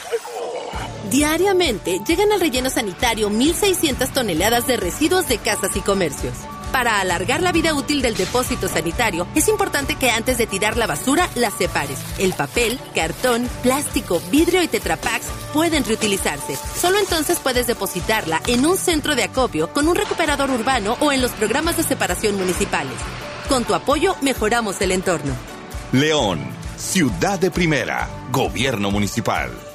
Diariamente 1.09 2.01
llegan 2.05 2.33
al 2.33 2.41
relleno 2.41 2.69
sanitario 2.69 3.29
1.600 3.29 4.11
toneladas 4.11 4.67
de 4.67 4.75
residuos 4.75 5.27
de 5.29 5.37
casas 5.37 5.75
y 5.75 5.79
comercios. 5.79 6.33
Para 6.73 6.99
alargar 6.99 7.41
la 7.41 7.53
vida 7.53 7.73
útil 7.73 8.01
del 8.01 8.17
depósito 8.17 8.67
sanitario, 8.67 9.25
es 9.33 9.47
importante 9.47 9.95
que 9.95 10.11
antes 10.11 10.37
de 10.37 10.47
tirar 10.47 10.75
la 10.75 10.85
basura 10.85 11.29
la 11.35 11.49
separes. 11.49 11.97
El 12.19 12.33
papel, 12.33 12.77
cartón, 12.93 13.49
plástico, 13.63 14.21
vidrio 14.31 14.61
y 14.61 14.67
tetrapacks 14.67 15.27
pueden 15.53 15.85
reutilizarse. 15.85 16.57
Solo 16.79 16.99
entonces 16.99 17.39
puedes 17.39 17.67
depositarla 17.67 18.41
en 18.47 18.65
un 18.65 18.77
centro 18.77 19.15
de 19.15 19.23
acopio 19.23 19.71
con 19.71 19.87
un 19.87 19.95
recuperador 19.95 20.51
urbano 20.51 20.97
o 20.99 21.13
en 21.13 21.21
los 21.21 21.31
programas 21.31 21.77
de 21.77 21.83
separación 21.83 22.35
municipales. 22.35 22.97
Con 23.47 23.63
tu 23.63 23.73
apoyo 23.73 24.15
mejoramos 24.21 24.81
el 24.81 24.91
entorno. 24.91 25.33
León, 25.93 26.41
ciudad 26.75 27.39
de 27.39 27.49
primera, 27.49 28.09
gobierno 28.29 28.91
municipal. 28.91 29.66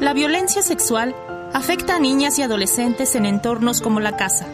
La 0.00 0.12
violencia 0.12 0.60
sexual 0.60 1.14
afecta 1.54 1.96
a 1.96 1.98
niñas 1.98 2.38
y 2.38 2.42
adolescentes 2.42 3.14
en 3.14 3.24
entornos 3.24 3.80
como 3.80 3.98
la 3.98 4.16
casa. 4.16 4.46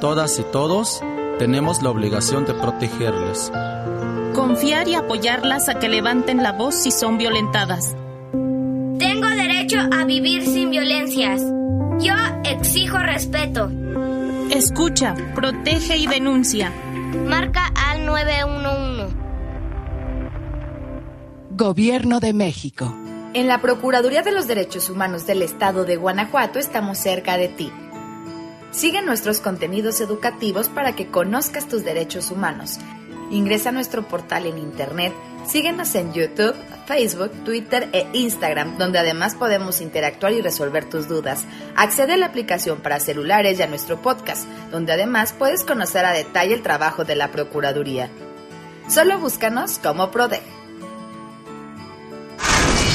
Todas 0.00 0.38
y 0.38 0.42
todos 0.42 1.02
tenemos 1.38 1.82
la 1.82 1.90
obligación 1.90 2.46
de 2.46 2.54
protegerles. 2.54 3.52
Confiar 4.34 4.88
y 4.88 4.94
apoyarlas 4.94 5.68
a 5.68 5.78
que 5.78 5.90
levanten 5.90 6.42
la 6.42 6.52
voz 6.52 6.76
si 6.76 6.90
son 6.90 7.18
violentadas. 7.18 7.94
Tengo 8.32 9.28
derecho 9.28 9.80
a 9.92 10.04
vivir 10.06 10.46
sin 10.46 10.70
violencias. 10.70 11.42
Yo 12.00 12.14
exijo 12.44 12.98
respeto. 12.98 13.70
Escucha, 14.50 15.14
protege 15.34 15.98
y 15.98 16.06
denuncia. 16.06 16.72
Marca 17.26 17.70
al 17.86 18.06
911. 18.06 19.14
Gobierno 21.50 22.18
de 22.18 22.32
México. 22.32 22.94
En 23.34 23.48
la 23.48 23.60
Procuraduría 23.60 24.22
de 24.22 24.30
los 24.30 24.46
Derechos 24.46 24.88
Humanos 24.88 25.26
del 25.26 25.42
Estado 25.42 25.84
de 25.84 25.96
Guanajuato 25.96 26.60
estamos 26.60 26.98
cerca 26.98 27.36
de 27.36 27.48
ti. 27.48 27.72
Sigue 28.70 29.02
nuestros 29.02 29.40
contenidos 29.40 30.00
educativos 30.00 30.68
para 30.68 30.94
que 30.94 31.08
conozcas 31.08 31.66
tus 31.66 31.82
derechos 31.82 32.30
humanos. 32.30 32.78
Ingresa 33.32 33.70
a 33.70 33.72
nuestro 33.72 34.06
portal 34.06 34.46
en 34.46 34.56
internet, 34.58 35.12
síguenos 35.48 35.96
en 35.96 36.12
YouTube, 36.12 36.54
Facebook, 36.86 37.32
Twitter 37.44 37.88
e 37.92 38.06
Instagram, 38.12 38.78
donde 38.78 39.00
además 39.00 39.34
podemos 39.34 39.80
interactuar 39.80 40.32
y 40.32 40.40
resolver 40.40 40.88
tus 40.88 41.08
dudas. 41.08 41.44
Accede 41.74 42.12
a 42.12 42.16
la 42.16 42.26
aplicación 42.26 42.82
para 42.82 43.00
celulares 43.00 43.58
y 43.58 43.62
a 43.62 43.66
nuestro 43.66 44.00
podcast, 44.00 44.48
donde 44.70 44.92
además 44.92 45.34
puedes 45.36 45.64
conocer 45.64 46.04
a 46.04 46.12
detalle 46.12 46.54
el 46.54 46.62
trabajo 46.62 47.04
de 47.04 47.16
la 47.16 47.32
Procuraduría. 47.32 48.10
Solo 48.88 49.18
búscanos 49.18 49.80
como 49.80 50.12
PRODEG. 50.12 50.63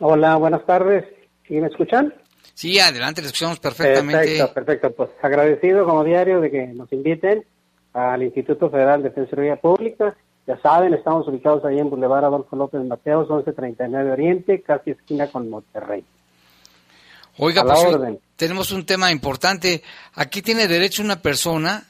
Hola, 0.01 0.37
buenas 0.37 0.64
tardes. 0.64 1.05
¿Sí 1.47 1.55
me 1.55 1.66
escuchan? 1.66 2.14
Sí, 2.55 2.79
adelante, 2.79 3.20
le 3.20 3.29
escuchamos 3.29 3.61
perfectamente. 3.61 4.24
Perfecto, 4.24 4.55
perfecto. 4.55 4.91
Pues 4.93 5.11
agradecido 5.22 5.85
como 5.85 6.03
diario 6.05 6.41
de 6.41 6.51
que 6.51 6.66
nos 6.68 6.93
inviten 6.93 7.45
al 7.93 8.22
Instituto 8.22 8.70
Federal 8.70 9.03
de 9.03 9.11
Defensoría 9.11 9.57
Pública. 9.57 10.16
Ya 10.47 10.59
saben, 10.61 10.95
estamos 10.95 11.29
ubicados 11.29 11.64
ahí 11.64 11.79
en 11.79 11.91
Boulevard 11.91 12.24
Adolfo 12.24 12.57
López 12.57 12.83
Mateos, 12.83 13.29
1139 13.29 14.11
Oriente, 14.12 14.62
casi 14.62 14.93
esquina 14.93 15.26
con 15.26 15.51
Monterrey. 15.51 16.05
Oiga, 17.39 17.64
pues 17.64 18.18
tenemos 18.36 18.72
un 18.72 18.84
tema 18.84 19.11
importante. 19.11 19.82
Aquí 20.14 20.43
tiene 20.43 20.66
derecho 20.66 21.03
una 21.03 21.22
persona 21.22 21.84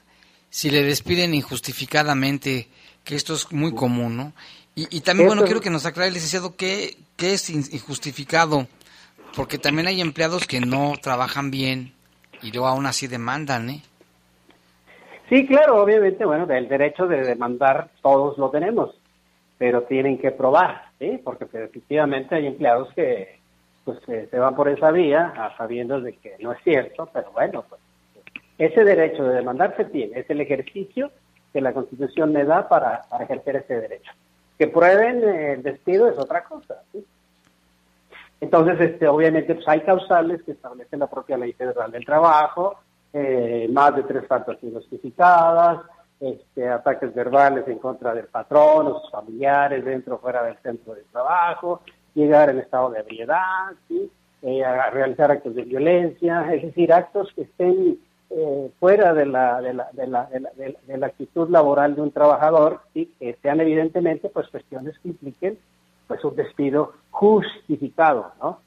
si 0.51 0.71
le 0.71 0.83
despiden 0.83 1.35
injustificadamente, 1.35 2.69
que 3.05 3.15
esto 3.15 3.35
es 3.35 3.51
muy 3.53 3.75
común, 3.75 4.17
¿no? 4.17 4.33
Y, 4.75 5.01
también, 5.01 5.27
bueno, 5.27 5.43
quiero 5.43 5.61
que 5.61 5.71
nos 5.71 5.87
aclare, 5.87 6.13
licenciado, 6.13 6.55
qué, 6.55 6.99
qué 7.17 7.33
es 7.33 7.51
injustificado, 7.51 8.69
porque 9.35 9.59
también 9.59 9.89
hay 9.89 10.01
empleados 10.01 10.47
que 10.47 10.61
no 10.61 10.93
trabajan 11.03 11.51
bien 11.51 11.95
y 12.43 12.53
luego 12.53 12.69
aún 12.69 12.87
así 12.87 13.09
demandan, 13.09 13.71
¿eh? 13.71 13.83
Sí, 15.29 15.47
claro, 15.49 15.83
obviamente, 15.83 16.25
bueno, 16.25 16.47
el 16.49 16.69
derecho 16.69 17.09
de 17.09 17.25
demandar 17.25 17.91
todos 18.03 18.39
lo 18.39 18.51
tenemos, 18.51 18.95
pero 19.59 19.83
tienen 19.83 20.17
que 20.17 20.31
probar, 20.31 20.85
¿sí? 21.01 21.21
Porque 21.25 21.47
pues, 21.47 21.65
efectivamente 21.65 22.37
hay 22.37 22.47
empleados 22.47 22.89
que 22.95 23.38
pues 23.89 24.29
se 24.31 24.39
van 24.39 24.55
por 24.55 24.69
esa 24.69 24.91
vía, 24.91 25.33
a 25.35 25.57
sabiendo 25.57 25.99
de 26.01 26.13
que 26.19 26.37
no 26.41 26.53
es 26.53 26.63
cierto, 26.63 27.09
pero 27.11 27.33
bueno, 27.33 27.65
pues 27.67 27.81
ese 28.59 28.85
derecho 28.85 29.25
de 29.25 29.37
demandar 29.37 29.75
se 29.79 29.87
tiene, 29.87 30.19
es 30.19 30.29
el 30.29 30.43
ejercicio 30.43 31.11
que 31.55 31.63
la 31.63 31.73
Constitución 31.73 32.33
me 32.33 32.45
da 32.45 32.69
para, 32.69 33.07
ejercer 33.19 33.57
ese 33.57 33.81
derecho. 33.81 34.13
Que 34.59 34.67
prueben 34.67 35.27
el 35.27 35.63
despido 35.63 36.07
es 36.07 36.19
otra 36.19 36.45
cosa. 36.45 36.83
Entonces, 38.43 38.79
este, 38.79 39.09
obviamente, 39.09 39.55
pues 39.55 39.67
hay 39.67 39.81
causales 39.81 40.43
que 40.43 40.53
establece 40.53 40.97
la 40.99 41.07
propia 41.07 41.39
Ley 41.39 41.55
Federal 41.55 41.91
del 41.91 42.05
Trabajo, 42.05 42.81
eh, 43.15 43.69
más 43.73 43.97
de 43.97 44.03
tres 44.03 44.27
faltas 44.27 44.59
injustificadas, 44.63 45.81
este, 46.21 46.69
ataques 46.69 47.15
verbales 47.15 47.67
en 47.67 47.79
contra 47.79 48.15
del 48.15 48.27
patrón 48.27 48.89
o 48.89 49.01
sus 49.01 49.11
familiares 49.11 49.83
dentro 49.83 50.17
o 50.17 50.19
fuera 50.19 50.43
del 50.43 50.59
centro 50.59 50.95
de 50.95 51.05
trabajo, 51.05 51.81
llegar 52.19 52.51
en 52.51 52.59
estado 52.59 52.91
de 52.91 53.01
ebriedad, 53.01 53.73
eh, 54.43 54.65
a 54.65 54.91
realizar 54.91 55.31
actos 55.31 55.55
de 55.55 55.63
violencia, 55.63 56.53
es 56.55 56.63
decir, 56.63 56.93
actos 56.93 57.33
que 57.35 57.43
estén 57.43 57.99
eh, 58.31 58.71
fuera 58.79 59.15
de 59.15 59.27
la, 59.27 59.61
de, 59.61 59.75
la, 59.75 59.89
de, 59.93 60.07
la, 60.07 60.27
de, 60.27 60.99
la, 60.99 61.07
actitud 61.07 61.49
laboral 61.49 61.95
de 61.95 62.03
un 62.03 62.11
trabajador, 62.11 62.81
y 62.95 63.07
que 63.07 63.37
sean 63.43 63.61
evidentemente 63.61 64.29
pues 64.29 64.49
cuestiones 64.49 64.99
que 64.99 65.09
impliquen 65.09 65.59
pues 66.07 66.25
un 66.25 66.37
despido 66.37 66.93
justificado, 67.11 68.33
¿no? 68.41 68.61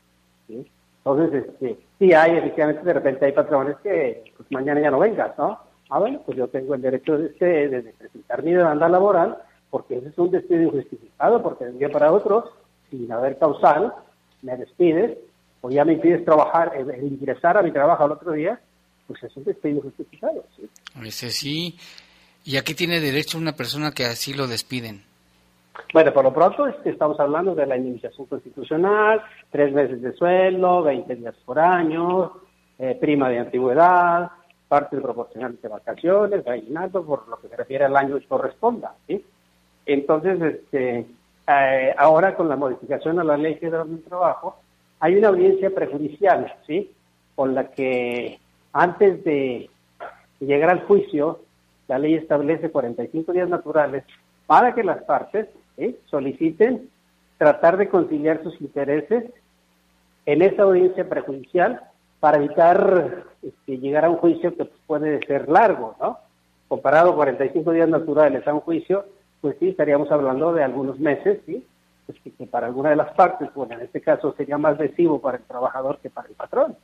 Entonces, 0.49 1.45
este, 1.45 1.77
sí 1.97 2.13
hay, 2.13 2.37
efectivamente, 2.37 2.83
de 2.83 2.93
repente 2.93 3.25
hay 3.25 3.31
patrones 3.31 3.77
que 3.81 4.23
pues, 4.37 4.51
mañana 4.51 4.81
ya 4.81 4.91
no 4.91 4.99
vengas, 4.99 5.37
¿no? 5.37 5.59
Ah, 5.89 5.99
bueno, 5.99 6.21
pues 6.25 6.37
yo 6.37 6.47
tengo 6.47 6.75
el 6.75 6.81
derecho 6.81 7.17
de, 7.17 7.29
de, 7.39 7.93
presentar 7.97 8.43
mi 8.43 8.51
demanda 8.51 8.87
laboral 8.87 9.37
porque 9.69 9.97
ese 9.97 10.09
es 10.09 10.17
un 10.17 10.31
despido 10.31 10.63
injustificado, 10.63 11.41
porque 11.41 11.65
de 11.65 11.71
un 11.71 11.79
día 11.79 11.89
para 11.89 12.11
otro, 12.11 12.51
sin 12.91 13.11
haber 13.11 13.39
causal, 13.39 13.91
me 14.43 14.55
despides 14.57 15.17
o 15.61 15.71
ya 15.71 15.83
me 15.85 15.93
impides 15.93 16.23
trabajar, 16.23 16.73
eh, 16.75 16.99
ingresar 17.01 17.57
a 17.57 17.63
mi 17.63 17.71
trabajo 17.71 18.03
al 18.03 18.11
otro 18.11 18.33
día, 18.33 18.59
pues 19.07 19.23
es 19.23 19.35
un 19.35 19.45
despido 19.45 19.77
injustificado, 19.77 20.43
¿sí? 20.55 20.69
Ese 21.03 21.31
sí. 21.31 21.77
¿Y 22.43 22.57
aquí 22.57 22.75
tiene 22.75 22.99
derecho 22.99 23.37
una 23.37 23.53
persona 23.53 23.91
que 23.91 24.05
así 24.05 24.33
lo 24.33 24.47
despiden? 24.47 25.03
Bueno, 25.93 26.13
por 26.13 26.23
lo 26.23 26.33
pronto 26.33 26.67
este, 26.67 26.89
estamos 26.89 27.19
hablando 27.19 27.55
de 27.55 27.65
la 27.65 27.77
indemnización 27.77 28.27
constitucional, 28.27 29.21
tres 29.51 29.73
meses 29.73 30.01
de 30.01 30.13
sueldo, 30.13 30.83
20 30.83 31.15
días 31.15 31.35
por 31.45 31.59
año, 31.59 32.31
eh, 32.79 32.97
prima 32.99 33.29
de 33.29 33.39
antigüedad, 33.39 34.31
parte 34.67 34.97
proporcional 34.97 35.57
de 35.61 35.67
vacaciones, 35.67 36.47
aguinaldo, 36.47 37.05
por 37.05 37.27
lo 37.27 37.39
que 37.39 37.49
se 37.49 37.57
refiere 37.57 37.85
al 37.85 37.95
año 37.95 38.17
que 38.19 38.27
corresponda. 38.27 38.95
¿sí? 39.07 39.23
Entonces, 39.85 40.41
este, 40.41 41.05
eh, 41.53 41.95
ahora 41.97 42.35
con 42.35 42.49
la 42.49 42.55
modificación 42.55 43.19
a 43.19 43.23
la 43.23 43.37
ley 43.37 43.55
federal 43.55 43.89
del 43.89 44.03
trabajo, 44.03 44.57
hay 44.99 45.15
una 45.15 45.29
audiencia 45.29 45.69
prejudicial, 45.73 46.53
¿sí? 46.67 46.91
Con 47.35 47.55
la 47.55 47.71
que 47.71 48.39
antes 48.73 49.23
de 49.23 49.69
llegar 50.39 50.69
al 50.69 50.83
juicio, 50.83 51.39
la 51.87 51.99
ley 51.99 52.15
establece 52.15 52.69
45 52.69 53.33
días 53.33 53.49
naturales 53.49 54.03
para 54.45 54.73
que 54.73 54.83
las 54.83 55.03
partes 55.03 55.47
soliciten 56.05 56.89
tratar 57.37 57.77
de 57.77 57.89
conciliar 57.89 58.43
sus 58.43 58.59
intereses 58.61 59.25
en 60.25 60.41
esa 60.41 60.63
audiencia 60.63 61.09
prejudicial 61.09 61.81
para 62.19 62.37
evitar 62.37 63.25
este, 63.41 63.77
llegar 63.79 64.05
a 64.05 64.09
un 64.09 64.17
juicio 64.17 64.55
que 64.55 64.65
puede 64.85 65.25
ser 65.25 65.49
largo, 65.49 65.95
¿no? 65.99 66.19
Comparado 66.67 67.15
45 67.15 67.71
días 67.71 67.89
naturales 67.89 68.47
a 68.47 68.53
un 68.53 68.59
juicio, 68.61 69.05
pues 69.41 69.57
sí, 69.59 69.69
estaríamos 69.69 70.11
hablando 70.11 70.53
de 70.53 70.63
algunos 70.63 70.99
meses, 70.99 71.39
¿sí? 71.45 71.65
Pues 72.05 72.19
que, 72.21 72.45
para 72.45 72.67
alguna 72.67 72.91
de 72.91 72.95
las 72.95 73.13
partes, 73.13 73.49
bueno, 73.53 73.73
en 73.73 73.81
este 73.81 74.01
caso 74.01 74.33
sería 74.37 74.57
más 74.57 74.79
lesivo 74.79 75.19
para 75.19 75.37
el 75.37 75.43
trabajador 75.43 75.99
que 75.99 76.09
para 76.09 76.27
el 76.27 76.35
patrón, 76.35 76.75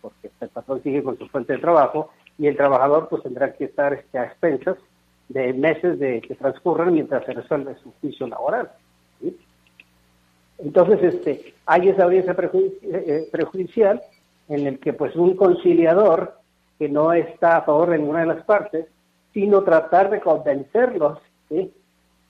porque 0.00 0.30
el 0.40 0.48
patrón 0.48 0.82
sigue 0.82 1.02
con 1.02 1.18
su 1.18 1.26
fuente 1.28 1.54
de 1.54 1.58
trabajo 1.58 2.10
y 2.38 2.46
el 2.46 2.56
trabajador 2.56 3.08
pues 3.08 3.22
tendrá 3.22 3.52
que 3.52 3.64
estar 3.64 3.92
este, 3.94 4.18
a 4.18 4.24
expensas 4.24 4.76
de 5.28 5.52
meses 5.54 5.98
de 5.98 6.20
que 6.20 6.34
transcurren 6.34 6.92
mientras 6.92 7.24
se 7.24 7.32
resuelve 7.32 7.76
su 7.76 7.92
juicio 8.00 8.26
laboral. 8.26 8.70
Entonces, 10.58 11.14
este, 11.14 11.54
hay 11.66 11.88
esa 11.88 12.04
audiencia 12.04 12.36
eh, 12.38 12.78
eh, 12.82 13.28
prejudicial 13.32 14.00
en 14.48 14.66
el 14.66 14.78
que 14.78 14.92
pues 14.92 15.16
un 15.16 15.34
conciliador 15.36 16.38
que 16.78 16.88
no 16.88 17.12
está 17.12 17.58
a 17.58 17.62
favor 17.62 17.90
de 17.90 17.98
ninguna 17.98 18.20
de 18.20 18.26
las 18.26 18.44
partes, 18.44 18.86
sino 19.32 19.62
tratar 19.62 20.10
de 20.10 20.20
convencerlos 20.20 21.18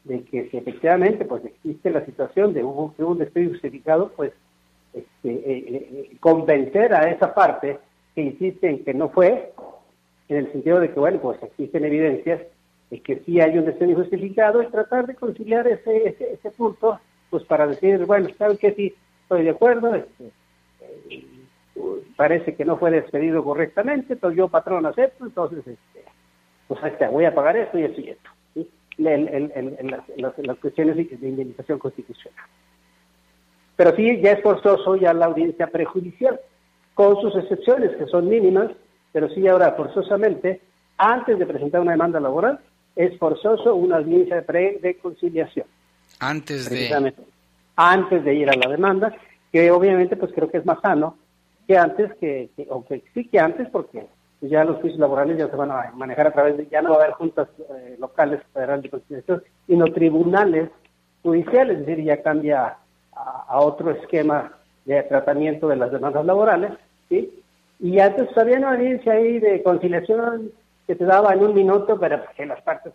de 0.05 0.25
que 0.25 0.49
si 0.51 0.57
efectivamente 0.57 1.25
pues 1.25 1.45
existe 1.45 1.91
la 1.91 2.05
situación 2.05 2.53
de 2.55 2.65
un, 2.65 2.93
de 2.97 3.05
un 3.05 3.19
despido 3.19 3.51
justificado, 3.51 4.13
pues 4.17 4.33
este, 4.93 5.09
eh, 5.25 6.11
convencer 6.21 6.93
a 6.95 7.11
esa 7.11 7.35
parte 7.35 7.79
que 8.15 8.23
insiste 8.23 8.69
en 8.69 8.85
que 8.85 8.95
no 8.95 9.09
fue, 9.09 9.53
en 10.29 10.37
el 10.37 10.53
sentido 10.53 10.81
de 10.81 10.91
que, 10.91 11.01
bueno, 11.01 11.19
pues 11.21 11.43
existen 11.43 11.85
evidencias 11.85 12.41
es 12.93 13.01
que 13.01 13.21
sí 13.25 13.41
hay 13.41 13.57
un 13.57 13.65
deseo 13.65 13.89
injustificado, 13.89 14.63
y 14.63 14.67
tratar 14.67 15.07
de 15.07 15.15
conciliar 15.15 15.67
ese, 15.67 16.15
ese, 16.19 16.51
punto, 16.51 17.01
pues 17.31 17.43
para 17.45 17.67
decir, 17.67 18.05
bueno, 18.05 18.29
¿saben 18.37 18.59
que 18.59 18.75
Sí, 18.75 18.95
estoy 19.23 19.45
de 19.45 19.51
acuerdo, 19.51 19.95
este, 19.95 20.31
eh, 21.09 21.25
parece 22.17 22.55
que 22.55 22.67
no 22.67 22.77
fue 22.77 22.91
despedido 22.91 23.43
correctamente, 23.43 24.13
entonces 24.13 24.37
yo, 24.37 24.49
patrón, 24.49 24.85
acepto, 24.85 25.25
entonces, 25.25 25.61
este, 25.61 26.05
pues 26.69 26.85
este, 26.85 27.09
voy 27.09 27.25
a 27.25 27.35
pagar 27.35 27.57
esto 27.57 27.79
y 27.79 27.85
esto 27.85 28.01
y 28.03 28.11
esto. 28.11 28.31
Las, 28.99 30.57
cuestiones 30.61 30.97
de 30.97 31.29
indemnización 31.29 31.79
constitucional. 31.79 32.45
Pero 33.77 33.97
sí, 33.97 34.21
ya 34.21 34.33
es 34.33 34.43
forzoso 34.43 34.97
ya 34.97 35.15
la 35.15 35.27
audiencia 35.27 35.67
prejudicial, 35.67 36.39
con 36.95 37.21
sus 37.21 37.35
excepciones, 37.37 37.97
que 37.97 38.07
son 38.07 38.29
mínimas, 38.29 38.71
pero 39.13 39.29
sí 39.31 39.47
ahora 39.49 39.73
forzosamente, 39.73 40.61
antes 40.99 41.39
de 41.39 41.47
presentar 41.47 41.81
una 41.81 41.93
demanda 41.93 42.21
laboral, 42.21 42.61
es 42.95 43.19
forzoso 43.19 43.75
una 43.75 43.97
audiencia 43.97 44.41
de, 44.41 44.79
de 44.81 44.97
conciliación. 44.99 45.67
Antes 46.21 46.69
de... 46.71 47.13
Antes 47.75 48.23
de 48.23 48.35
ir 48.35 48.51
a 48.51 48.55
la 48.55 48.71
demanda, 48.71 49.17
que 49.51 49.71
obviamente 49.71 50.15
pues 50.17 50.31
creo 50.35 50.51
que 50.51 50.59
es 50.59 50.67
más 50.67 50.79
sano 50.83 51.17
que 51.67 51.79
antes, 51.79 52.13
que, 52.21 52.51
o 52.69 52.85
que 52.85 53.03
sí 53.15 53.27
que 53.29 53.41
antes, 53.41 53.69
porque 53.71 54.07
ya 54.49 54.65
los 54.65 54.79
juicios 54.79 54.99
laborales 54.99 55.39
ya 55.39 55.49
se 55.49 55.57
van 55.57 55.71
a 55.71 55.93
manejar 55.95 56.27
a 56.27 56.33
través 56.33 56.57
de, 56.57 56.67
ya 56.67 56.83
no 56.83 56.91
va 56.91 56.97
a 56.97 56.99
haber 57.05 57.13
juntas 57.13 57.49
eh, 57.59 57.97
locales 57.99 58.41
federales 58.53 58.83
de 58.83 58.91
conciliación, 58.91 59.43
sino 59.67 59.85
tribunales 59.87 60.71
judiciales, 61.23 61.81
es 61.81 61.87
decir, 61.87 62.05
ya 62.05 62.23
cambia 62.23 62.77
a, 63.15 63.61
otro 63.61 63.93
esquema 63.93 64.53
de 64.85 65.03
tratamiento 65.05 65.69
de 65.69 65.77
las 65.77 65.93
demandas 65.93 66.25
laborales, 66.25 66.73
¿sí? 67.09 67.43
Y 67.79 68.01
antes 68.01 68.27
pues, 68.27 68.39
había 68.39 68.59
una 68.59 68.73
audiencia 68.73 69.13
ahí 69.13 69.39
de 69.39 69.63
conciliación 69.63 70.51
que 70.87 70.97
te 70.97 71.05
daba 71.05 71.33
en 71.33 71.45
un 71.45 71.55
minuto, 71.55 71.99
pero 71.99 72.23
que 72.37 72.47
las 72.47 72.61
partes, 72.63 72.93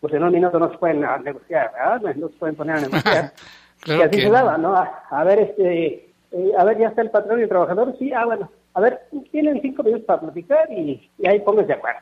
pues 0.00 0.12
en 0.14 0.24
un 0.24 0.32
minuto 0.32 0.58
no 0.58 0.70
se 0.70 0.78
pueden 0.78 1.02
negociar, 1.22 1.70
¿verdad? 1.72 2.14
No 2.16 2.28
se 2.28 2.34
pueden 2.34 2.56
poner 2.56 2.76
a 2.76 2.80
negociar. 2.80 3.32
y 3.86 4.02
así 4.02 4.20
se 4.20 4.30
daba, 4.30 4.58
¿no? 4.58 4.74
A, 4.74 5.24
ver, 5.24 5.38
este, 5.38 6.10
eh, 6.32 6.52
a 6.58 6.64
ver, 6.64 6.78
ya 6.78 6.88
está 6.88 7.02
el 7.02 7.10
patrón 7.10 7.38
y 7.38 7.42
el 7.42 7.48
trabajador, 7.48 7.94
sí, 7.98 8.12
ah, 8.12 8.24
bueno, 8.24 8.50
a 8.74 8.80
ver, 8.80 9.00
tienen 9.30 9.60
cinco 9.62 9.82
minutos 9.82 10.04
para 10.04 10.20
platicar 10.20 10.70
y, 10.70 11.10
ahí 11.24 11.40
pónganse 11.40 11.68
de 11.68 11.74
acuerdo. 11.74 12.00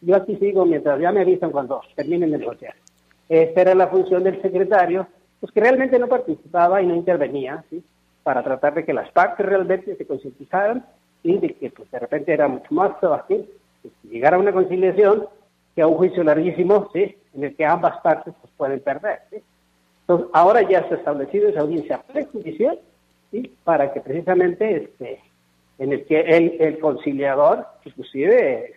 Yo 0.00 0.16
aquí 0.16 0.36
sigo 0.36 0.64
mientras 0.64 1.00
ya 1.00 1.12
me 1.12 1.22
avisan 1.22 1.50
cuando 1.50 1.80
terminen 1.96 2.30
de 2.30 2.38
negociar. 2.38 2.74
Esta 3.28 3.60
era 3.60 3.74
la 3.74 3.88
función 3.88 4.22
del 4.22 4.40
secretario, 4.40 5.06
pues 5.40 5.52
que 5.52 5.60
realmente 5.60 5.98
no 5.98 6.08
participaba 6.08 6.80
y 6.82 6.86
no 6.86 6.94
intervenía, 6.94 7.64
¿sí? 7.70 7.82
Para 8.22 8.42
tratar 8.42 8.74
de 8.74 8.84
que 8.84 8.92
las 8.92 9.10
partes 9.10 9.44
realmente 9.44 9.96
se 9.96 10.06
concientizaran 10.06 10.86
y 11.22 11.38
de 11.38 11.54
que 11.54 11.70
pues, 11.70 11.90
de 11.90 11.98
repente 11.98 12.32
era 12.32 12.48
mucho 12.48 12.72
más 12.72 12.92
fácil 13.00 13.48
llegar 14.02 14.34
a 14.34 14.38
una 14.38 14.52
conciliación 14.52 15.26
que 15.74 15.82
a 15.82 15.86
un 15.86 15.96
juicio 15.96 16.22
larguísimo, 16.22 16.88
¿sí? 16.92 17.16
en 17.34 17.44
el 17.44 17.56
que 17.56 17.64
ambas 17.64 18.00
partes 18.00 18.34
pues, 18.40 18.52
pueden 18.56 18.80
perder. 18.80 19.20
Entonces, 20.02 20.28
ahora 20.32 20.62
ya 20.62 20.86
se 20.88 20.94
ha 20.94 20.98
establecido 20.98 21.48
esa 21.48 21.60
audiencia 21.60 22.02
prejudicial 22.02 22.78
¿sí? 23.30 23.52
para 23.64 23.92
que 23.92 24.00
precisamente 24.00 24.76
este, 24.76 25.20
en 25.78 25.92
el 25.92 26.04
que 26.04 26.20
el, 26.20 26.78
conciliador, 26.78 27.66
inclusive, 27.84 28.74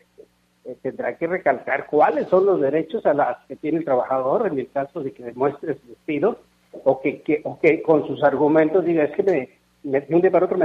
eh, 0.65 0.75
tendrá 0.81 1.17
que 1.17 1.27
recalcar 1.27 1.87
cuáles 1.87 2.27
son 2.27 2.45
los 2.45 2.59
derechos 2.59 3.05
a 3.05 3.13
las 3.13 3.37
que 3.47 3.55
tiene 3.55 3.79
el 3.79 3.85
trabajador 3.85 4.47
en 4.47 4.59
el 4.59 4.69
caso 4.69 5.01
de 5.01 5.11
que 5.11 5.23
demuestre 5.23 5.75
su 5.75 5.87
despido 5.87 6.39
o 6.83 7.01
que, 7.01 7.21
que, 7.21 7.41
o 7.43 7.59
que 7.59 7.81
con 7.81 8.05
sus 8.07 8.23
argumentos 8.23 8.83
diga 8.83 9.03
es 9.03 9.15
que 9.15 9.23
me, 9.23 9.49
de 9.83 10.05
un 10.09 10.21
día 10.21 10.31
para 10.31 10.45
otro 10.45 10.57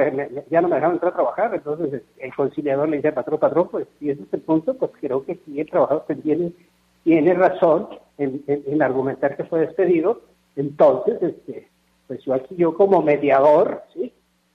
ya 0.51 0.61
no 0.61 0.69
me 0.69 0.75
dejaron 0.75 0.95
entrar 0.95 1.13
a 1.13 1.15
trabajar, 1.15 1.55
entonces 1.55 2.03
el 2.19 2.35
conciliador 2.35 2.89
le 2.89 2.97
dice, 2.97 3.13
patrón, 3.13 3.39
patrón, 3.39 3.69
pues 3.71 3.87
si 3.99 4.11
ese 4.11 4.23
es 4.23 4.33
el 4.33 4.41
punto, 4.41 4.75
pues 4.75 4.91
creo 5.01 5.25
que 5.25 5.39
si 5.45 5.61
el 5.61 5.71
trabajador 5.71 6.05
tiene, 6.23 6.53
tiene 7.05 7.35
razón 7.35 7.89
en, 8.19 8.83
argumentar 8.83 9.37
que 9.37 9.45
fue 9.45 9.61
despedido, 9.61 10.23
entonces, 10.57 11.23
este, 11.23 11.69
pues 12.07 12.23
yo 12.25 12.35
aquí 12.35 12.57
yo 12.57 12.75
como 12.75 13.01
mediador, 13.03 13.83
¿sí? 13.95 14.13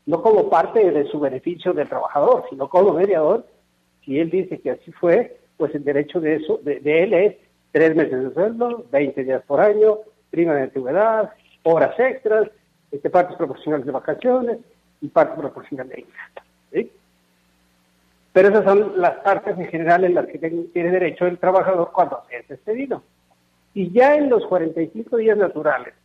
No 0.07 0.21
como 0.21 0.49
parte 0.49 0.89
de 0.89 1.05
su 1.09 1.19
beneficio 1.19 1.73
del 1.73 1.89
trabajador, 1.89 2.45
sino 2.49 2.69
como 2.69 2.93
mediador, 2.93 3.45
si 4.03 4.19
él 4.19 4.29
dice 4.29 4.59
que 4.59 4.71
así 4.71 4.91
fue, 4.93 5.37
pues 5.57 5.75
el 5.75 5.83
derecho 5.83 6.21
de 6.21 6.35
eso, 6.35 6.59
de, 6.63 6.79
él 7.03 7.13
es 7.13 7.35
tres 7.73 7.93
meses 7.93 8.23
de 8.23 8.33
sueldo, 8.33 8.85
20 8.89 9.23
días 9.25 9.43
por 9.45 9.59
año, 9.59 9.97
prima 10.31 10.53
de 10.55 10.63
antigüedad, 10.63 11.33
horas 11.63 11.99
extras, 11.99 12.49
este, 12.89 13.09
partes 13.09 13.35
proporcionales 13.35 13.85
de 13.85 13.91
vacaciones 13.91 14.57
y 15.01 15.09
partes 15.09 15.37
proporcionales 15.37 15.93
de 15.93 15.99
ingreso. 16.01 16.91
Pero 18.31 18.49
esas 18.49 18.63
son 18.63 19.01
las 19.01 19.15
partes 19.21 19.57
en 19.57 19.67
general 19.67 20.05
en 20.05 20.13
las 20.13 20.27
que 20.27 20.37
tiene 20.37 20.91
derecho 20.91 21.25
el 21.25 21.39
trabajador 21.39 21.91
cuando 21.91 22.21
es 22.29 22.47
despedido. 22.47 23.01
Y 23.73 23.91
ya 23.91 24.15
en 24.15 24.29
los 24.29 24.45
45 24.45 25.17
días 25.17 25.37
naturales 25.37 25.95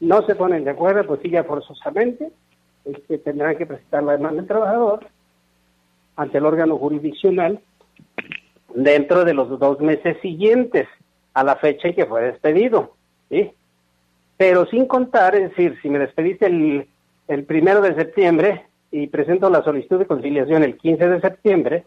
no 0.00 0.26
se 0.26 0.34
ponen 0.34 0.64
de 0.64 0.70
acuerdo, 0.70 1.06
pues 1.06 1.20
sí, 1.22 1.30
ya 1.30 1.44
forzosamente 1.44 2.32
este, 2.84 3.18
tendrán 3.18 3.56
que 3.56 3.66
presentar 3.66 4.02
la 4.02 4.12
demanda 4.12 4.40
del 4.40 4.48
trabajador 4.48 5.06
ante 6.16 6.38
el 6.38 6.46
órgano 6.46 6.76
jurisdiccional 6.78 7.60
dentro 8.74 9.24
de 9.24 9.34
los 9.34 9.58
dos 9.58 9.80
meses 9.80 10.16
siguientes 10.20 10.88
a 11.34 11.44
la 11.44 11.56
fecha 11.56 11.88
en 11.88 11.94
que 11.94 12.06
fue 12.06 12.22
despedido. 12.22 12.94
¿sí? 13.28 13.52
Pero 14.36 14.66
sin 14.66 14.86
contar, 14.86 15.34
es 15.34 15.50
decir, 15.50 15.78
si 15.82 15.88
me 15.88 15.98
despediste 15.98 16.46
el, 16.46 16.88
el 17.28 17.44
primero 17.44 17.80
de 17.80 17.94
septiembre 17.94 18.66
y 18.90 19.06
presento 19.06 19.50
la 19.50 19.62
solicitud 19.62 19.98
de 19.98 20.06
conciliación 20.06 20.62
el 20.62 20.76
15 20.76 21.08
de 21.08 21.20
septiembre, 21.20 21.84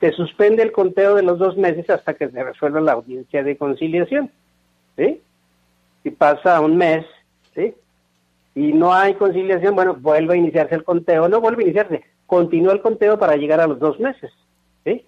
se 0.00 0.12
suspende 0.12 0.62
el 0.62 0.72
conteo 0.72 1.14
de 1.14 1.22
los 1.22 1.38
dos 1.38 1.56
meses 1.56 1.90
hasta 1.90 2.14
que 2.14 2.28
se 2.28 2.44
resuelva 2.44 2.80
la 2.80 2.92
audiencia 2.92 3.42
de 3.42 3.56
conciliación. 3.56 4.30
¿sí? 4.96 5.20
Si 6.02 6.10
pasa 6.10 6.60
un 6.60 6.76
mes, 6.76 7.04
¿sí? 7.54 7.74
Y 8.58 8.72
no 8.72 8.92
hay 8.92 9.14
conciliación, 9.14 9.76
bueno, 9.76 9.94
vuelve 9.94 10.34
a 10.34 10.36
iniciarse 10.36 10.74
el 10.74 10.82
conteo, 10.82 11.28
no 11.28 11.40
vuelve 11.40 11.62
a 11.62 11.66
iniciarse, 11.66 12.02
continúa 12.26 12.72
el 12.72 12.82
conteo 12.82 13.16
para 13.16 13.36
llegar 13.36 13.60
a 13.60 13.68
los 13.68 13.78
dos 13.78 14.00
meses. 14.00 14.32
¿sí? 14.82 15.06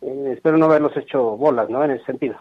Eh, 0.00 0.32
espero 0.32 0.56
no 0.58 0.66
haberlos 0.66 0.96
hecho 0.96 1.36
bolas, 1.36 1.68
¿no? 1.68 1.84
En 1.84 1.90
ese 1.90 2.04
sentido. 2.04 2.36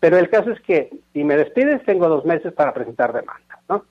Pero 0.00 0.18
el 0.18 0.30
caso 0.30 0.50
es 0.50 0.60
que 0.62 0.90
si 1.12 1.24
me 1.24 1.36
despides, 1.36 1.84
tengo 1.84 2.08
dos 2.08 2.24
meses 2.24 2.54
para 2.54 2.72
presentar 2.72 3.12
demanda, 3.12 3.60
¿no? 3.68 3.84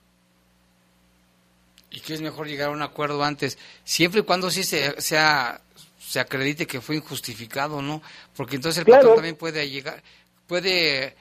Y 1.92 2.00
que 2.00 2.16
es 2.16 2.22
mejor 2.22 2.48
llegar 2.48 2.70
a 2.70 2.72
un 2.72 2.82
acuerdo 2.82 3.24
antes, 3.24 3.60
siempre 3.84 4.22
y 4.22 4.24
cuando 4.24 4.50
sí 4.50 4.64
se, 4.64 5.00
sea, 5.02 5.62
se 6.00 6.20
acredite 6.20 6.66
que 6.66 6.82
fue 6.82 6.96
injustificado, 6.96 7.80
¿no? 7.84 8.02
Porque 8.36 8.56
entonces 8.56 8.80
el 8.80 8.92
patrón 8.92 9.16
también 9.16 9.36
puede 9.36 9.70
llegar, 9.70 10.02
puede, 10.48 11.16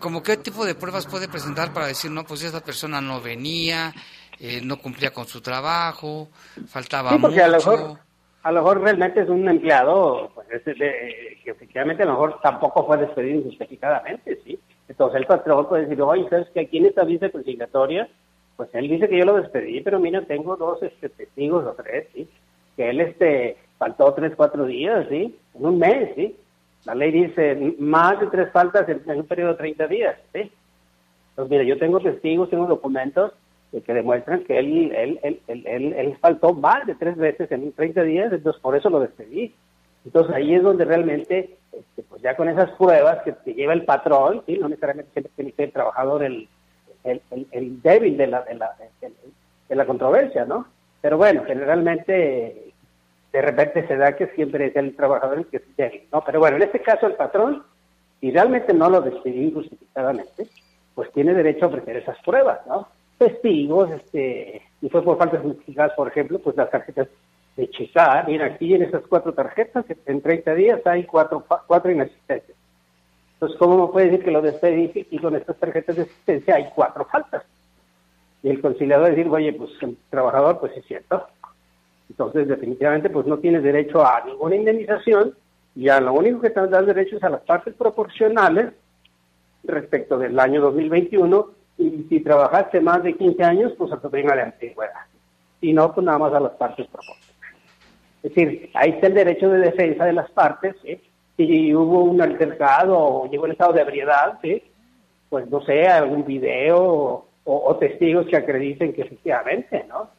como 0.00 0.22
qué 0.22 0.36
tipo 0.36 0.64
de 0.64 0.74
pruebas 0.74 1.06
puede 1.06 1.28
presentar 1.28 1.72
para 1.72 1.86
decir, 1.86 2.10
no, 2.10 2.24
pues 2.24 2.42
esa 2.42 2.62
persona 2.62 3.00
no 3.00 3.20
venía, 3.20 3.92
eh, 4.38 4.60
no 4.62 4.78
cumplía 4.78 5.10
con 5.12 5.26
su 5.26 5.40
trabajo, 5.40 6.28
faltaba 6.68 7.10
sí, 7.10 7.18
porque 7.18 7.42
mucho 7.42 7.98
a 8.46 8.52
lo 8.52 8.60
mejor 8.60 8.80
realmente 8.80 9.22
es 9.22 9.28
un 9.28 9.48
empleado 9.48 10.30
pues, 10.32 10.46
que 10.62 11.50
efectivamente 11.50 12.04
a 12.04 12.06
lo 12.06 12.12
mejor 12.12 12.38
tampoco 12.40 12.86
fue 12.86 12.96
despedido 12.96 13.40
injustificadamente, 13.40 14.38
¿sí? 14.44 14.56
Entonces 14.88 15.20
el 15.20 15.26
patrón 15.26 15.66
puede 15.66 15.86
decir, 15.86 16.00
oye, 16.00 16.28
¿sabes 16.30 16.48
que 16.50 16.60
aquí 16.60 16.78
en 16.78 16.86
esta 16.86 17.02
visa 17.02 17.28
conciliatoria? 17.28 18.08
Pues 18.56 18.68
él 18.72 18.88
dice 18.88 19.08
que 19.08 19.18
yo 19.18 19.24
lo 19.24 19.34
despedí, 19.34 19.80
pero 19.80 19.98
mira, 19.98 20.24
tengo 20.26 20.56
dos 20.56 20.80
este, 20.80 21.08
testigos 21.08 21.66
o 21.66 21.72
tres, 21.72 22.06
¿sí? 22.14 22.28
Que 22.76 22.90
él 22.90 23.00
este, 23.00 23.56
faltó 23.78 24.14
tres, 24.14 24.34
cuatro 24.36 24.64
días, 24.64 25.08
¿sí? 25.08 25.36
En 25.56 25.66
un 25.66 25.80
mes, 25.80 26.14
¿sí? 26.14 26.36
La 26.86 26.94
ley 26.94 27.10
dice 27.10 27.74
más 27.78 28.18
de 28.20 28.28
tres 28.28 28.50
faltas 28.52 28.88
en, 28.88 29.02
un 29.06 29.26
periodo 29.26 29.52
de 29.52 29.58
30 29.58 29.86
días, 29.88 30.16
¿sí? 30.32 30.50
Entonces, 31.30 31.50
mira, 31.50 31.64
yo 31.64 31.78
tengo 31.78 32.00
testigos, 32.00 32.48
tengo 32.48 32.66
documentos, 32.66 33.32
que 33.84 33.92
demuestran 33.92 34.44
que 34.44 34.58
él, 34.58 34.90
él, 34.94 35.20
él, 35.22 35.40
él, 35.48 35.92
él, 35.92 36.16
faltó 36.18 36.54
más 36.54 36.86
de 36.86 36.94
tres 36.94 37.16
veces 37.16 37.50
en 37.52 37.72
30 37.72 38.02
días, 38.04 38.32
entonces 38.32 38.62
por 38.62 38.74
eso 38.74 38.88
lo 38.88 39.00
despedí. 39.00 39.54
Entonces 40.06 40.34
ahí 40.34 40.54
es 40.54 40.62
donde 40.62 40.86
realmente, 40.86 41.58
este, 41.72 42.02
pues 42.04 42.22
ya 42.22 42.36
con 42.36 42.48
esas 42.48 42.70
pruebas 42.72 43.18
que 43.22 43.52
lleva 43.52 43.74
el 43.74 43.84
patrón, 43.84 44.42
¿sí? 44.46 44.56
no 44.56 44.68
necesariamente 44.68 45.10
tiene 45.12 45.50
que 45.50 45.56
ser 45.56 45.64
el 45.66 45.72
trabajador 45.72 46.22
el, 46.22 46.48
el, 47.04 47.20
el, 47.50 47.82
débil 47.82 48.16
de 48.16 48.28
la, 48.28 48.42
de, 48.42 48.54
la, 48.54 48.70
de, 49.68 49.76
la 49.76 49.84
controversia, 49.84 50.44
¿no? 50.44 50.66
Pero 51.00 51.18
bueno, 51.18 51.42
generalmente 51.46 52.72
de 53.36 53.42
repente 53.42 53.86
se 53.86 53.96
da 53.96 54.16
que 54.16 54.28
siempre 54.28 54.66
es 54.66 54.76
el 54.76 54.96
trabajador 54.96 55.38
el 55.38 55.46
que 55.46 55.58
es 55.58 55.76
débil, 55.76 56.02
¿no? 56.12 56.22
Pero 56.24 56.40
bueno, 56.40 56.56
en 56.56 56.62
este 56.62 56.80
caso 56.80 57.06
el 57.06 57.14
patrón, 57.14 57.62
si 58.20 58.30
realmente 58.30 58.72
no 58.72 58.88
lo 58.88 59.02
despedí 59.02 59.48
injustificadamente, 59.48 60.48
pues 60.94 61.12
tiene 61.12 61.34
derecho 61.34 61.66
a 61.66 61.68
ofrecer 61.68 61.98
esas 61.98 62.16
pruebas, 62.24 62.60
¿no? 62.66 62.88
testigos, 63.18 63.90
este, 63.90 64.62
y 64.80 64.88
fue 64.88 65.02
por 65.02 65.18
faltas 65.18 65.42
justificadas, 65.42 65.92
por 65.92 66.08
ejemplo, 66.08 66.38
pues 66.38 66.56
las 66.56 66.70
tarjetas 66.70 67.08
de 67.56 67.70
checar, 67.70 68.26
mira, 68.28 68.46
aquí 68.46 68.74
en 68.74 68.82
esas 68.82 69.02
cuatro 69.08 69.32
tarjetas, 69.32 69.84
en 70.04 70.20
30 70.20 70.54
días 70.54 70.86
hay 70.86 71.04
cuatro, 71.04 71.44
cuatro 71.66 71.90
inasistencias. 71.90 72.56
Entonces, 73.34 73.58
¿cómo 73.58 73.86
me 73.86 73.92
puede 73.92 74.06
decir 74.06 74.24
que 74.24 74.30
lo 74.30 74.42
despedí 74.42 75.06
y 75.10 75.18
con 75.18 75.36
estas 75.36 75.56
tarjetas 75.56 75.96
de 75.96 76.02
asistencia 76.02 76.56
hay 76.56 76.70
cuatro 76.74 77.04
faltas? 77.04 77.42
Y 78.42 78.50
el 78.50 78.60
conciliador 78.60 79.10
decir, 79.10 79.28
oye, 79.28 79.52
pues 79.52 79.70
el 79.80 79.96
trabajador, 80.10 80.60
pues 80.60 80.76
es 80.76 80.84
cierto. 80.86 81.26
Entonces, 82.08 82.48
definitivamente, 82.48 83.10
pues 83.10 83.26
no 83.26 83.38
tiene 83.38 83.60
derecho 83.60 84.04
a 84.04 84.22
ninguna 84.24 84.56
indemnización 84.56 85.34
y 85.74 85.88
a 85.88 86.00
lo 86.00 86.14
único 86.14 86.40
que 86.40 86.50
te 86.50 86.66
dan 86.66 86.86
derecho 86.86 87.16
es 87.16 87.24
a 87.24 87.28
las 87.28 87.42
partes 87.42 87.74
proporcionales 87.74 88.72
respecto 89.64 90.18
del 90.18 90.38
año 90.38 90.60
2021 90.60 91.50
y 91.78 92.06
si 92.08 92.20
trabajaste 92.20 92.80
más 92.80 93.02
de 93.02 93.14
15 93.14 93.44
años, 93.44 93.72
pues 93.76 93.92
a 93.92 94.00
tu 94.00 94.10
prima 94.10 94.34
de 94.34 94.42
antigüedad. 94.42 95.04
Si 95.60 95.72
no, 95.72 95.92
pues 95.92 96.04
nada 96.04 96.18
más 96.18 96.32
a 96.32 96.40
las 96.40 96.52
partes 96.52 96.86
propuestas. 96.86 97.34
Es 98.22 98.34
decir, 98.34 98.70
ahí 98.74 98.90
está 98.90 99.08
el 99.08 99.14
derecho 99.14 99.48
de 99.50 99.58
defensa 99.58 100.04
de 100.04 100.12
las 100.12 100.30
partes. 100.30 100.74
Si 101.36 101.74
hubo 101.74 102.04
un 102.04 102.20
altercado 102.20 102.98
o 102.98 103.30
llegó 103.30 103.46
el 103.46 103.52
estado 103.52 103.72
de 103.72 103.82
ebriedad, 103.82 104.38
pues 105.28 105.48
no 105.50 105.60
sé, 105.62 105.86
algún 105.86 106.24
video 106.24 107.26
o, 107.44 107.76
testigos 107.76 108.26
que 108.26 108.36
acrediten 108.36 108.92
que 108.92 109.02
efectivamente, 109.02 109.84
¿no? 109.88 110.10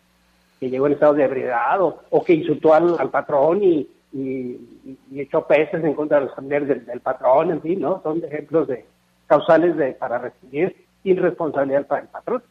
Que 0.60 0.70
llegó 0.70 0.88
en 0.88 0.94
estado 0.94 1.14
de 1.14 1.24
ebriedad 1.24 1.80
o, 1.82 2.24
que 2.24 2.34
insultó 2.34 2.74
al, 2.74 3.10
patrón 3.10 3.64
y, 3.64 3.88
y, 4.14 4.60
echó 5.16 5.46
peces 5.46 5.84
en 5.84 5.94
contra 5.94 6.20
de 6.20 6.26
los 6.26 6.36
familiares 6.36 6.86
del, 6.86 7.00
patrón, 7.02 7.52
en 7.52 7.62
fin, 7.62 7.80
¿no? 7.82 8.02
Son 8.02 8.24
ejemplos 8.24 8.68
de 8.68 8.86
causales 9.28 9.76
de, 9.78 9.94
para 9.94 10.18
recibir 10.18 10.76
sin 11.04 11.18
responsabilidad 11.18 11.86
para 11.86 12.02
el 12.02 12.08
patrón. 12.08 12.44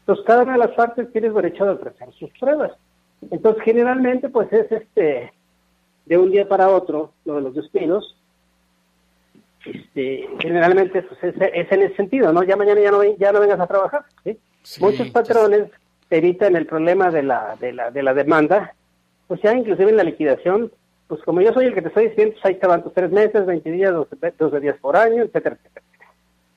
Entonces, 0.00 0.24
cada 0.26 0.42
una 0.42 0.52
de 0.52 0.58
las 0.58 0.72
partes 0.72 1.10
tiene 1.12 1.30
derecho 1.30 1.64
a 1.64 1.72
ofrecer 1.72 2.12
sus 2.12 2.30
pruebas. 2.38 2.72
Entonces, 3.30 3.62
generalmente, 3.64 4.28
pues 4.28 4.52
es 4.52 4.70
este 4.70 5.32
de 6.04 6.18
un 6.18 6.30
día 6.30 6.48
para 6.48 6.68
otro 6.68 7.12
lo 7.24 7.36
de 7.36 7.40
los 7.40 7.54
despidos. 7.54 8.16
Este, 9.64 10.28
generalmente, 10.38 11.02
pues 11.02 11.24
es, 11.24 11.34
en 11.40 11.82
ese 11.82 11.96
sentido, 11.96 12.32
¿no? 12.32 12.44
Ya 12.44 12.56
mañana 12.56 12.80
ya 12.80 12.90
no, 12.92 13.02
ya 13.02 13.32
no 13.32 13.40
vengas 13.40 13.58
a 13.58 13.66
trabajar. 13.66 14.04
Muchos 14.80 15.10
patrones 15.10 15.70
evitan 16.10 16.56
el 16.56 16.66
problema 16.66 17.10
de 17.10 17.22
la, 17.22 17.56
de 17.60 17.72
la, 17.72 17.90
de 17.90 18.02
la 18.02 18.14
demanda, 18.14 18.74
pues 19.26 19.40
ya 19.42 19.52
inclusive 19.54 19.90
en 19.90 19.96
la 19.96 20.04
liquidación, 20.04 20.72
pues 21.08 21.22
como 21.22 21.40
yo 21.40 21.52
soy 21.52 21.66
el 21.66 21.74
que 21.74 21.82
te 21.82 21.88
estoy 21.88 22.08
diciendo, 22.08 22.34
pues 22.34 22.44
ahí 22.46 22.54
te 22.56 22.66
van 22.66 22.82
tus 22.82 22.94
tres 22.94 23.10
meses, 23.10 23.46
20 23.46 23.70
días, 23.70 23.92
12 24.38 24.60
días 24.60 24.76
por 24.80 24.96
año, 24.96 25.22
etcétera, 25.22 25.56
etcétera 25.56 25.86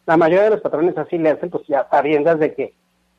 la 0.10 0.18
mayoría 0.18 0.46
de 0.46 0.50
los 0.50 0.62
patrones 0.62 0.98
así 0.98 1.20
le 1.20 1.30
hacen, 1.30 1.52
pues 1.52 1.68
ya 1.68 1.88
sabiendas 1.88 2.40
de 2.40 2.56
que, 2.56 2.74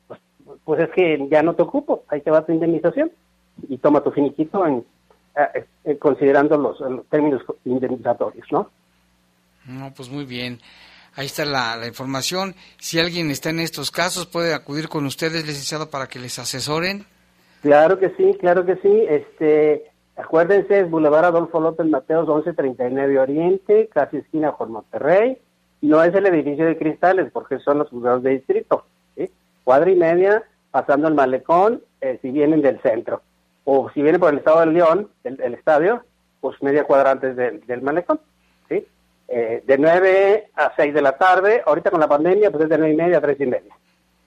pues, 0.09 0.19
pues, 0.65 0.81
es 0.81 0.89
que 0.89 1.25
ya 1.31 1.41
no 1.41 1.55
te 1.55 1.61
ocupo, 1.61 2.03
ahí 2.09 2.19
te 2.19 2.29
va 2.29 2.45
tu 2.45 2.51
indemnización 2.51 3.09
y 3.69 3.77
toma 3.77 4.03
tu 4.03 4.11
finiquito 4.11 4.67
en, 4.67 4.83
eh, 5.37 5.65
eh, 5.85 5.97
considerando 5.97 6.57
los, 6.57 7.07
términos 7.09 7.43
indemnizatorios, 7.63 8.45
¿no? 8.51 8.69
No, 9.67 9.93
pues 9.95 10.09
muy 10.09 10.25
bien. 10.25 10.59
Ahí 11.15 11.25
está 11.25 11.45
la, 11.45 11.85
información. 11.87 12.55
Si 12.77 12.99
alguien 12.99 13.31
está 13.31 13.49
en 13.49 13.59
estos 13.59 13.91
casos, 13.91 14.27
puede 14.27 14.53
acudir 14.53 14.87
con 14.87 15.05
ustedes, 15.05 15.45
licenciado, 15.45 15.89
para 15.89 16.07
que 16.07 16.19
les 16.19 16.39
asesoren. 16.39 17.05
Claro 17.61 17.99
que 17.99 18.09
sí, 18.17 18.37
claro 18.39 18.65
que 18.65 18.75
sí. 18.77 19.05
Este, 19.09 19.91
acuérdense, 20.15 20.79
es 20.79 20.89
Boulevard 20.89 21.25
Adolfo 21.25 21.59
López 21.59 21.85
Mateos, 21.87 22.27
1139 22.27 23.19
Oriente, 23.19 23.89
casi 23.93 24.17
esquina 24.17 24.53
con 24.53 24.71
Monterrey 24.71 25.37
no 25.81 26.03
es 26.03 26.13
el 26.13 26.25
edificio 26.27 26.65
de 26.65 26.77
cristales, 26.77 27.31
porque 27.31 27.59
son 27.59 27.79
los 27.79 27.89
juzgados 27.89 28.23
de 28.23 28.31
distrito. 28.31 28.85
¿sí? 29.15 29.29
Cuadra 29.63 29.89
y 29.91 29.95
media, 29.95 30.43
pasando 30.69 31.07
el 31.07 31.15
malecón, 31.15 31.81
eh, 32.01 32.19
si 32.21 32.31
vienen 32.31 32.61
del 32.61 32.79
centro. 32.81 33.21
O 33.65 33.89
si 33.91 34.01
vienen 34.01 34.21
por 34.21 34.31
el 34.31 34.39
estado 34.39 34.61
del 34.61 34.73
León, 34.73 35.09
el, 35.23 35.53
estadio, 35.53 36.03
pues 36.39 36.61
media 36.61 36.83
cuadra 36.83 37.11
antes 37.11 37.35
del, 37.35 37.81
malecón. 37.81 38.19
Eh, 39.33 39.63
de 39.65 39.77
9 39.77 40.49
a 40.55 40.73
6 40.75 40.93
de 40.93 41.01
la 41.01 41.17
tarde, 41.17 41.63
ahorita 41.65 41.89
con 41.89 42.01
la 42.01 42.09
pandemia, 42.09 42.51
pues 42.51 42.65
es 42.65 42.69
de 42.69 42.77
9 42.77 42.93
y 42.93 42.97
media 42.97 43.17
a 43.19 43.21
3 43.21 43.39
y 43.39 43.45
media. 43.45 43.73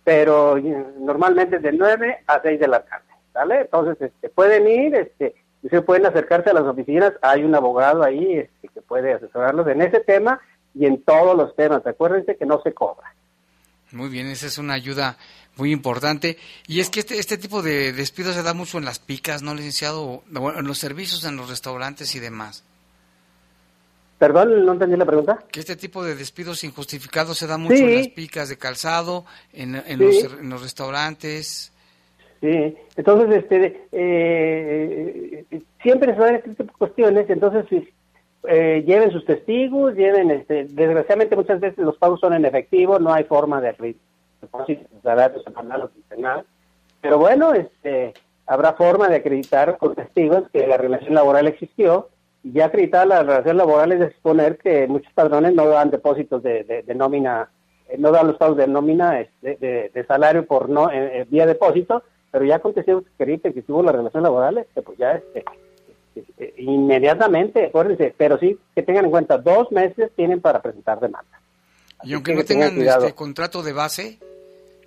pero 0.03 0.59
normalmente 0.99 1.59
de 1.59 1.73
9 1.73 2.25
a 2.27 2.41
6 2.41 2.59
de 2.59 2.69
la 2.69 2.83
tarde, 2.83 3.05
¿vale? 3.35 3.61
Entonces, 3.63 4.01
este, 4.01 4.31
pueden 4.31 4.67
ir, 4.67 4.95
este, 4.95 5.35
se 5.69 5.83
pueden 5.83 6.07
acercarse 6.07 6.51
a 6.51 6.55
las 6.55 6.65
oficinas, 6.65 7.13
hay 7.21 7.43
un 7.45 7.55
abogado 7.55 8.03
ahí 8.03 8.39
este, 8.39 8.69
que 8.69 8.81
puede 8.81 9.13
asesorarlos 9.13 9.67
en 9.69 9.83
ese 9.83 10.01
tema 10.01 10.41
y 10.75 10.87
en 10.87 11.03
todos 11.03 11.37
los 11.37 11.55
temas. 11.55 11.87
Acuérdense 11.87 12.37
que 12.37 12.47
no 12.47 12.63
se 12.63 12.73
cobra. 12.73 13.15
Muy 13.93 14.09
bien, 14.09 14.27
esa 14.29 14.47
es 14.47 14.57
una 14.57 14.73
ayuda 14.73 15.19
muy 15.57 15.71
importante. 15.71 16.39
Y 16.67 16.81
es 16.81 16.89
que 16.89 17.01
este, 17.01 17.19
este 17.19 17.37
tipo 17.37 17.61
de 17.61 17.93
despidos 17.93 18.35
se 18.35 18.43
da 18.43 18.55
mucho 18.55 18.79
en 18.79 18.87
las 18.87 19.01
picas, 19.01 19.43
¿no, 19.43 19.55
licenciado? 19.55 20.23
en 20.35 20.67
los 20.67 20.79
servicios, 20.79 21.25
en 21.25 21.37
los 21.37 21.51
restaurantes 21.51 22.15
y 22.15 22.21
demás. 22.21 22.65
Perdón, 24.19 24.65
no 24.65 24.73
entendí 24.73 24.97
la 24.97 25.05
pregunta. 25.05 25.45
Que 25.51 25.61
este 25.61 25.77
tipo 25.77 26.05
de 26.05 26.15
despidos 26.15 26.65
injustificados 26.65 27.37
se 27.37 27.47
da 27.47 27.59
mucho 27.59 27.75
en 27.75 27.97
las 27.97 28.09
picas 28.09 28.49
de 28.49 28.57
calzado, 28.57 29.25
en, 29.53 29.75
en, 29.75 29.99
los, 29.99 30.25
en 30.41 30.51
los, 30.51 30.63
restaurantes. 30.63 31.73
Sí, 32.41 32.77
entonces, 32.97 33.43
este, 33.43 33.87
eh, 33.93 35.45
siempre 35.83 36.15
se 36.15 36.21
dan 36.21 36.37
este 36.37 36.51
tipo 36.51 36.65
de 36.65 36.73
cuestiones, 36.79 37.29
entonces 37.29 37.67
eh, 38.49 38.85
lleven 38.87 39.11
sus 39.11 39.25
testigos, 39.25 39.95
lleven, 39.95 40.31
este, 40.31 40.65
desgraciadamente 40.65 41.37
muchas 41.37 41.61
veces 41.61 41.79
los 41.79 41.97
pagos 41.97 42.21
son 42.21 42.35
en 42.35 42.45
efectivo, 42.45 42.99
no 42.99 43.13
hay 43.13 43.25
forma 43.25 43.61
de 43.61 43.75
pero 47.01 47.19
bueno, 47.19 47.55
este, 47.55 48.15
habrá 48.47 48.75
forma 48.75 49.09
de 49.09 49.17
acreditar 49.17 49.79
con 49.79 49.95
testigos 49.95 50.45
que 50.53 50.67
la 50.67 50.77
relación 50.77 51.15
laboral 51.15 51.47
existió 51.47 52.09
ya 52.45 52.67
acreditar 52.67 53.07
la 53.07 53.23
relación 53.23 53.57
laboral 53.57 53.93
es 53.93 54.03
exponer 54.03 54.59
que 54.59 54.87
muchos 54.87 55.13
padrones 55.15 55.55
no 55.55 55.67
dan 55.67 55.91
depósitos 55.91 56.43
de, 56.43 56.85
nómina, 56.95 57.49
eh, 57.89 57.97
no 57.99 58.13
dan 58.13 58.27
los 58.27 58.37
pagos 58.37 58.59
de 58.59 58.69
nómina 58.69 59.21
este, 59.21 59.91
de, 59.93 60.05
salario 60.07 60.47
por 60.47 60.69
no 60.69 60.91
eh, 60.91 61.21
eh, 61.21 61.27
vía 61.29 61.47
depósito, 61.47 62.03
pero 62.31 62.45
ya 62.45 62.59
con 62.59 62.75
testigos 62.75 63.05
que 63.17 63.41
que 63.41 63.63
tuvo 63.63 63.83
la 63.83 63.93
relación 63.93 64.23
laboral, 64.23 64.59
este, 64.59 64.83
pues 64.83 64.99
ya 64.99 65.13
este, 65.13 65.45
inmediatamente, 66.59 67.67
acuérdense, 67.67 68.15
pero 68.17 68.39
sí 68.39 68.59
que 68.75 68.83
tengan 68.83 69.07
en 69.07 69.11
cuenta, 69.11 69.39
dos 69.39 69.73
meses 69.73 70.11
tienen 70.15 70.41
para 70.41 70.61
presentar 70.61 71.01
demanda. 71.01 71.41
y 72.03 72.13
aunque 72.13 72.35
no 72.35 72.45
tengan 72.45 72.77
este 72.77 73.15
contrato 73.15 73.63
de 73.63 73.73
base, 73.73 74.19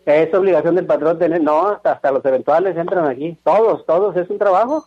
es 0.05 0.33
obligación 0.33 0.75
del 0.75 0.85
patrón 0.85 1.19
tener, 1.19 1.41
no, 1.41 1.79
hasta, 1.83 2.11
los 2.11 2.23
eventuales 2.23 2.77
entran 2.77 3.07
aquí, 3.07 3.37
todos, 3.43 3.85
todos, 3.85 4.15
es 4.15 4.29
un 4.29 4.37
trabajo. 4.37 4.85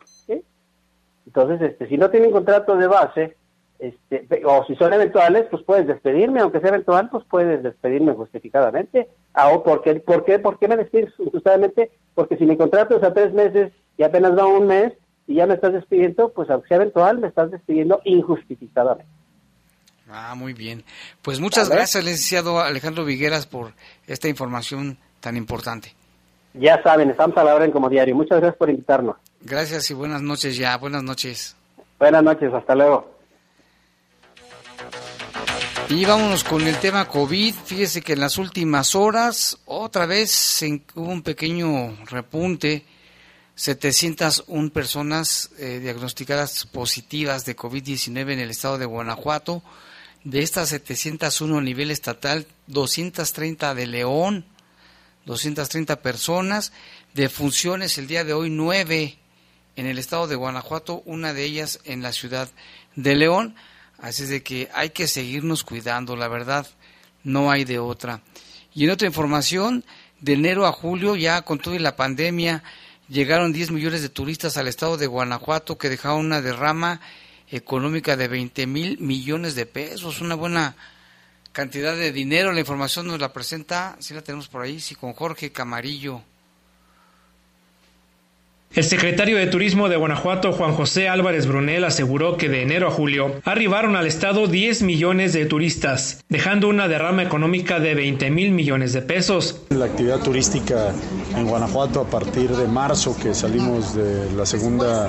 Entonces, 1.27 1.61
este, 1.63 1.89
si 1.89 1.97
no 1.97 2.11
tienen 2.11 2.31
contrato 2.31 2.77
de 2.77 2.87
base, 2.87 3.37
este, 3.79 4.45
o 4.45 4.65
si 4.67 4.75
son 4.77 4.93
eventuales, 4.93 5.47
pues 5.51 5.63
puedes 5.63 5.87
despedirme, 5.87 6.41
aunque 6.41 6.61
sea 6.61 6.69
eventual, 6.69 7.09
pues 7.11 7.25
puedes 7.29 7.63
despedirme 7.63 8.13
justificadamente. 8.13 9.09
Ah, 9.33 9.51
¿por 9.65 9.83
qué, 9.83 9.95
por 9.97 10.25
qué, 10.25 10.39
por 10.39 10.59
qué 10.59 10.69
me 10.69 10.77
despides 10.77 11.15
justamente? 11.33 11.91
Porque 12.15 12.37
si 12.37 12.45
mi 12.45 12.57
contrato 12.57 12.97
es 12.97 13.03
a 13.03 13.15
tres 13.15 13.33
meses 13.33 13.73
y 13.97 14.03
apenas 14.03 14.37
va 14.37 14.47
un 14.47 14.67
mes 14.67 14.93
y 15.27 15.37
ya 15.37 15.47
me 15.47 15.55
estás 15.55 15.73
despidiendo, 15.73 16.31
pues 16.33 16.51
aunque 16.51 16.69
sea 16.69 16.77
eventual, 16.77 17.19
me 17.19 17.29
estás 17.29 17.51
despidiendo 17.51 18.01
injustificadamente. 18.05 19.11
Ah, 20.11 20.35
muy 20.35 20.53
bien. 20.53 20.85
Pues 21.23 21.41
muchas 21.41 21.69
gracias, 21.69 22.05
licenciado 22.05 22.61
Alejandro 22.61 23.05
Vigueras, 23.05 23.47
por 23.47 23.73
esta 24.07 24.29
información 24.29 24.99
tan 25.21 25.37
importante. 25.37 25.95
Ya 26.55 26.83
saben, 26.83 27.11
estamos 27.11 27.37
a 27.37 27.45
la 27.45 27.55
orden 27.55 27.71
como 27.71 27.89
diario. 27.89 28.15
Muchas 28.15 28.41
gracias 28.41 28.57
por 28.57 28.71
invitarnos. 28.71 29.17
Gracias 29.41 29.91
y 29.91 29.95
buenas 29.95 30.23
noches 30.23 30.57
ya. 30.57 30.77
Buenas 30.77 31.03
noches. 31.03 31.57
Buenas 31.99 32.23
noches, 32.23 32.53
hasta 32.53 32.75
luego. 32.75 33.21
Y 35.89 36.05
vámonos 36.05 36.45
con 36.45 36.67
el 36.67 36.77
tema 36.77 37.09
COVID. 37.09 37.55
Fíjese 37.65 38.01
que 38.01 38.13
en 38.13 38.21
las 38.21 38.39
últimas 38.39 38.95
horas 38.95 39.59
otra 39.67 40.07
vez 40.07 40.65
hubo 40.95 41.11
un 41.11 41.23
pequeño 41.23 41.97
repunte. 42.07 42.85
701 43.57 44.71
personas 44.71 45.51
eh, 45.59 45.81
diagnosticadas 45.81 46.65
positivas 46.67 47.45
de 47.45 47.57
COVID-19 47.57 48.33
en 48.33 48.39
el 48.39 48.51
estado 48.51 48.79
de 48.79 48.87
Guanajuato. 48.87 49.63
De 50.25 50.43
estas 50.43 50.69
701 50.71 51.59
a 51.59 51.61
nivel 51.61 51.91
estatal, 51.91 52.47
230 52.69 53.75
de 53.75 53.87
León, 53.87 54.45
230 55.31 56.03
personas, 56.03 56.73
de 57.15 57.29
funciones 57.29 57.99
el 57.99 58.09
día 58.09 58.25
de 58.25 58.33
hoy 58.33 58.51
9 58.51 59.17
en 59.77 59.87
el 59.87 59.97
estado 59.97 60.27
de 60.27 60.35
Guanajuato, 60.35 61.05
una 61.07 61.33
de 61.33 61.45
ellas 61.45 61.79
en 61.85 62.03
la 62.03 62.13
ciudad 62.13 62.51
de 62.97 63.15
León. 63.15 63.55
Así 63.99 64.25
es 64.25 64.29
de 64.29 64.43
que 64.43 64.69
hay 64.75 64.91
que 64.91 65.07
seguirnos 65.07 65.63
cuidando, 65.63 66.17
la 66.17 66.27
verdad, 66.27 66.67
no 67.23 67.53
hay 67.53 67.65
de 67.65 67.79
otra. 67.79 68.23
Y 68.75 68.85
en 68.85 68.91
otra 68.91 69.07
información, 69.07 69.85
de 70.21 70.33
enero 70.33 70.67
a 70.67 70.73
julio, 70.73 71.15
ya 71.15 71.43
con 71.43 71.61
toda 71.61 71.79
la 71.79 71.95
pandemia, 71.95 72.65
llegaron 73.09 73.53
10 73.53 73.71
millones 73.71 74.03
de 74.03 74.09
turistas 74.09 74.57
al 74.57 74.67
estado 74.67 74.97
de 74.97 75.07
Guanajuato 75.07 75.79
que 75.79 75.91
dejaron 75.91 76.27
una 76.27 76.43
derrama 76.43 77.01
económica 77.49 78.17
de 78.17 78.27
20 78.27 78.67
mil 78.67 78.99
millones 78.99 79.55
de 79.55 79.67
pesos, 79.67 80.21
una 80.21 80.35
buena 80.35 80.75
cantidad 81.53 81.97
de 81.97 82.13
dinero. 82.13 82.53
La 82.53 82.61
información 82.61 83.07
nos 83.07 83.21
la 83.21 83.33
presenta, 83.33 83.97
si 84.01 84.15
la 84.15 84.23
tenemos 84.23 84.49
por 84.49 84.63
ahí, 84.63 84.81
sí, 84.81 84.95
con 84.95 85.13
Jorge 85.13 85.53
Camarillo. 85.53 86.23
El 88.73 88.85
secretario 88.85 89.37
de 89.37 89.49
Turismo 89.49 89.89
de 89.89 89.97
Guanajuato, 89.97 90.53
Juan 90.53 90.75
José 90.75 91.09
Álvarez 91.09 91.49
Brunel, 91.49 91.83
aseguró 91.83 92.37
que 92.37 92.49
de 92.49 92.63
enero 92.63 92.87
a 92.87 92.93
julio 92.93 93.41
arribaron 93.43 93.97
al 93.97 94.07
estado 94.07 94.47
10 94.47 94.83
millones 94.83 95.33
de 95.33 95.45
turistas, 95.45 96.23
dejando 96.29 96.69
una 96.69 96.87
derrama 96.87 97.25
económica 97.25 97.81
de 97.81 97.97
20 97.97 98.31
mil 98.31 98.53
millones 98.53 98.93
de 98.93 99.03
pesos. 99.03 99.63
La 99.71 99.87
actividad 99.87 100.21
turística 100.21 100.95
en 101.37 101.49
Guanajuato 101.49 102.01
a 102.01 102.05
partir 102.05 102.51
de 102.51 102.69
marzo, 102.69 103.17
que 103.21 103.35
salimos 103.35 103.97
de 103.97 104.31
la 104.37 104.47
segunda 104.47 105.09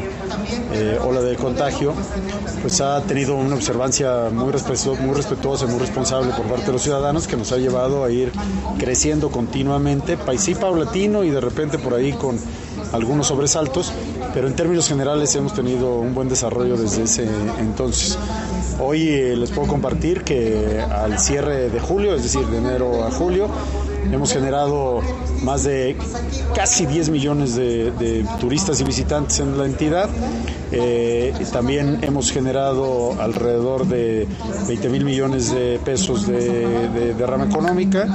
eh, 0.74 0.98
ola 1.00 1.22
de 1.22 1.36
contagio, 1.36 1.94
pues 2.64 2.82
ha 2.82 3.04
tenido 3.04 3.36
una 3.36 3.54
observancia 3.54 4.32
muy, 4.32 4.52
respetuosa 4.52 5.66
y 5.66 5.68
muy 5.68 5.80
responsable 5.80 6.34
por 6.34 6.48
parte 6.48 6.66
de 6.66 6.72
los 6.72 6.82
ciudadanos 6.82 7.28
que 7.28 7.38
nos 7.38 7.52
ha 7.52 7.58
llevado 7.58 8.04
a 8.04 8.12
ir 8.12 8.32
creciendo 8.80 9.30
continuamente, 9.30 10.18
paisí 10.18 10.56
paulatino 10.56 11.24
y 11.24 11.30
de 11.30 11.42
repente 11.42 11.78
por 11.78 11.94
ahí 11.94 12.14
con 12.14 12.40
algunos 12.94 13.28
sobresaltos, 13.28 13.92
pero 14.34 14.48
en 14.48 14.56
términos 14.56 14.88
generales 14.88 15.34
hemos 15.36 15.54
tenido 15.54 15.96
un 15.96 16.14
buen 16.14 16.30
desarrollo 16.30 16.78
desde 16.78 17.04
ese 17.04 17.28
entonces. 17.60 18.18
Hoy 18.80 19.10
eh, 19.10 19.36
les 19.36 19.52
puedo 19.52 19.68
compartir 19.68 20.24
que 20.24 20.82
al 20.82 21.20
cierre 21.20 21.70
de 21.70 21.80
julio, 21.80 22.16
es 22.16 22.24
decir, 22.24 22.46
de 22.48 22.58
enero 22.58 23.06
a 23.06 23.12
julio, 23.12 23.48
hemos 24.12 24.34
generado 24.34 25.02
más 25.44 25.64
de 25.64 25.96
casi 26.56 26.86
10 26.86 27.10
millones 27.10 27.56
de, 27.56 28.26
turistas 28.40 28.80
y 28.82 28.84
visitantes 28.84 29.40
en 29.40 29.58
la 29.58 29.66
entidad. 29.66 30.10
Eh, 30.72 31.34
también 31.52 32.00
hemos 32.02 32.32
generado 32.32 33.20
alrededor 33.22 33.86
de 33.88 34.28
20 34.68 34.90
mil 34.90 35.06
millones 35.06 35.54
de 35.54 35.80
pesos 35.84 36.28
de, 36.28 36.90
de, 37.14 37.28
rama 37.28 37.46
económica. 37.46 38.08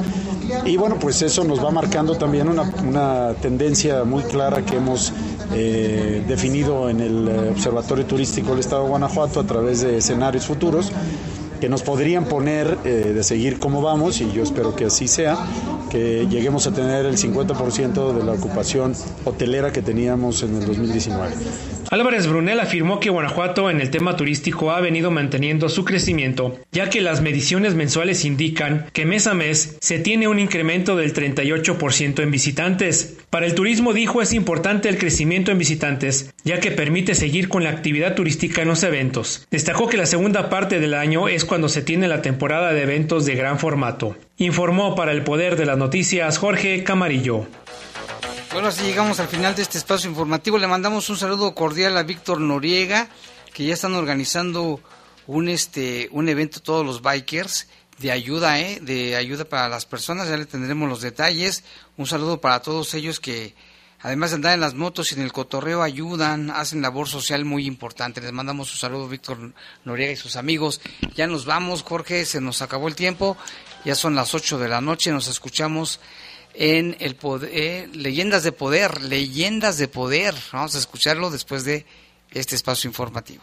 Y 0.65 0.77
bueno, 0.77 0.97
pues 0.99 1.23
eso 1.23 1.45
nos 1.45 1.65
va 1.65 1.71
marcando 1.71 2.17
también 2.17 2.49
una, 2.49 2.63
una 2.63 3.35
tendencia 3.41 4.05
muy 4.05 4.23
clara 4.23 4.65
que 4.65 4.77
hemos 4.77 5.13
eh, 5.55 6.25
definido 6.27 6.89
en 6.89 7.01
el 7.01 7.29
Observatorio 7.51 8.05
Turístico 8.07 8.51
del 8.51 8.61
Estado 8.61 8.85
de 8.85 8.89
Guanajuato 8.91 9.41
a 9.41 9.45
través 9.45 9.83
de 9.83 9.99
escenarios 9.99 10.47
futuros 10.47 10.91
que 11.61 11.69
nos 11.69 11.83
podrían 11.83 12.25
poner 12.25 12.79
eh, 12.85 13.13
de 13.15 13.23
seguir 13.23 13.59
como 13.59 13.81
vamos, 13.81 14.21
y 14.21 14.31
yo 14.33 14.43
espero 14.43 14.75
que 14.75 14.87
así 14.87 15.09
sea, 15.09 15.39
que 15.91 16.27
lleguemos 16.29 16.67
a 16.67 16.73
tener 16.73 17.07
el 17.07 17.17
50% 17.17 18.13
de 18.13 18.25
la 18.25 18.33
ocupación 18.33 18.95
hotelera 19.25 19.73
que 19.73 19.83
teníamos 19.83 20.43
en 20.43 20.57
el 20.57 20.67
2019. 20.67 21.35
Álvarez 21.91 22.27
Brunel 22.27 22.61
afirmó 22.61 22.99
que 22.99 23.11
Guanajuato 23.11 23.71
en 23.71 23.81
el 23.81 23.91
tema 23.91 24.17
turístico 24.17 24.73
ha 24.73 24.81
venido 24.81 25.11
manteniendo 25.11 25.69
su 25.69 25.85
crecimiento, 25.85 26.57
ya 26.73 26.91
que 26.91 27.01
las 27.01 27.23
mediciones 27.23 27.75
mensuales 27.75 28.25
indican 28.25 28.87
que 28.93 29.07
mes 29.07 29.27
a 29.27 29.35
mes 29.35 29.77
se 29.81 29.99
tiene 29.99 30.27
un 30.27 30.39
incremento 30.39 30.97
del 30.97 31.15
38% 31.15 32.23
en 32.23 32.31
visitantes. 32.31 33.16
Para 33.31 33.47
el 33.47 33.55
turismo 33.55 33.93
dijo 33.93 34.23
es 34.23 34.33
importante 34.33 34.89
el 34.89 34.99
crecimiento 34.99 35.51
en 35.51 35.59
visitantes, 35.59 36.33
ya 36.45 36.61
que 36.61 36.71
permite 36.71 37.15
seguir 37.15 37.49
con 37.49 37.65
la 37.65 37.71
actividad 37.71 38.15
turística 38.15 38.63
en 38.63 38.69
los 38.69 38.83
eventos. 38.85 39.47
Destacó 39.51 39.89
que 39.89 39.97
la 39.97 40.07
segunda 40.07 40.49
parte 40.49 40.79
del 40.79 40.95
año 40.95 41.29
es 41.29 41.45
cuando 41.45 41.69
se 41.69 41.83
tiene 41.83 42.07
la 42.07 42.23
temporada 42.23 42.73
de 42.73 42.83
eventos 42.83 43.27
de 43.27 43.35
gran 43.35 43.59
formato. 43.59 44.17
Informó 44.37 44.95
para 44.95 45.13
el 45.13 45.25
Poder 45.25 45.57
de 45.57 45.67
las 45.67 45.77
Noticias 45.77 46.39
Jorge 46.39 46.85
Camarillo. 46.85 47.47
Bueno, 48.53 48.69
así 48.69 48.85
llegamos 48.85 49.21
al 49.21 49.29
final 49.29 49.55
de 49.55 49.63
este 49.63 49.77
espacio 49.77 50.09
informativo. 50.09 50.57
Le 50.57 50.69
mandamos 50.69 51.11
un 51.11 51.19
saludo 51.19 51.55
cordial 51.55 51.97
a 51.97 52.05
Víctor 52.05 52.41
Noriega, 52.41 53.09
que 53.53 53.67
ya 53.67 53.75
están 53.75 53.95
organizando 53.95 54.81
un 55.27 55.49
este 55.49 56.09
un 56.13 56.29
evento 56.29 56.61
todos 56.61 56.87
los 56.87 57.03
bikers 57.03 57.67
de 57.99 58.13
ayuda, 58.13 58.61
¿eh? 58.61 58.79
de 58.81 59.17
ayuda 59.17 59.45
para 59.45 59.69
las 59.69 59.85
personas. 59.85 60.29
Ya 60.29 60.37
le 60.37 60.47
tendremos 60.47 60.89
los 60.89 61.01
detalles. 61.01 61.65
Un 61.97 62.07
saludo 62.07 62.41
para 62.41 62.61
todos 62.61 62.93
ellos 62.93 63.21
que 63.21 63.55
además 64.01 64.31
de 64.31 64.37
andar 64.37 64.53
en 64.53 64.61
las 64.61 64.75
motos 64.75 65.11
y 65.11 65.15
en 65.15 65.23
el 65.23 65.33
cotorreo 65.33 65.83
ayudan, 65.83 66.51
hacen 66.51 66.83
labor 66.83 67.09
social 67.09 67.45
muy 67.47 67.67
importante. 67.67 68.21
Les 68.21 68.33
mandamos 68.33 68.71
un 68.71 68.79
saludo 68.79 69.09
Víctor 69.09 69.55
Noriega 69.85 70.13
y 70.13 70.17
sus 70.17 70.37
amigos. 70.37 70.83
Ya 71.15 71.27
nos 71.27 71.47
vamos, 71.47 71.83
Jorge, 71.83 72.27
se 72.27 72.41
nos 72.41 72.61
acabó 72.61 72.89
el 72.89 72.95
tiempo. 72.95 73.39
Ya 73.85 73.95
son 73.95 74.15
las 74.15 74.35
8 74.35 74.59
de 74.59 74.69
la 74.69 74.81
noche, 74.81 75.11
nos 75.11 75.29
escuchamos 75.29 76.01
en 76.53 76.97
el 77.01 77.17
poder, 77.17 77.51
eh, 77.53 77.89
Leyendas 77.93 78.43
de 78.43 78.53
Poder, 78.53 79.01
Leyendas 79.03 79.79
de 79.79 79.89
Poder. 79.89 80.35
Vamos 80.53 80.75
a 80.75 80.79
escucharlo 80.79 81.31
después 81.31 81.65
de 81.65 81.87
este 82.31 82.57
espacio 82.57 82.89
informativo. 82.89 83.43